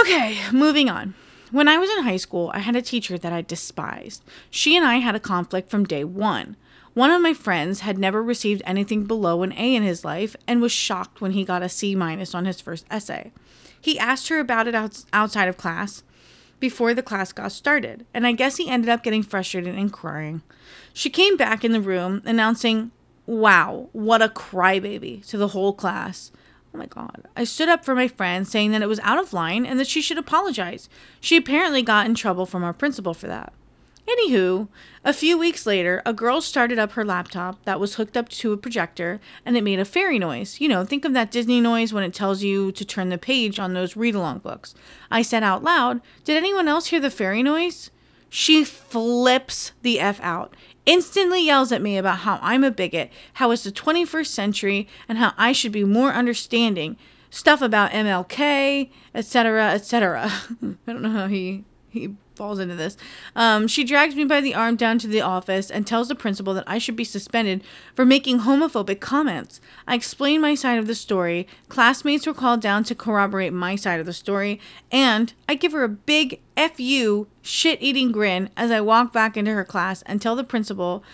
Okay, 0.00 0.38
moving 0.52 0.88
on. 0.88 1.14
When 1.52 1.68
I 1.68 1.78
was 1.78 1.90
in 1.90 2.02
high 2.02 2.16
school, 2.16 2.50
I 2.54 2.58
had 2.58 2.74
a 2.74 2.82
teacher 2.82 3.16
that 3.18 3.32
I 3.32 3.40
despised. 3.40 4.24
She 4.50 4.76
and 4.76 4.84
I 4.84 4.96
had 4.96 5.14
a 5.14 5.20
conflict 5.20 5.70
from 5.70 5.84
day 5.84 6.02
one. 6.02 6.56
One 6.94 7.10
of 7.10 7.22
my 7.22 7.34
friends 7.34 7.80
had 7.80 7.98
never 7.98 8.22
received 8.22 8.62
anything 8.64 9.04
below 9.04 9.42
an 9.42 9.52
A 9.52 9.74
in 9.74 9.82
his 9.82 10.04
life 10.04 10.34
and 10.48 10.60
was 10.60 10.72
shocked 10.72 11.20
when 11.20 11.32
he 11.32 11.44
got 11.44 11.62
a 11.62 11.68
C 11.68 11.94
minus 11.94 12.34
on 12.34 12.46
his 12.46 12.60
first 12.60 12.84
essay. 12.90 13.32
He 13.80 13.98
asked 13.98 14.28
her 14.28 14.40
about 14.40 14.66
it 14.66 14.74
outside 15.12 15.46
of 15.46 15.56
class 15.56 16.02
before 16.58 16.94
the 16.94 17.02
class 17.02 17.32
got 17.32 17.52
started, 17.52 18.06
and 18.12 18.26
I 18.26 18.32
guess 18.32 18.56
he 18.56 18.68
ended 18.68 18.88
up 18.88 19.04
getting 19.04 19.22
frustrated 19.22 19.76
and 19.76 19.92
crying. 19.92 20.42
She 20.92 21.10
came 21.10 21.36
back 21.36 21.64
in 21.64 21.72
the 21.72 21.80
room 21.80 22.22
announcing, 22.24 22.90
Wow, 23.26 23.88
what 23.92 24.22
a 24.22 24.28
crybaby 24.28 25.24
to 25.28 25.36
the 25.36 25.48
whole 25.48 25.74
class. 25.74 26.32
Oh 26.76 26.78
my 26.78 26.86
God. 26.86 27.22
I 27.34 27.44
stood 27.44 27.70
up 27.70 27.86
for 27.86 27.94
my 27.94 28.06
friend, 28.06 28.46
saying 28.46 28.72
that 28.72 28.82
it 28.82 28.88
was 28.88 29.00
out 29.00 29.18
of 29.18 29.32
line 29.32 29.64
and 29.64 29.80
that 29.80 29.86
she 29.86 30.02
should 30.02 30.18
apologize. 30.18 30.90
She 31.22 31.34
apparently 31.34 31.80
got 31.82 32.04
in 32.04 32.14
trouble 32.14 32.44
from 32.44 32.62
our 32.62 32.74
principal 32.74 33.14
for 33.14 33.26
that. 33.28 33.54
Anywho, 34.06 34.68
a 35.02 35.14
few 35.14 35.38
weeks 35.38 35.64
later, 35.64 36.02
a 36.04 36.12
girl 36.12 36.42
started 36.42 36.78
up 36.78 36.92
her 36.92 37.04
laptop 37.04 37.64
that 37.64 37.80
was 37.80 37.94
hooked 37.94 38.14
up 38.14 38.28
to 38.28 38.52
a 38.52 38.58
projector 38.58 39.20
and 39.46 39.56
it 39.56 39.64
made 39.64 39.80
a 39.80 39.86
fairy 39.86 40.18
noise. 40.18 40.60
You 40.60 40.68
know, 40.68 40.84
think 40.84 41.06
of 41.06 41.14
that 41.14 41.30
Disney 41.30 41.62
noise 41.62 41.94
when 41.94 42.04
it 42.04 42.12
tells 42.12 42.42
you 42.42 42.70
to 42.72 42.84
turn 42.84 43.08
the 43.08 43.16
page 43.16 43.58
on 43.58 43.72
those 43.72 43.96
read 43.96 44.14
along 44.14 44.40
books. 44.40 44.74
I 45.10 45.22
said 45.22 45.42
out 45.42 45.64
loud, 45.64 46.02
Did 46.24 46.36
anyone 46.36 46.68
else 46.68 46.88
hear 46.88 47.00
the 47.00 47.10
fairy 47.10 47.42
noise? 47.42 47.90
She 48.28 48.64
flips 48.64 49.72
the 49.80 49.98
F 49.98 50.20
out 50.20 50.54
instantly 50.86 51.44
yells 51.44 51.72
at 51.72 51.82
me 51.82 51.98
about 51.98 52.18
how 52.18 52.38
I'm 52.40 52.64
a 52.64 52.70
bigot, 52.70 53.10
how 53.34 53.50
it's 53.50 53.64
the 53.64 53.72
21st 53.72 54.26
century, 54.28 54.88
and 55.08 55.18
how 55.18 55.32
I 55.36 55.52
should 55.52 55.72
be 55.72 55.84
more 55.84 56.12
understanding. 56.12 56.96
Stuff 57.28 57.60
about 57.60 57.90
MLK, 57.90 58.90
etc., 59.14 59.72
etc. 59.72 60.32
I 60.62 60.76
don't 60.86 61.02
know 61.02 61.10
how 61.10 61.26
he 61.26 61.64
he 61.88 62.14
falls 62.36 62.58
into 62.58 62.74
this. 62.74 62.96
Um, 63.34 63.66
she 63.66 63.84
drags 63.84 64.14
me 64.14 64.24
by 64.24 64.40
the 64.40 64.54
arm 64.54 64.76
down 64.76 64.98
to 65.00 65.08
the 65.08 65.20
office 65.20 65.70
and 65.70 65.86
tells 65.86 66.08
the 66.08 66.14
principal 66.14 66.54
that 66.54 66.64
I 66.66 66.78
should 66.78 66.96
be 66.96 67.04
suspended 67.04 67.64
for 67.94 68.04
making 68.04 68.40
homophobic 68.40 69.00
comments. 69.00 69.60
I 69.86 69.94
explain 69.94 70.40
my 70.40 70.54
side 70.54 70.78
of 70.78 70.86
the 70.86 70.94
story. 70.94 71.46
Classmates 71.68 72.26
were 72.26 72.34
called 72.34 72.60
down 72.60 72.84
to 72.84 72.94
corroborate 72.94 73.52
my 73.52 73.76
side 73.76 74.00
of 74.00 74.06
the 74.06 74.12
story, 74.12 74.60
and 74.92 75.32
I 75.48 75.54
give 75.54 75.72
her 75.72 75.84
a 75.84 75.88
big 75.88 76.40
fu 76.56 77.26
shit 77.42 77.82
eating 77.82 78.12
grin 78.12 78.50
as 78.56 78.70
I 78.70 78.80
walk 78.80 79.12
back 79.12 79.36
into 79.36 79.52
her 79.52 79.64
class 79.64 80.02
and 80.02 80.20
tell 80.20 80.36
the 80.36 80.44
principal 80.44 81.04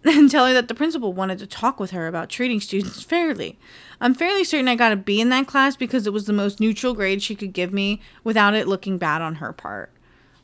and 0.04 0.30
tell 0.30 0.46
her 0.46 0.52
that 0.54 0.68
the 0.68 0.74
principal 0.74 1.12
wanted 1.12 1.38
to 1.38 1.46
talk 1.46 1.78
with 1.78 1.90
her 1.90 2.06
about 2.06 2.30
treating 2.30 2.60
students 2.60 3.02
fairly. 3.02 3.58
I'm 4.00 4.14
fairly 4.14 4.44
certain 4.44 4.68
I 4.68 4.76
got 4.76 4.92
a 4.92 4.96
B 4.96 5.20
in 5.20 5.28
that 5.28 5.46
class 5.46 5.76
because 5.76 6.06
it 6.06 6.12
was 6.12 6.24
the 6.24 6.32
most 6.32 6.58
neutral 6.58 6.94
grade 6.94 7.22
she 7.22 7.34
could 7.34 7.52
give 7.52 7.72
me 7.72 8.00
without 8.24 8.54
it 8.54 8.66
looking 8.66 8.96
bad 8.96 9.20
on 9.20 9.36
her 9.36 9.52
part. 9.52 9.92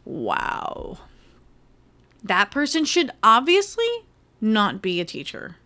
Wow. 0.07 0.99
That 2.23 2.51
person 2.51 2.87
should 2.87 3.11
obviously 3.23 4.07
not 4.41 4.81
be 4.81 5.01
a 5.01 5.05
teacher. 5.05 5.57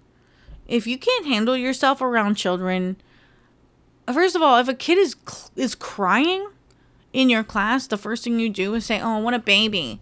If 0.66 0.86
you 0.86 0.98
can't 0.98 1.26
handle 1.26 1.56
yourself 1.56 2.00
around 2.00 2.34
children, 2.34 2.96
first 4.12 4.34
of 4.34 4.42
all, 4.42 4.58
if 4.58 4.66
a 4.66 4.74
kid 4.74 4.98
is 4.98 5.14
is 5.56 5.74
crying 5.74 6.48
in 7.12 7.28
your 7.28 7.44
class, 7.44 7.86
the 7.86 7.96
first 7.96 8.24
thing 8.24 8.40
you 8.40 8.48
do 8.48 8.74
is 8.74 8.86
say, 8.86 9.00
"Oh, 9.00 9.18
what 9.18 9.34
a 9.34 9.38
baby." 9.38 10.00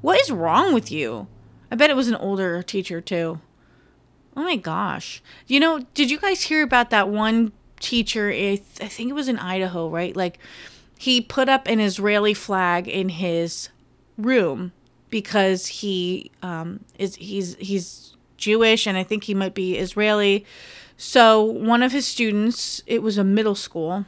What 0.00 0.20
is 0.20 0.32
wrong 0.32 0.74
with 0.74 0.90
you? 0.90 1.28
I 1.70 1.76
bet 1.76 1.90
it 1.90 1.96
was 1.96 2.08
an 2.08 2.16
older 2.16 2.62
teacher 2.62 3.00
too. 3.00 3.40
Oh 4.36 4.42
my 4.42 4.56
gosh. 4.56 5.22
You 5.46 5.60
know, 5.60 5.86
did 5.94 6.10
you 6.10 6.18
guys 6.18 6.42
hear 6.42 6.62
about 6.62 6.90
that 6.90 7.08
one 7.08 7.52
teacher? 7.80 8.30
I 8.30 8.56
think 8.56 9.10
it 9.10 9.14
was 9.14 9.28
in 9.28 9.38
Idaho, 9.38 9.88
right? 9.88 10.14
Like 10.16 10.38
he 10.98 11.20
put 11.20 11.48
up 11.48 11.68
an 11.68 11.80
Israeli 11.80 12.34
flag 12.34 12.88
in 12.88 13.10
his 13.10 13.68
room 14.16 14.72
because 15.10 15.66
he 15.66 16.30
um, 16.42 16.84
is 16.98 17.16
he's 17.16 17.56
he's 17.56 18.16
Jewish 18.36 18.86
and 18.86 18.96
I 18.96 19.04
think 19.04 19.24
he 19.24 19.34
might 19.34 19.54
be 19.54 19.76
Israeli. 19.76 20.44
So 20.96 21.42
one 21.42 21.82
of 21.82 21.92
his 21.92 22.06
students, 22.06 22.82
it 22.86 23.02
was 23.02 23.18
a 23.18 23.24
middle 23.24 23.54
school, 23.54 24.06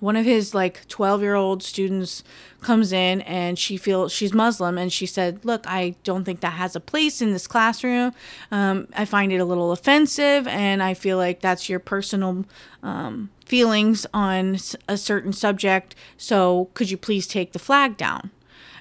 one 0.00 0.16
of 0.16 0.24
his 0.24 0.54
like 0.54 0.86
12 0.88 1.22
year 1.22 1.34
old 1.34 1.62
students 1.62 2.22
comes 2.60 2.92
in 2.92 3.20
and 3.22 3.58
she 3.58 3.76
feels 3.76 4.12
she's 4.12 4.32
muslim 4.32 4.76
and 4.76 4.92
she 4.92 5.06
said 5.06 5.44
look 5.44 5.64
i 5.66 5.94
don't 6.02 6.24
think 6.24 6.40
that 6.40 6.54
has 6.54 6.74
a 6.74 6.80
place 6.80 7.22
in 7.22 7.32
this 7.32 7.46
classroom. 7.46 8.12
Um, 8.50 8.88
i 8.94 9.04
find 9.04 9.32
it 9.32 9.38
a 9.38 9.44
little 9.44 9.72
offensive 9.72 10.46
and 10.48 10.82
i 10.82 10.94
feel 10.94 11.16
like 11.16 11.40
that's 11.40 11.68
your 11.68 11.78
personal 11.78 12.44
um, 12.82 13.30
feelings 13.44 14.06
on 14.12 14.58
a 14.88 14.96
certain 14.96 15.32
subject. 15.32 15.94
So 16.16 16.68
could 16.74 16.90
you 16.90 16.96
please 16.96 17.26
take 17.26 17.52
the 17.52 17.58
flag 17.58 17.96
down 17.96 18.30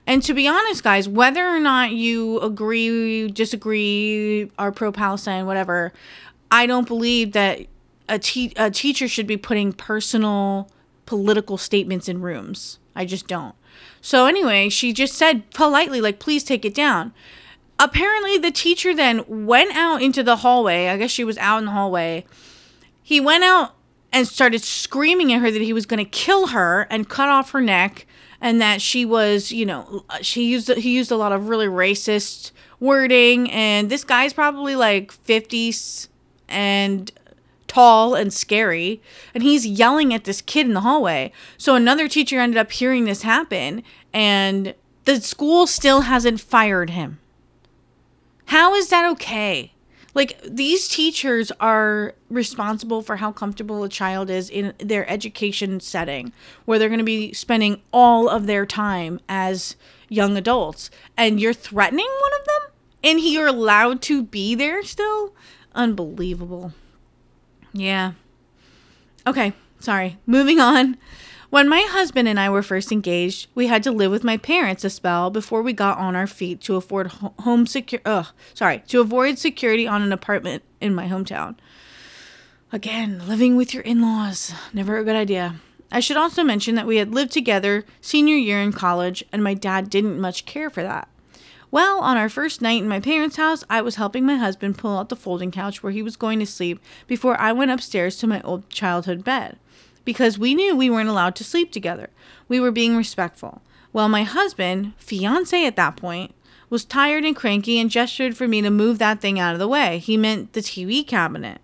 and 0.07 0.23
to 0.23 0.33
be 0.33 0.47
honest 0.47 0.83
guys 0.83 1.07
whether 1.07 1.47
or 1.47 1.59
not 1.59 1.91
you 1.91 2.39
agree 2.41 3.27
disagree 3.29 4.49
are 4.57 4.71
pro 4.71 4.91
palestine 4.91 5.45
whatever 5.45 5.91
i 6.51 6.65
don't 6.65 6.87
believe 6.87 7.31
that 7.31 7.65
a, 8.07 8.19
te- 8.19 8.53
a 8.55 8.69
teacher 8.69 9.07
should 9.07 9.27
be 9.27 9.37
putting 9.37 9.73
personal 9.73 10.69
political 11.05 11.57
statements 11.57 12.07
in 12.07 12.21
rooms. 12.21 12.79
I 12.95 13.05
just 13.05 13.27
don't. 13.27 13.55
So 14.01 14.25
anyway, 14.25 14.69
she 14.69 14.93
just 14.93 15.15
said 15.15 15.49
politely, 15.51 16.01
like, 16.01 16.19
please 16.19 16.43
take 16.43 16.65
it 16.65 16.73
down. 16.73 17.13
Apparently, 17.77 18.37
the 18.37 18.51
teacher 18.51 18.93
then 18.95 19.23
went 19.27 19.75
out 19.75 20.01
into 20.01 20.23
the 20.23 20.37
hallway. 20.37 20.87
I 20.87 20.97
guess 20.97 21.11
she 21.11 21.23
was 21.23 21.37
out 21.39 21.59
in 21.59 21.65
the 21.65 21.71
hallway. 21.71 22.25
He 23.03 23.19
went 23.19 23.43
out 23.43 23.75
and 24.13 24.27
started 24.27 24.63
screaming 24.63 25.33
at 25.33 25.41
her 25.41 25.51
that 25.51 25.61
he 25.61 25.73
was 25.73 25.85
going 25.85 26.03
to 26.03 26.09
kill 26.09 26.47
her 26.47 26.87
and 26.89 27.09
cut 27.09 27.27
off 27.27 27.51
her 27.51 27.59
neck 27.59 28.07
and 28.41 28.61
that 28.61 28.81
she 28.81 29.05
was, 29.05 29.51
you 29.51 29.65
know, 29.65 30.03
uh, 30.09 30.19
she 30.21 30.45
used 30.45 30.73
he 30.75 30.95
used 30.95 31.11
a 31.11 31.15
lot 31.15 31.31
of 31.31 31.49
really 31.49 31.67
racist 31.67 32.51
wording 32.79 33.49
and 33.51 33.89
this 33.89 34.03
guy's 34.03 34.33
probably 34.33 34.75
like 34.75 35.11
50s 35.11 36.07
and 36.47 37.11
tall 37.67 38.15
and 38.15 38.31
scary, 38.31 39.01
and 39.33 39.43
he's 39.43 39.65
yelling 39.65 40.13
at 40.13 40.23
this 40.23 40.41
kid 40.41 40.65
in 40.65 40.73
the 40.73 40.81
hallway. 40.81 41.31
So 41.57 41.75
another 41.75 42.07
teacher 42.07 42.39
ended 42.39 42.57
up 42.57 42.71
hearing 42.71 43.03
this 43.03 43.23
happen, 43.23 43.83
and 44.13 44.73
the 45.03 45.19
school 45.19 45.67
still 45.67 46.01
hasn't 46.01 46.39
fired 46.39 46.91
him. 46.91 47.19
How 48.45 48.75
is 48.75 48.89
that 48.89 49.09
okay? 49.11 49.73
Like, 50.15 50.39
these 50.41 50.87
teachers 50.87 51.51
are 51.59 52.15
responsible 52.29 53.01
for 53.01 53.17
how 53.17 53.31
comfortable 53.31 53.83
a 53.83 53.89
child 53.89 54.29
is 54.29 54.49
in 54.49 54.73
their 54.79 55.07
education 55.09 55.79
setting, 55.81 56.31
where 56.63 56.79
they're 56.79 56.89
going 56.89 56.99
to 56.99 57.03
be 57.05 57.33
spending 57.33 57.81
all 57.91 58.29
of 58.29 58.47
their 58.47 58.65
time 58.65 59.19
as 59.29 59.75
young 60.09 60.37
adults. 60.37 60.89
And 61.17 61.39
you're 61.39 61.53
threatening 61.53 62.07
one 62.07 62.31
of 62.39 62.45
them? 62.47 62.71
And 63.03 63.19
you're 63.19 63.45
allowed 63.45 64.01
to 64.03 64.23
be 64.23 64.55
there 64.55 64.81
still? 64.83 65.35
Unbelievable. 65.75 66.73
Yeah. 67.73 68.13
Okay, 69.27 69.51
sorry. 69.79 70.17
Moving 70.25 70.59
on. 70.61 70.97
When 71.55 71.69
my 71.69 71.87
husband 71.89 72.27
and 72.27 72.37
I 72.37 72.49
were 72.49 72.61
first 72.61 72.91
engaged, 72.91 73.47
we 73.55 73.67
had 73.67 73.81
to 73.83 73.91
live 73.93 74.11
with 74.11 74.25
my 74.25 74.35
parents 74.35 74.83
a 74.83 74.89
spell 74.89 75.29
before 75.29 75.61
we 75.61 75.71
got 75.71 75.97
on 75.97 76.13
our 76.13 76.27
feet 76.27 76.59
to 76.63 76.75
afford 76.75 77.07
home 77.07 77.65
secure 77.65 78.01
ugh, 78.03 78.27
sorry, 78.53 78.79
to 78.89 78.99
avoid 78.99 79.39
security 79.39 79.87
on 79.87 80.01
an 80.01 80.11
apartment 80.11 80.63
in 80.81 80.93
my 80.93 81.07
hometown. 81.07 81.55
Again, 82.73 83.25
living 83.25 83.55
with 83.55 83.73
your 83.73 83.83
in-laws, 83.83 84.53
never 84.73 84.97
a 84.97 85.05
good 85.05 85.15
idea. 85.15 85.55
I 85.93 86.01
should 86.01 86.17
also 86.17 86.43
mention 86.43 86.75
that 86.75 86.87
we 86.87 86.97
had 86.97 87.15
lived 87.15 87.31
together 87.31 87.85
senior 88.01 88.35
year 88.35 88.59
in 88.59 88.73
college 88.73 89.23
and 89.31 89.41
my 89.41 89.53
dad 89.53 89.89
didn't 89.89 90.19
much 90.19 90.45
care 90.45 90.69
for 90.69 90.83
that. 90.83 91.07
Well, 91.71 91.99
on 91.99 92.17
our 92.17 92.27
first 92.27 92.61
night 92.61 92.81
in 92.81 92.89
my 92.89 92.99
parents' 92.99 93.37
house, 93.37 93.63
I 93.69 93.79
was 93.79 93.95
helping 93.95 94.25
my 94.25 94.35
husband 94.35 94.77
pull 94.77 94.97
out 94.97 95.07
the 95.07 95.15
folding 95.15 95.51
couch 95.51 95.81
where 95.81 95.93
he 95.93 96.03
was 96.03 96.17
going 96.17 96.39
to 96.39 96.45
sleep 96.45 96.81
before 97.07 97.39
I 97.39 97.53
went 97.53 97.71
upstairs 97.71 98.17
to 98.17 98.27
my 98.27 98.41
old 98.41 98.69
childhood 98.69 99.23
bed. 99.23 99.57
Because 100.05 100.39
we 100.39 100.55
knew 100.55 100.75
we 100.75 100.89
weren't 100.89 101.09
allowed 101.09 101.35
to 101.35 101.43
sleep 101.43 101.71
together. 101.71 102.09
We 102.47 102.59
were 102.59 102.71
being 102.71 102.95
respectful. 102.95 103.61
Well, 103.91 104.07
my 104.07 104.23
husband, 104.23 104.93
fiance 104.97 105.65
at 105.65 105.75
that 105.75 105.97
point, 105.97 106.33
was 106.69 106.85
tired 106.85 107.25
and 107.25 107.35
cranky 107.35 107.79
and 107.79 107.89
gestured 107.89 108.37
for 108.37 108.47
me 108.47 108.61
to 108.61 108.69
move 108.69 108.99
that 108.99 109.21
thing 109.21 109.39
out 109.39 109.53
of 109.53 109.59
the 109.59 109.67
way. 109.67 109.99
He 109.99 110.17
meant 110.17 110.53
the 110.53 110.61
TV 110.61 111.05
cabinet. 111.05 111.59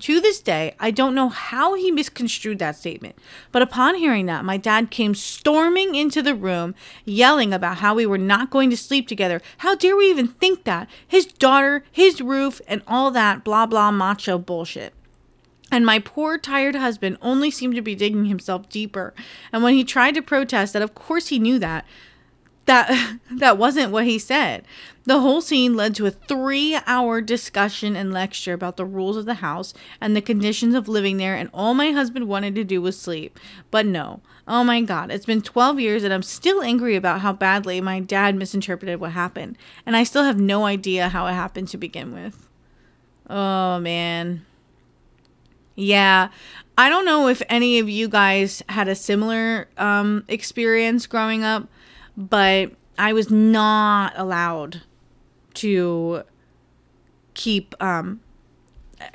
To 0.00 0.18
this 0.18 0.40
day, 0.40 0.74
I 0.80 0.90
don't 0.90 1.14
know 1.14 1.28
how 1.28 1.74
he 1.74 1.90
misconstrued 1.90 2.58
that 2.58 2.76
statement, 2.76 3.16
but 3.52 3.60
upon 3.60 3.96
hearing 3.96 4.24
that, 4.26 4.46
my 4.46 4.56
dad 4.56 4.90
came 4.90 5.14
storming 5.14 5.94
into 5.94 6.22
the 6.22 6.34
room, 6.34 6.74
yelling 7.04 7.52
about 7.52 7.78
how 7.78 7.94
we 7.94 8.06
were 8.06 8.16
not 8.16 8.48
going 8.48 8.70
to 8.70 8.78
sleep 8.78 9.06
together. 9.06 9.42
How 9.58 9.74
dare 9.74 9.94
we 9.94 10.08
even 10.08 10.28
think 10.28 10.64
that? 10.64 10.88
His 11.06 11.26
daughter, 11.26 11.84
his 11.92 12.22
roof, 12.22 12.62
and 12.66 12.80
all 12.86 13.10
that 13.10 13.44
blah 13.44 13.66
blah 13.66 13.90
macho 13.90 14.38
bullshit. 14.38 14.94
And 15.70 15.86
my 15.86 15.98
poor 15.98 16.36
tired 16.36 16.74
husband 16.74 17.18
only 17.22 17.50
seemed 17.50 17.74
to 17.76 17.82
be 17.82 17.94
digging 17.94 18.24
himself 18.26 18.68
deeper. 18.68 19.14
And 19.52 19.62
when 19.62 19.74
he 19.74 19.84
tried 19.84 20.14
to 20.14 20.22
protest 20.22 20.72
that, 20.72 20.82
of 20.82 20.94
course 20.94 21.28
he 21.28 21.38
knew 21.38 21.58
that, 21.58 21.84
that 22.66 23.18
that 23.30 23.58
wasn't 23.58 23.92
what 23.92 24.04
he 24.04 24.18
said. 24.18 24.64
The 25.04 25.20
whole 25.20 25.40
scene 25.40 25.76
led 25.76 25.94
to 25.96 26.06
a 26.06 26.10
3-hour 26.10 27.20
discussion 27.22 27.96
and 27.96 28.12
lecture 28.12 28.52
about 28.52 28.76
the 28.76 28.84
rules 28.84 29.16
of 29.16 29.26
the 29.26 29.34
house 29.34 29.72
and 30.00 30.14
the 30.14 30.20
conditions 30.20 30.74
of 30.74 30.88
living 30.88 31.16
there 31.16 31.34
and 31.34 31.48
all 31.54 31.74
my 31.74 31.90
husband 31.90 32.28
wanted 32.28 32.54
to 32.54 32.64
do 32.64 32.82
was 32.82 33.00
sleep. 33.00 33.38
But 33.70 33.86
no. 33.86 34.20
Oh 34.46 34.64
my 34.64 34.80
god, 34.82 35.10
it's 35.10 35.26
been 35.26 35.42
12 35.42 35.80
years 35.80 36.04
and 36.04 36.12
I'm 36.12 36.22
still 36.22 36.62
angry 36.62 36.96
about 36.96 37.20
how 37.20 37.32
badly 37.32 37.80
my 37.80 38.00
dad 38.00 38.34
misinterpreted 38.34 39.00
what 39.00 39.12
happened 39.12 39.56
and 39.86 39.96
I 39.96 40.04
still 40.04 40.24
have 40.24 40.40
no 40.40 40.64
idea 40.64 41.08
how 41.08 41.26
it 41.26 41.32
happened 41.32 41.68
to 41.68 41.78
begin 41.78 42.12
with. 42.12 42.48
Oh 43.28 43.78
man. 43.78 44.44
Yeah. 45.80 46.28
I 46.78 46.88
don't 46.88 47.04
know 47.04 47.28
if 47.28 47.42
any 47.48 47.78
of 47.78 47.88
you 47.88 48.08
guys 48.08 48.62
had 48.68 48.88
a 48.88 48.94
similar 48.94 49.68
um, 49.76 50.24
experience 50.28 51.06
growing 51.06 51.44
up 51.44 51.68
but 52.16 52.72
I 52.98 53.12
was 53.12 53.30
not 53.30 54.12
allowed 54.16 54.82
to 55.54 56.22
keep 57.34 57.74
um 57.80 58.20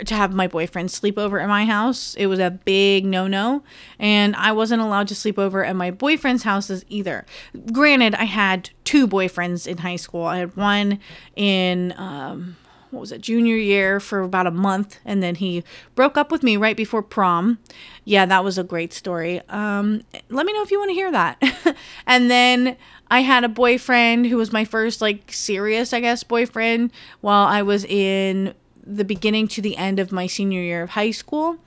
to 0.04 0.16
have 0.16 0.34
my 0.34 0.48
boyfriend 0.48 0.90
sleep 0.90 1.16
over 1.16 1.40
at 1.40 1.48
my 1.48 1.64
house. 1.66 2.16
It 2.16 2.26
was 2.26 2.40
a 2.40 2.50
big 2.50 3.06
no 3.06 3.28
no. 3.28 3.62
And 4.00 4.36
I 4.36 4.52
wasn't 4.52 4.82
allowed 4.82 5.08
to 5.10 5.16
sleep 5.16 5.38
over 5.38 5.64
at 5.64 5.76
my 5.76 5.92
boyfriend's 5.92 6.42
houses 6.42 6.84
either. 6.90 7.24
Granted, 7.72 8.16
I 8.16 8.24
had 8.24 8.72
two 8.84 9.08
boyfriends 9.08 9.68
in 9.68 9.78
high 9.78 9.98
school. 9.98 10.24
I 10.24 10.40
had 10.40 10.58
one 10.58 11.00
in, 11.36 11.94
um, 11.98 12.58
what 12.92 13.02
was 13.02 13.12
it, 13.12 13.22
junior 13.22 13.56
year 13.56 14.00
for 14.00 14.22
about 14.22 14.48
a 14.48 14.52
month. 14.52 15.00
And 15.06 15.22
then 15.22 15.36
he 15.36 15.64
broke 15.96 16.18
up 16.18 16.32
with 16.32 16.44
me 16.44 16.58
right 16.58 16.78
before 16.78 17.02
prom. 17.02 17.60
Yeah, 18.04 18.26
that 18.26 18.44
was 18.44 18.58
a 18.58 18.64
great 18.64 18.94
story. 18.94 19.42
Um, 19.50 20.04
let 20.30 20.46
me 20.46 20.54
know 20.54 20.62
if 20.62 20.72
you 20.72 20.80
want 20.80 20.90
to 20.90 20.96
hear 20.96 21.12
that. 21.12 21.76
and 22.08 22.30
then 22.30 22.78
I 23.10 23.22
had 23.22 23.44
a 23.44 23.50
boyfriend 23.50 24.28
who 24.28 24.38
was 24.38 24.52
my 24.52 24.66
first 24.66 25.02
like 25.02 25.32
serious, 25.32 25.94
I 25.94 26.00
guess, 26.00 26.24
boyfriend 26.24 26.92
while 27.22 27.48
I 27.48 27.62
was 27.62 27.86
in 27.86 28.54
the 28.86 29.04
beginning 29.04 29.48
to 29.50 29.62
the 29.62 29.78
end 29.78 30.00
of 30.00 30.12
my 30.12 30.28
senior 30.28 30.62
year 30.62 30.84
of 30.84 30.92
high 30.92 31.12
school. 31.12 31.58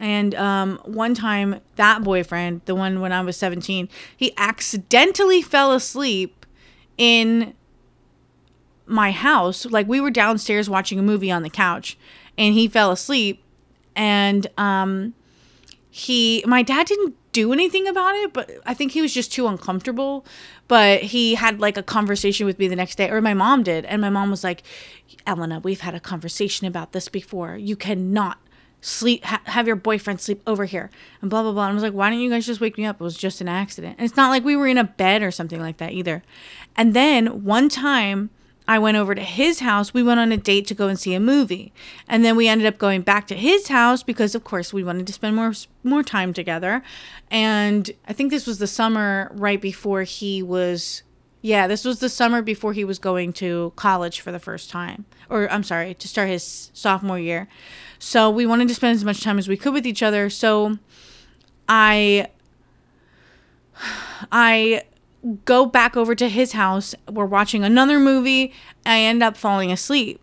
And 0.00 0.34
um, 0.34 0.80
one 0.84 1.14
time, 1.14 1.60
that 1.76 2.02
boyfriend, 2.02 2.62
the 2.64 2.74
one 2.74 3.00
when 3.00 3.12
I 3.12 3.20
was 3.20 3.36
17, 3.36 3.88
he 4.16 4.32
accidentally 4.36 5.42
fell 5.42 5.72
asleep 5.72 6.44
in 6.98 7.54
my 8.92 9.10
house. 9.10 9.66
Like, 9.66 9.88
we 9.88 10.00
were 10.00 10.10
downstairs 10.10 10.68
watching 10.68 10.98
a 10.98 11.02
movie 11.02 11.30
on 11.30 11.42
the 11.42 11.50
couch, 11.50 11.98
and 12.38 12.54
he 12.54 12.68
fell 12.68 12.90
asleep. 12.90 13.42
And 13.94 14.46
um, 14.56 15.14
he, 15.90 16.44
my 16.46 16.62
dad 16.62 16.86
didn't 16.86 17.14
do 17.32 17.52
anything 17.52 17.88
about 17.88 18.14
it, 18.14 18.32
but 18.32 18.50
I 18.64 18.74
think 18.74 18.92
he 18.92 19.02
was 19.02 19.12
just 19.12 19.32
too 19.32 19.46
uncomfortable. 19.46 20.24
But 20.68 21.02
he 21.02 21.34
had 21.34 21.60
like 21.60 21.76
a 21.76 21.82
conversation 21.82 22.46
with 22.46 22.58
me 22.58 22.68
the 22.68 22.76
next 22.76 22.96
day, 22.96 23.10
or 23.10 23.20
my 23.20 23.34
mom 23.34 23.62
did. 23.62 23.84
And 23.84 24.00
my 24.00 24.10
mom 24.10 24.30
was 24.30 24.44
like, 24.44 24.62
Elena, 25.26 25.60
we've 25.60 25.80
had 25.80 25.94
a 25.94 26.00
conversation 26.00 26.66
about 26.66 26.92
this 26.92 27.08
before. 27.08 27.56
You 27.56 27.76
cannot 27.76 28.38
sleep, 28.80 29.24
ha- 29.24 29.42
have 29.44 29.66
your 29.66 29.76
boyfriend 29.76 30.20
sleep 30.20 30.42
over 30.46 30.64
here, 30.64 30.90
and 31.20 31.30
blah, 31.30 31.42
blah, 31.42 31.52
blah. 31.52 31.64
And 31.64 31.72
I 31.72 31.74
was 31.74 31.82
like, 31.82 31.92
why 31.92 32.10
don't 32.10 32.18
you 32.18 32.30
guys 32.30 32.46
just 32.46 32.60
wake 32.60 32.76
me 32.76 32.84
up? 32.84 33.00
It 33.00 33.04
was 33.04 33.16
just 33.16 33.40
an 33.40 33.48
accident. 33.48 33.96
And 33.98 34.04
it's 34.04 34.16
not 34.16 34.30
like 34.30 34.44
we 34.44 34.56
were 34.56 34.66
in 34.66 34.78
a 34.78 34.84
bed 34.84 35.22
or 35.22 35.30
something 35.30 35.60
like 35.60 35.76
that 35.76 35.92
either. 35.92 36.22
And 36.76 36.94
then 36.94 37.44
one 37.44 37.68
time, 37.68 38.30
I 38.66 38.78
went 38.78 38.96
over 38.96 39.14
to 39.14 39.22
his 39.22 39.60
house. 39.60 39.92
We 39.92 40.02
went 40.02 40.20
on 40.20 40.32
a 40.32 40.36
date 40.36 40.66
to 40.68 40.74
go 40.74 40.88
and 40.88 40.98
see 40.98 41.14
a 41.14 41.20
movie. 41.20 41.72
And 42.08 42.24
then 42.24 42.36
we 42.36 42.48
ended 42.48 42.66
up 42.66 42.78
going 42.78 43.02
back 43.02 43.26
to 43.28 43.34
his 43.34 43.68
house 43.68 44.02
because 44.02 44.34
of 44.34 44.44
course 44.44 44.72
we 44.72 44.84
wanted 44.84 45.06
to 45.06 45.12
spend 45.12 45.36
more 45.36 45.52
more 45.82 46.02
time 46.02 46.32
together. 46.32 46.82
And 47.30 47.90
I 48.06 48.12
think 48.12 48.30
this 48.30 48.46
was 48.46 48.58
the 48.58 48.66
summer 48.66 49.30
right 49.34 49.60
before 49.60 50.02
he 50.02 50.42
was 50.42 51.02
yeah, 51.44 51.66
this 51.66 51.84
was 51.84 51.98
the 51.98 52.08
summer 52.08 52.40
before 52.40 52.72
he 52.72 52.84
was 52.84 53.00
going 53.00 53.32
to 53.34 53.72
college 53.74 54.20
for 54.20 54.30
the 54.30 54.38
first 54.38 54.70
time. 54.70 55.06
Or 55.28 55.50
I'm 55.50 55.64
sorry, 55.64 55.92
to 55.94 56.06
start 56.06 56.28
his 56.28 56.70
sophomore 56.72 57.18
year. 57.18 57.48
So 57.98 58.30
we 58.30 58.46
wanted 58.46 58.68
to 58.68 58.74
spend 58.76 58.94
as 58.94 59.04
much 59.04 59.22
time 59.22 59.38
as 59.38 59.48
we 59.48 59.56
could 59.56 59.72
with 59.72 59.84
each 59.84 60.04
other. 60.04 60.30
So 60.30 60.78
I 61.68 62.28
I 64.32 64.82
go 65.44 65.66
back 65.66 65.96
over 65.96 66.14
to 66.14 66.28
his 66.28 66.52
house. 66.52 66.94
We're 67.10 67.26
watching 67.26 67.64
another 67.64 67.98
movie. 67.98 68.52
I 68.84 69.00
end 69.00 69.22
up 69.22 69.36
falling 69.36 69.70
asleep. 69.70 70.20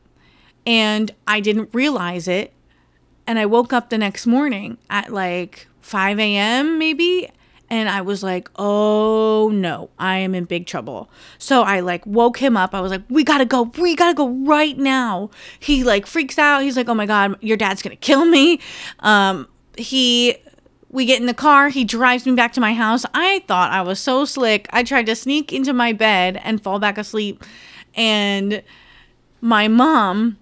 And 0.65 1.11
I 1.27 1.39
didn't 1.39 1.69
realize 1.73 2.27
it. 2.27 2.53
And 3.25 3.39
I 3.39 3.45
woke 3.45 3.73
up 3.73 3.89
the 3.89 3.97
next 3.97 4.25
morning 4.25 4.77
at 4.89 5.11
like 5.11 5.67
5 5.81 6.19
a.m., 6.19 6.77
maybe. 6.77 7.29
And 7.69 7.87
I 7.87 8.01
was 8.01 8.23
like, 8.23 8.49
oh 8.55 9.51
no, 9.53 9.91
I 9.99 10.17
am 10.17 10.33
in 10.33 10.45
big 10.45 10.65
trouble. 10.65 11.09
So 11.37 11.61
I 11.61 11.81
like 11.81 12.05
woke 12.05 12.39
him 12.39 12.57
up. 12.57 12.73
I 12.73 12.81
was 12.81 12.91
like, 12.91 13.03
we 13.09 13.23
gotta 13.23 13.45
go. 13.45 13.63
We 13.77 13.95
gotta 13.95 14.15
go 14.15 14.27
right 14.27 14.77
now. 14.77 15.29
He 15.59 15.83
like 15.83 16.07
freaks 16.07 16.39
out. 16.39 16.63
He's 16.63 16.75
like, 16.75 16.89
oh 16.89 16.95
my 16.95 17.05
God, 17.05 17.37
your 17.41 17.57
dad's 17.57 17.83
gonna 17.83 17.95
kill 17.95 18.25
me. 18.25 18.59
Um, 18.99 19.47
he 19.77 20.35
we 20.89 21.05
get 21.05 21.19
in 21.19 21.27
the 21.27 21.33
car. 21.33 21.69
He 21.69 21.85
drives 21.85 22.25
me 22.25 22.33
back 22.33 22.53
to 22.53 22.61
my 22.61 22.73
house. 22.73 23.05
I 23.13 23.43
thought 23.47 23.71
I 23.71 23.81
was 23.81 23.99
so 23.99 24.25
slick. 24.25 24.67
I 24.71 24.83
tried 24.83 25.05
to 25.05 25.15
sneak 25.15 25.53
into 25.53 25.73
my 25.73 25.93
bed 25.93 26.41
and 26.43 26.61
fall 26.61 26.79
back 26.79 26.97
asleep. 26.97 27.43
And 27.95 28.63
my 29.39 29.67
mom 29.67 30.37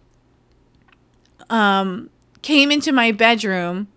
um, 1.49 2.09
came 2.41 2.71
into 2.71 2.91
my 2.91 3.11
bedroom. 3.11 3.87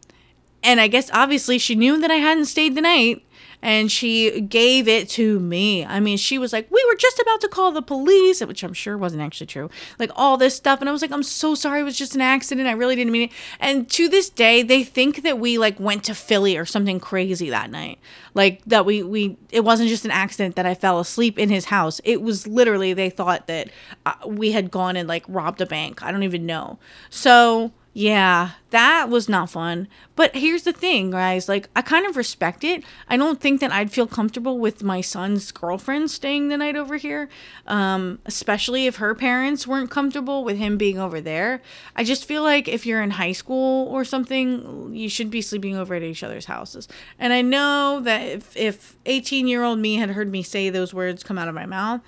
And 0.62 0.80
I 0.80 0.88
guess 0.88 1.10
obviously 1.12 1.58
she 1.58 1.74
knew 1.74 1.98
that 2.00 2.10
I 2.10 2.16
hadn't 2.16 2.46
stayed 2.46 2.74
the 2.74 2.82
night 2.82 3.24
and 3.62 3.90
she 3.90 4.40
gave 4.40 4.88
it 4.88 5.08
to 5.10 5.38
me. 5.40 5.84
I 5.84 6.00
mean, 6.00 6.16
she 6.16 6.38
was 6.38 6.52
like, 6.52 6.70
"We 6.70 6.84
were 6.88 6.96
just 6.96 7.18
about 7.18 7.40
to 7.42 7.48
call 7.48 7.72
the 7.72 7.82
police," 7.82 8.40
which 8.40 8.62
I'm 8.62 8.72
sure 8.72 8.96
wasn't 8.96 9.22
actually 9.22 9.46
true. 9.46 9.70
Like 9.98 10.10
all 10.16 10.36
this 10.36 10.56
stuff, 10.56 10.80
and 10.80 10.88
I 10.88 10.92
was 10.92 11.02
like, 11.02 11.12
"I'm 11.12 11.22
so 11.22 11.54
sorry. 11.54 11.80
It 11.80 11.84
was 11.84 11.98
just 11.98 12.14
an 12.14 12.20
accident. 12.20 12.68
I 12.68 12.72
really 12.72 12.96
didn't 12.96 13.12
mean 13.12 13.28
it." 13.28 13.30
And 13.58 13.88
to 13.90 14.08
this 14.08 14.30
day, 14.30 14.62
they 14.62 14.84
think 14.84 15.22
that 15.22 15.38
we 15.38 15.58
like 15.58 15.78
went 15.78 16.04
to 16.04 16.14
Philly 16.14 16.56
or 16.56 16.64
something 16.64 17.00
crazy 17.00 17.50
that 17.50 17.70
night. 17.70 17.98
Like 18.34 18.62
that 18.66 18.86
we 18.86 19.02
we 19.02 19.36
it 19.50 19.64
wasn't 19.64 19.88
just 19.88 20.04
an 20.04 20.10
accident 20.10 20.56
that 20.56 20.66
I 20.66 20.74
fell 20.74 21.00
asleep 21.00 21.38
in 21.38 21.48
his 21.48 21.66
house. 21.66 22.00
It 22.04 22.22
was 22.22 22.46
literally 22.46 22.92
they 22.94 23.10
thought 23.10 23.46
that 23.46 23.68
uh, 24.06 24.14
we 24.26 24.52
had 24.52 24.70
gone 24.70 24.96
and 24.96 25.08
like 25.08 25.24
robbed 25.28 25.60
a 25.60 25.66
bank. 25.66 26.02
I 26.02 26.12
don't 26.12 26.22
even 26.22 26.46
know. 26.46 26.78
So 27.10 27.72
yeah, 27.92 28.52
that 28.70 29.08
was 29.08 29.28
not 29.28 29.50
fun. 29.50 29.88
But 30.14 30.36
here's 30.36 30.62
the 30.62 30.72
thing, 30.72 31.10
guys. 31.10 31.48
Like, 31.48 31.68
I 31.74 31.82
kind 31.82 32.06
of 32.06 32.16
respect 32.16 32.62
it. 32.62 32.84
I 33.08 33.16
don't 33.16 33.40
think 33.40 33.60
that 33.60 33.72
I'd 33.72 33.90
feel 33.90 34.06
comfortable 34.06 34.60
with 34.60 34.84
my 34.84 35.00
son's 35.00 35.50
girlfriend 35.50 36.08
staying 36.08 36.48
the 36.48 36.56
night 36.56 36.76
over 36.76 36.98
here, 36.98 37.28
um, 37.66 38.20
especially 38.26 38.86
if 38.86 38.96
her 38.96 39.12
parents 39.16 39.66
weren't 39.66 39.90
comfortable 39.90 40.44
with 40.44 40.56
him 40.56 40.76
being 40.78 41.00
over 41.00 41.20
there. 41.20 41.62
I 41.96 42.04
just 42.04 42.26
feel 42.26 42.44
like 42.44 42.68
if 42.68 42.86
you're 42.86 43.02
in 43.02 43.10
high 43.10 43.32
school 43.32 43.88
or 43.88 44.04
something, 44.04 44.94
you 44.94 45.08
should 45.08 45.30
be 45.30 45.42
sleeping 45.42 45.76
over 45.76 45.96
at 45.96 46.04
each 46.04 46.22
other's 46.22 46.46
houses. 46.46 46.86
And 47.18 47.32
I 47.32 47.42
know 47.42 47.98
that 48.04 48.22
if, 48.22 48.56
if 48.56 48.96
18 49.06 49.48
year 49.48 49.64
old 49.64 49.80
me 49.80 49.96
had 49.96 50.10
heard 50.10 50.30
me 50.30 50.44
say 50.44 50.70
those 50.70 50.94
words 50.94 51.24
come 51.24 51.38
out 51.38 51.48
of 51.48 51.56
my 51.56 51.66
mouth, 51.66 52.02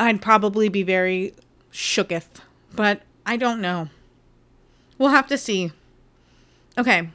I'd 0.00 0.20
probably 0.20 0.68
be 0.68 0.82
very 0.82 1.34
shooketh. 1.72 2.40
But 2.74 3.02
I 3.24 3.36
don't 3.36 3.60
know. 3.60 3.90
We'll 5.00 5.08
have 5.08 5.28
to 5.28 5.38
see. 5.38 5.72
Okay, 6.76 7.08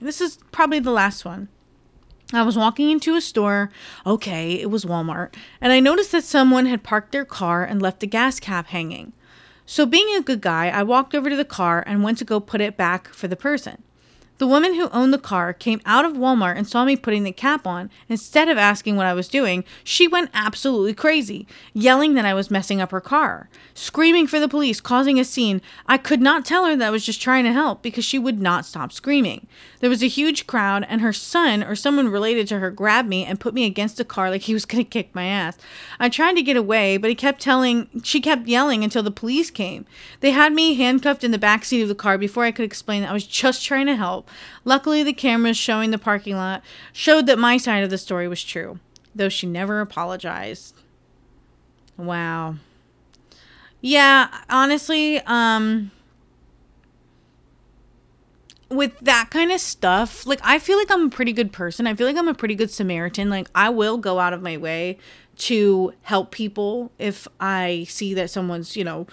this 0.00 0.20
is 0.20 0.40
probably 0.50 0.80
the 0.80 0.90
last 0.90 1.24
one. 1.24 1.46
I 2.32 2.42
was 2.42 2.56
walking 2.56 2.90
into 2.90 3.14
a 3.14 3.20
store. 3.20 3.70
Okay, 4.04 4.54
it 4.54 4.68
was 4.68 4.84
Walmart. 4.84 5.36
And 5.60 5.72
I 5.72 5.78
noticed 5.78 6.10
that 6.10 6.24
someone 6.24 6.66
had 6.66 6.82
parked 6.82 7.12
their 7.12 7.24
car 7.24 7.62
and 7.62 7.80
left 7.80 8.00
the 8.00 8.08
gas 8.08 8.40
cap 8.40 8.66
hanging. 8.66 9.12
So, 9.64 9.86
being 9.86 10.12
a 10.16 10.22
good 10.22 10.40
guy, 10.40 10.70
I 10.70 10.82
walked 10.82 11.14
over 11.14 11.30
to 11.30 11.36
the 11.36 11.44
car 11.44 11.84
and 11.86 12.02
went 12.02 12.18
to 12.18 12.24
go 12.24 12.40
put 12.40 12.60
it 12.60 12.76
back 12.76 13.14
for 13.14 13.28
the 13.28 13.36
person. 13.36 13.80
The 14.40 14.46
woman 14.46 14.72
who 14.72 14.88
owned 14.88 15.12
the 15.12 15.18
car 15.18 15.52
came 15.52 15.82
out 15.84 16.06
of 16.06 16.14
Walmart 16.14 16.56
and 16.56 16.66
saw 16.66 16.86
me 16.86 16.96
putting 16.96 17.24
the 17.24 17.30
cap 17.30 17.66
on. 17.66 17.90
Instead 18.08 18.48
of 18.48 18.56
asking 18.56 18.96
what 18.96 19.04
I 19.04 19.12
was 19.12 19.28
doing, 19.28 19.64
she 19.84 20.08
went 20.08 20.30
absolutely 20.32 20.94
crazy, 20.94 21.46
yelling 21.74 22.14
that 22.14 22.24
I 22.24 22.32
was 22.32 22.50
messing 22.50 22.80
up 22.80 22.90
her 22.90 23.02
car, 23.02 23.50
screaming 23.74 24.26
for 24.26 24.40
the 24.40 24.48
police, 24.48 24.80
causing 24.80 25.20
a 25.20 25.26
scene. 25.26 25.60
I 25.86 25.98
could 25.98 26.22
not 26.22 26.46
tell 26.46 26.64
her 26.64 26.74
that 26.74 26.88
I 26.88 26.90
was 26.90 27.04
just 27.04 27.20
trying 27.20 27.44
to 27.44 27.52
help 27.52 27.82
because 27.82 28.06
she 28.06 28.18
would 28.18 28.40
not 28.40 28.64
stop 28.64 28.92
screaming. 28.92 29.46
There 29.80 29.90
was 29.90 30.02
a 30.02 30.08
huge 30.08 30.46
crowd, 30.46 30.86
and 30.88 31.00
her 31.00 31.12
son 31.12 31.64
or 31.64 31.74
someone 31.74 32.08
related 32.08 32.46
to 32.48 32.58
her 32.58 32.70
grabbed 32.70 33.08
me 33.08 33.24
and 33.24 33.40
put 33.40 33.54
me 33.54 33.64
against 33.64 33.98
a 33.98 34.04
car 34.04 34.30
like 34.30 34.42
he 34.42 34.52
was 34.54 34.66
going 34.66 34.84
to 34.84 34.88
kick 34.88 35.14
my 35.14 35.24
ass. 35.24 35.56
I 35.98 36.08
tried 36.08 36.34
to 36.34 36.42
get 36.42 36.56
away, 36.56 36.98
but 36.98 37.08
he 37.08 37.16
kept 37.16 37.40
telling, 37.40 37.88
she 38.04 38.20
kept 38.20 38.46
yelling 38.46 38.84
until 38.84 39.02
the 39.02 39.10
police 39.10 39.50
came. 39.50 39.86
They 40.20 40.32
had 40.32 40.52
me 40.52 40.74
handcuffed 40.74 41.24
in 41.24 41.30
the 41.30 41.38
back 41.38 41.64
seat 41.64 41.82
of 41.82 41.88
the 41.88 41.94
car 41.94 42.18
before 42.18 42.44
I 42.44 42.52
could 42.52 42.66
explain 42.66 43.02
that 43.02 43.10
I 43.10 43.14
was 43.14 43.26
just 43.26 43.64
trying 43.64 43.86
to 43.86 43.96
help. 43.96 44.28
Luckily, 44.64 45.02
the 45.02 45.14
cameras 45.14 45.56
showing 45.56 45.90
the 45.90 45.98
parking 45.98 46.36
lot 46.36 46.62
showed 46.92 47.26
that 47.26 47.38
my 47.38 47.56
side 47.56 47.82
of 47.82 47.90
the 47.90 47.98
story 47.98 48.28
was 48.28 48.44
true, 48.44 48.78
though 49.14 49.30
she 49.30 49.46
never 49.46 49.80
apologized. 49.80 50.74
Wow. 51.96 52.56
Yeah, 53.80 54.28
honestly, 54.50 55.20
um 55.20 55.90
with 58.70 58.98
that 59.00 59.30
kind 59.30 59.50
of 59.50 59.60
stuff, 59.60 60.26
like 60.26 60.40
I 60.42 60.58
feel 60.58 60.78
like 60.78 60.90
I'm 60.90 61.06
a 61.06 61.10
pretty 61.10 61.32
good 61.32 61.52
person. 61.52 61.86
I 61.86 61.94
feel 61.94 62.06
like 62.06 62.16
I'm 62.16 62.28
a 62.28 62.34
pretty 62.34 62.54
good 62.54 62.70
Samaritan. 62.70 63.28
Like 63.28 63.48
I 63.54 63.68
will 63.68 63.98
go 63.98 64.18
out 64.18 64.32
of 64.32 64.42
my 64.42 64.56
way 64.56 64.98
to 65.38 65.92
help 66.02 66.30
people 66.30 66.92
if 66.98 67.26
I 67.40 67.86
see 67.88 68.14
that 68.14 68.30
someone's, 68.30 68.76
you 68.76 68.84
know, 68.84 69.06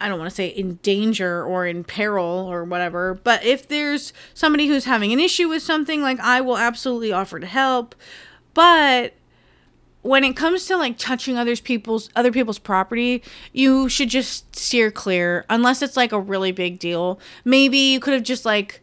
I 0.00 0.08
don't 0.08 0.18
want 0.18 0.30
to 0.30 0.34
say 0.34 0.48
in 0.48 0.76
danger 0.82 1.44
or 1.44 1.66
in 1.66 1.84
peril 1.84 2.24
or 2.24 2.64
whatever, 2.64 3.14
but 3.14 3.44
if 3.44 3.68
there's 3.68 4.12
somebody 4.34 4.66
who's 4.66 4.84
having 4.84 5.12
an 5.12 5.20
issue 5.20 5.48
with 5.48 5.62
something, 5.62 6.02
like 6.02 6.20
I 6.20 6.40
will 6.40 6.58
absolutely 6.58 7.12
offer 7.12 7.38
to 7.40 7.46
help. 7.46 7.94
But 8.54 9.14
when 10.02 10.24
it 10.24 10.36
comes 10.36 10.66
to 10.66 10.76
like 10.76 10.98
touching 10.98 11.38
other 11.38 11.56
people's 11.56 12.10
other 12.14 12.32
people's 12.32 12.58
property, 12.58 13.22
you 13.52 13.88
should 13.88 14.08
just 14.08 14.54
steer 14.54 14.90
clear 14.90 15.44
unless 15.48 15.82
it's 15.82 15.96
like 15.96 16.12
a 16.12 16.20
really 16.20 16.52
big 16.52 16.78
deal. 16.78 17.18
Maybe 17.44 17.78
you 17.78 18.00
could 18.00 18.14
have 18.14 18.24
just 18.24 18.44
like 18.44 18.82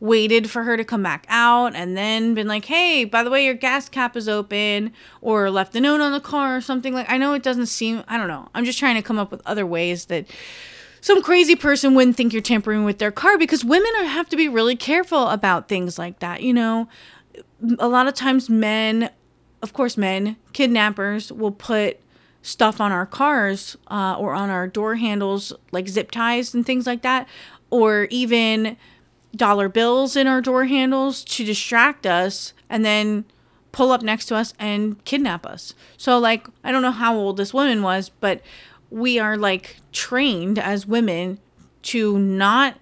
waited 0.00 0.48
for 0.48 0.62
her 0.62 0.76
to 0.76 0.84
come 0.84 1.02
back 1.02 1.26
out 1.28 1.74
and 1.74 1.96
then 1.96 2.34
been 2.34 2.46
like, 2.46 2.66
hey, 2.66 3.04
by 3.04 3.22
the 3.22 3.30
way, 3.30 3.44
your 3.44 3.54
gas 3.54 3.88
cap 3.88 4.16
is 4.16 4.28
open, 4.28 4.92
or 5.20 5.50
left 5.50 5.74
a 5.74 5.80
note 5.80 6.00
on 6.00 6.12
the 6.12 6.20
car 6.20 6.56
or 6.56 6.60
something. 6.60 6.94
Like, 6.94 7.10
I 7.10 7.18
know 7.18 7.34
it 7.34 7.42
doesn't 7.42 7.66
seem, 7.66 8.04
I 8.06 8.16
don't 8.16 8.28
know. 8.28 8.48
I'm 8.54 8.64
just 8.64 8.78
trying 8.78 8.94
to 8.94 9.02
come 9.02 9.18
up 9.18 9.30
with 9.30 9.42
other 9.44 9.66
ways 9.66 10.06
that 10.06 10.26
some 11.00 11.22
crazy 11.22 11.56
person 11.56 11.94
wouldn't 11.94 12.16
think 12.16 12.32
you're 12.32 12.42
tampering 12.42 12.84
with 12.84 12.98
their 12.98 13.12
car 13.12 13.38
because 13.38 13.64
women 13.64 13.90
are, 14.00 14.04
have 14.04 14.28
to 14.28 14.36
be 14.36 14.48
really 14.48 14.76
careful 14.76 15.28
about 15.28 15.68
things 15.68 15.98
like 15.98 16.20
that. 16.20 16.42
You 16.42 16.52
know, 16.52 16.88
a 17.78 17.88
lot 17.88 18.06
of 18.06 18.14
times 18.14 18.48
men, 18.48 19.10
of 19.62 19.72
course, 19.72 19.96
men, 19.96 20.36
kidnappers 20.52 21.32
will 21.32 21.52
put 21.52 22.00
stuff 22.42 22.80
on 22.80 22.92
our 22.92 23.06
cars 23.06 23.76
uh, 23.88 24.16
or 24.18 24.32
on 24.32 24.48
our 24.48 24.66
door 24.66 24.94
handles, 24.94 25.52
like 25.72 25.88
zip 25.88 26.10
ties 26.10 26.54
and 26.54 26.64
things 26.64 26.86
like 26.86 27.02
that, 27.02 27.28
or 27.70 28.06
even 28.10 28.76
dollar 29.34 29.68
bills 29.68 30.16
in 30.16 30.26
our 30.26 30.40
door 30.40 30.64
handles 30.64 31.22
to 31.24 31.44
distract 31.44 32.06
us 32.06 32.52
and 32.68 32.84
then 32.84 33.24
pull 33.72 33.92
up 33.92 34.02
next 34.02 34.26
to 34.26 34.36
us 34.36 34.54
and 34.58 35.04
kidnap 35.04 35.46
us. 35.46 35.74
So 35.96 36.18
like 36.18 36.46
I 36.64 36.72
don't 36.72 36.82
know 36.82 36.90
how 36.90 37.14
old 37.14 37.36
this 37.36 37.54
woman 37.54 37.82
was, 37.82 38.08
but 38.08 38.40
we 38.90 39.18
are 39.18 39.36
like 39.36 39.76
trained 39.92 40.58
as 40.58 40.86
women 40.86 41.38
to 41.82 42.18
not 42.18 42.78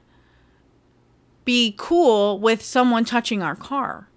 be 1.45 1.75
cool 1.77 2.39
with 2.39 2.63
someone 2.63 3.05
touching 3.05 3.43
our 3.43 3.55
car. 3.55 4.09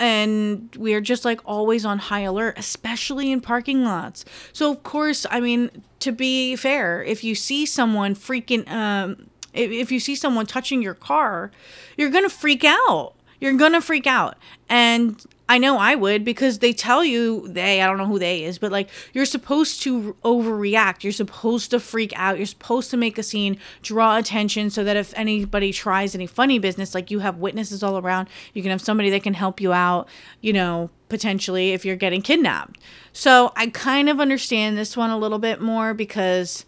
And 0.00 0.74
we're 0.76 1.00
just 1.00 1.24
like 1.24 1.40
always 1.44 1.84
on 1.84 1.98
high 1.98 2.20
alert, 2.20 2.54
especially 2.56 3.32
in 3.32 3.40
parking 3.40 3.84
lots. 3.84 4.24
So, 4.52 4.70
of 4.70 4.82
course, 4.84 5.26
I 5.30 5.40
mean, 5.40 5.82
to 6.00 6.12
be 6.12 6.54
fair, 6.54 7.02
if 7.02 7.24
you 7.24 7.34
see 7.34 7.66
someone 7.66 8.14
freaking 8.14 8.68
um, 8.70 9.28
if, 9.52 9.70
if 9.70 9.92
you 9.92 10.00
see 10.00 10.14
someone 10.14 10.46
touching 10.46 10.82
your 10.82 10.94
car, 10.94 11.50
you're 11.96 12.10
going 12.10 12.24
to 12.24 12.30
freak 12.30 12.64
out. 12.64 13.14
You're 13.40 13.54
going 13.54 13.72
to 13.72 13.80
freak 13.80 14.06
out. 14.06 14.36
And 14.68 15.24
I 15.50 15.56
know 15.56 15.78
I 15.78 15.94
would 15.94 16.24
because 16.24 16.58
they 16.58 16.74
tell 16.74 17.02
you 17.02 17.48
they, 17.48 17.80
I 17.80 17.86
don't 17.86 17.96
know 17.96 18.06
who 18.06 18.18
they 18.18 18.44
is, 18.44 18.58
but 18.58 18.70
like 18.70 18.90
you're 19.14 19.24
supposed 19.24 19.80
to 19.82 20.14
overreact. 20.22 21.02
You're 21.02 21.12
supposed 21.12 21.70
to 21.70 21.80
freak 21.80 22.12
out. 22.16 22.36
You're 22.36 22.46
supposed 22.46 22.90
to 22.90 22.98
make 22.98 23.16
a 23.16 23.22
scene, 23.22 23.58
draw 23.80 24.18
attention 24.18 24.68
so 24.68 24.84
that 24.84 24.96
if 24.96 25.14
anybody 25.16 25.72
tries 25.72 26.14
any 26.14 26.26
funny 26.26 26.58
business, 26.58 26.94
like 26.94 27.10
you 27.10 27.20
have 27.20 27.38
witnesses 27.38 27.82
all 27.82 27.96
around, 27.96 28.28
you 28.52 28.60
can 28.60 28.70
have 28.70 28.82
somebody 28.82 29.08
that 29.10 29.22
can 29.22 29.34
help 29.34 29.58
you 29.58 29.72
out, 29.72 30.06
you 30.42 30.52
know, 30.52 30.90
potentially 31.08 31.72
if 31.72 31.82
you're 31.82 31.96
getting 31.96 32.20
kidnapped. 32.20 32.78
So 33.14 33.52
I 33.56 33.68
kind 33.68 34.10
of 34.10 34.20
understand 34.20 34.76
this 34.76 34.98
one 34.98 35.10
a 35.10 35.18
little 35.18 35.38
bit 35.38 35.62
more 35.62 35.94
because 35.94 36.66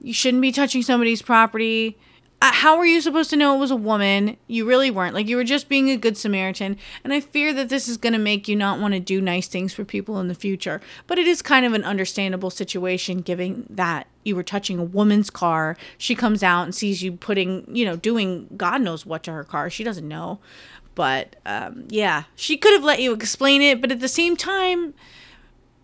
you 0.00 0.12
shouldn't 0.12 0.42
be 0.42 0.50
touching 0.50 0.82
somebody's 0.82 1.22
property 1.22 1.96
uh, 2.40 2.52
how 2.52 2.78
were 2.78 2.86
you 2.86 3.00
supposed 3.00 3.30
to 3.30 3.36
know 3.36 3.56
it 3.56 3.58
was 3.58 3.72
a 3.72 3.76
woman? 3.76 4.36
You 4.46 4.64
really 4.64 4.92
weren't. 4.92 5.14
Like, 5.14 5.26
you 5.26 5.36
were 5.36 5.44
just 5.44 5.68
being 5.68 5.90
a 5.90 5.96
good 5.96 6.16
Samaritan. 6.16 6.76
And 7.02 7.12
I 7.12 7.20
fear 7.20 7.52
that 7.52 7.68
this 7.68 7.88
is 7.88 7.96
going 7.96 8.12
to 8.12 8.18
make 8.18 8.46
you 8.46 8.54
not 8.54 8.78
want 8.78 8.94
to 8.94 9.00
do 9.00 9.20
nice 9.20 9.48
things 9.48 9.74
for 9.74 9.84
people 9.84 10.20
in 10.20 10.28
the 10.28 10.36
future. 10.36 10.80
But 11.08 11.18
it 11.18 11.26
is 11.26 11.42
kind 11.42 11.66
of 11.66 11.72
an 11.72 11.82
understandable 11.82 12.50
situation 12.50 13.22
given 13.22 13.66
that 13.68 14.06
you 14.24 14.36
were 14.36 14.44
touching 14.44 14.78
a 14.78 14.84
woman's 14.84 15.30
car. 15.30 15.76
She 15.96 16.14
comes 16.14 16.44
out 16.44 16.62
and 16.62 16.72
sees 16.72 17.02
you 17.02 17.12
putting, 17.12 17.74
you 17.74 17.84
know, 17.84 17.96
doing 17.96 18.46
God 18.56 18.82
knows 18.82 19.04
what 19.04 19.24
to 19.24 19.32
her 19.32 19.44
car. 19.44 19.68
She 19.68 19.82
doesn't 19.82 20.06
know. 20.06 20.38
But 20.94 21.36
um, 21.44 21.86
yeah, 21.88 22.24
she 22.36 22.56
could 22.56 22.72
have 22.72 22.84
let 22.84 23.00
you 23.00 23.12
explain 23.12 23.62
it. 23.62 23.80
But 23.80 23.90
at 23.90 23.98
the 23.98 24.08
same 24.08 24.36
time, 24.36 24.94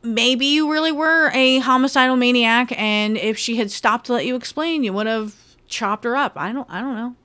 maybe 0.05 0.47
you 0.47 0.71
really 0.71 0.93
were 0.93 1.33
a 1.35 1.59
homicidal 1.59 2.15
maniac. 2.15 2.79
And 2.79 3.17
if 3.17 3.39
she 3.39 3.57
had 3.57 3.73
stopped 3.73 4.07
to 4.07 4.13
let 4.13 4.25
you 4.25 4.37
explain, 4.37 4.85
you 4.85 4.93
would 4.93 5.09
have 5.09 5.35
chopped 5.67 6.05
her 6.05 6.17
up. 6.17 6.33
I 6.37 6.53
don't 6.53 6.69
I 6.71 6.81
don't 6.81 6.95
know. 6.95 7.17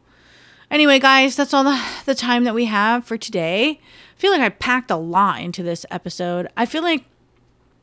Anyway, 0.71 0.99
guys, 0.99 1.35
that's 1.35 1.53
all 1.53 1.63
the, 1.63 1.83
the 2.05 2.13
time 2.13 2.43
that 2.43 2.53
we 2.53 2.65
have 2.65 3.03
for 3.03 3.17
today. 3.17 3.79
I 3.81 4.19
feel 4.19 4.31
like 4.31 4.41
I 4.41 4.49
packed 4.49 4.91
a 4.91 4.97
lot 4.97 5.41
into 5.41 5.63
this 5.63 5.83
episode. 5.89 6.47
I 6.55 6.67
feel 6.67 6.83
like 6.83 7.05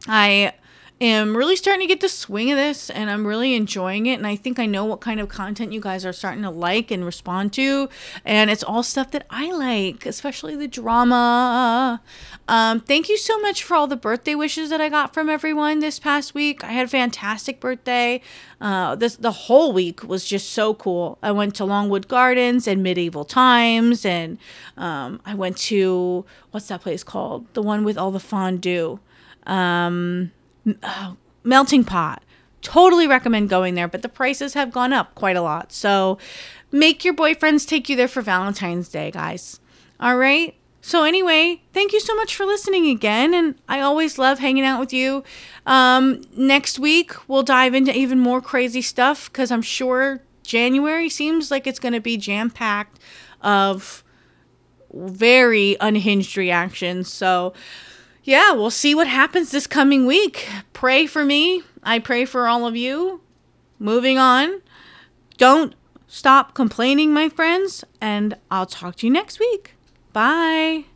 I 0.07 0.52
am 1.01 1.36
really 1.36 1.57
starting 1.57 1.86
to 1.86 1.86
get 1.86 2.01
the 2.01 2.09
swing 2.09 2.51
of 2.51 2.57
this 2.57 2.88
and 2.88 3.11
I'm 3.11 3.26
really 3.26 3.55
enjoying 3.55 4.07
it. 4.07 4.14
And 4.14 4.26
I 4.26 4.34
think 4.34 4.59
I 4.59 4.66
know 4.66 4.84
what 4.84 5.01
kind 5.01 5.20
of 5.20 5.28
content 5.28 5.72
you 5.72 5.80
guys 5.80 6.07
are 6.07 6.12
starting 6.12 6.42
to 6.42 6.51
like 6.51 6.90
and 6.90 7.05
respond 7.05 7.53
to. 7.55 7.88
And 8.24 8.51
it's 8.51 8.62
all 8.62 8.82
stuff 8.82 9.11
that 9.11 9.26
I 9.28 9.53
like, 9.53 10.07
especially 10.07 10.57
the 10.57 10.68
drama. 10.68 12.01
Um, 12.49 12.80
thank 12.80 13.09
you 13.09 13.18
so 13.18 13.38
much 13.40 13.62
for 13.62 13.76
all 13.76 13.86
the 13.86 13.97
birthday 13.97 14.34
wishes 14.34 14.70
that 14.70 14.80
I 14.80 14.88
got 14.88 15.12
from 15.12 15.28
everyone 15.28 15.80
this 15.80 15.99
past 15.99 16.34
week. 16.34 16.64
I 16.64 16.72
had 16.72 16.86
a 16.86 16.88
fantastic 16.88 17.61
birthday. 17.61 18.22
Uh, 18.59 18.94
this 18.94 19.16
the 19.16 19.32
whole 19.32 19.72
week 19.72 20.03
was 20.03 20.24
just 20.24 20.51
so 20.51 20.72
cool. 20.72 21.18
I 21.22 21.30
went 21.32 21.55
to 21.57 21.64
Longwood 21.66 22.09
Gardens 22.09 22.66
and 22.66 22.82
Medieval 22.82 23.26
Times, 23.26 24.07
and 24.07 24.38
um, 24.78 25.20
I 25.26 25.34
went 25.34 25.59
to 25.59 26.24
what's 26.53 26.68
that 26.68 26.80
place 26.80 27.05
called? 27.05 27.53
The 27.53 27.61
one 27.61 27.84
with 27.84 27.99
all 27.99 28.11
the 28.11 28.20
fondue 28.20 29.01
um, 29.47 30.32
oh, 30.82 31.16
melting 31.44 31.84
pot. 31.84 32.22
Totally 32.62 33.06
recommend 33.06 33.48
going 33.48 33.74
there, 33.74 33.88
but 33.88 34.02
the 34.02 34.08
prices 34.08 34.54
have 34.54 34.72
gone 34.72 34.92
up 34.92 35.14
quite 35.14 35.36
a 35.36 35.42
lot. 35.42 35.72
So 35.72 36.18
make 36.72 37.04
your 37.04 37.14
boyfriends 37.14 37.66
take 37.66 37.88
you 37.88 37.96
there 37.96 38.08
for 38.08 38.22
Valentine's 38.22 38.88
Day, 38.88 39.10
guys. 39.10 39.60
All 40.00 40.16
right. 40.16 40.54
So, 40.86 41.02
anyway, 41.02 41.62
thank 41.72 41.92
you 41.92 41.98
so 41.98 42.14
much 42.14 42.36
for 42.36 42.46
listening 42.46 42.86
again. 42.86 43.34
And 43.34 43.56
I 43.68 43.80
always 43.80 44.18
love 44.18 44.38
hanging 44.38 44.62
out 44.62 44.78
with 44.78 44.92
you. 44.92 45.24
Um, 45.66 46.22
next 46.36 46.78
week, 46.78 47.12
we'll 47.28 47.42
dive 47.42 47.74
into 47.74 47.92
even 47.92 48.20
more 48.20 48.40
crazy 48.40 48.82
stuff 48.82 49.28
because 49.28 49.50
I'm 49.50 49.62
sure 49.62 50.22
January 50.44 51.08
seems 51.08 51.50
like 51.50 51.66
it's 51.66 51.80
going 51.80 51.94
to 51.94 52.00
be 52.00 52.16
jam 52.16 52.50
packed 52.50 53.00
of 53.40 54.04
very 54.92 55.76
unhinged 55.80 56.36
reactions. 56.36 57.12
So, 57.12 57.52
yeah, 58.27 58.53
we'll 58.53 58.70
see 58.70 58.95
what 58.95 59.07
happens 59.07 59.51
this 59.51 59.66
coming 59.66 60.05
week. 60.05 60.49
Pray 60.72 61.07
for 61.07 61.24
me. 61.24 61.62
I 61.83 62.01
pray 62.01 62.24
for 62.24 62.49
all 62.49 62.66
of 62.66 62.77
you. 62.77 63.20
Moving 63.79 64.18
on. 64.18 64.62
Don't 65.39 65.74
stop 66.09 66.55
complaining, 66.55 67.12
my 67.12 67.29
friends, 67.29 67.85
and 68.01 68.37
I'll 68.51 68.66
talk 68.66 68.97
to 68.97 69.07
you 69.07 69.12
next 69.12 69.39
week. 69.39 69.74
Bye. 70.12 70.87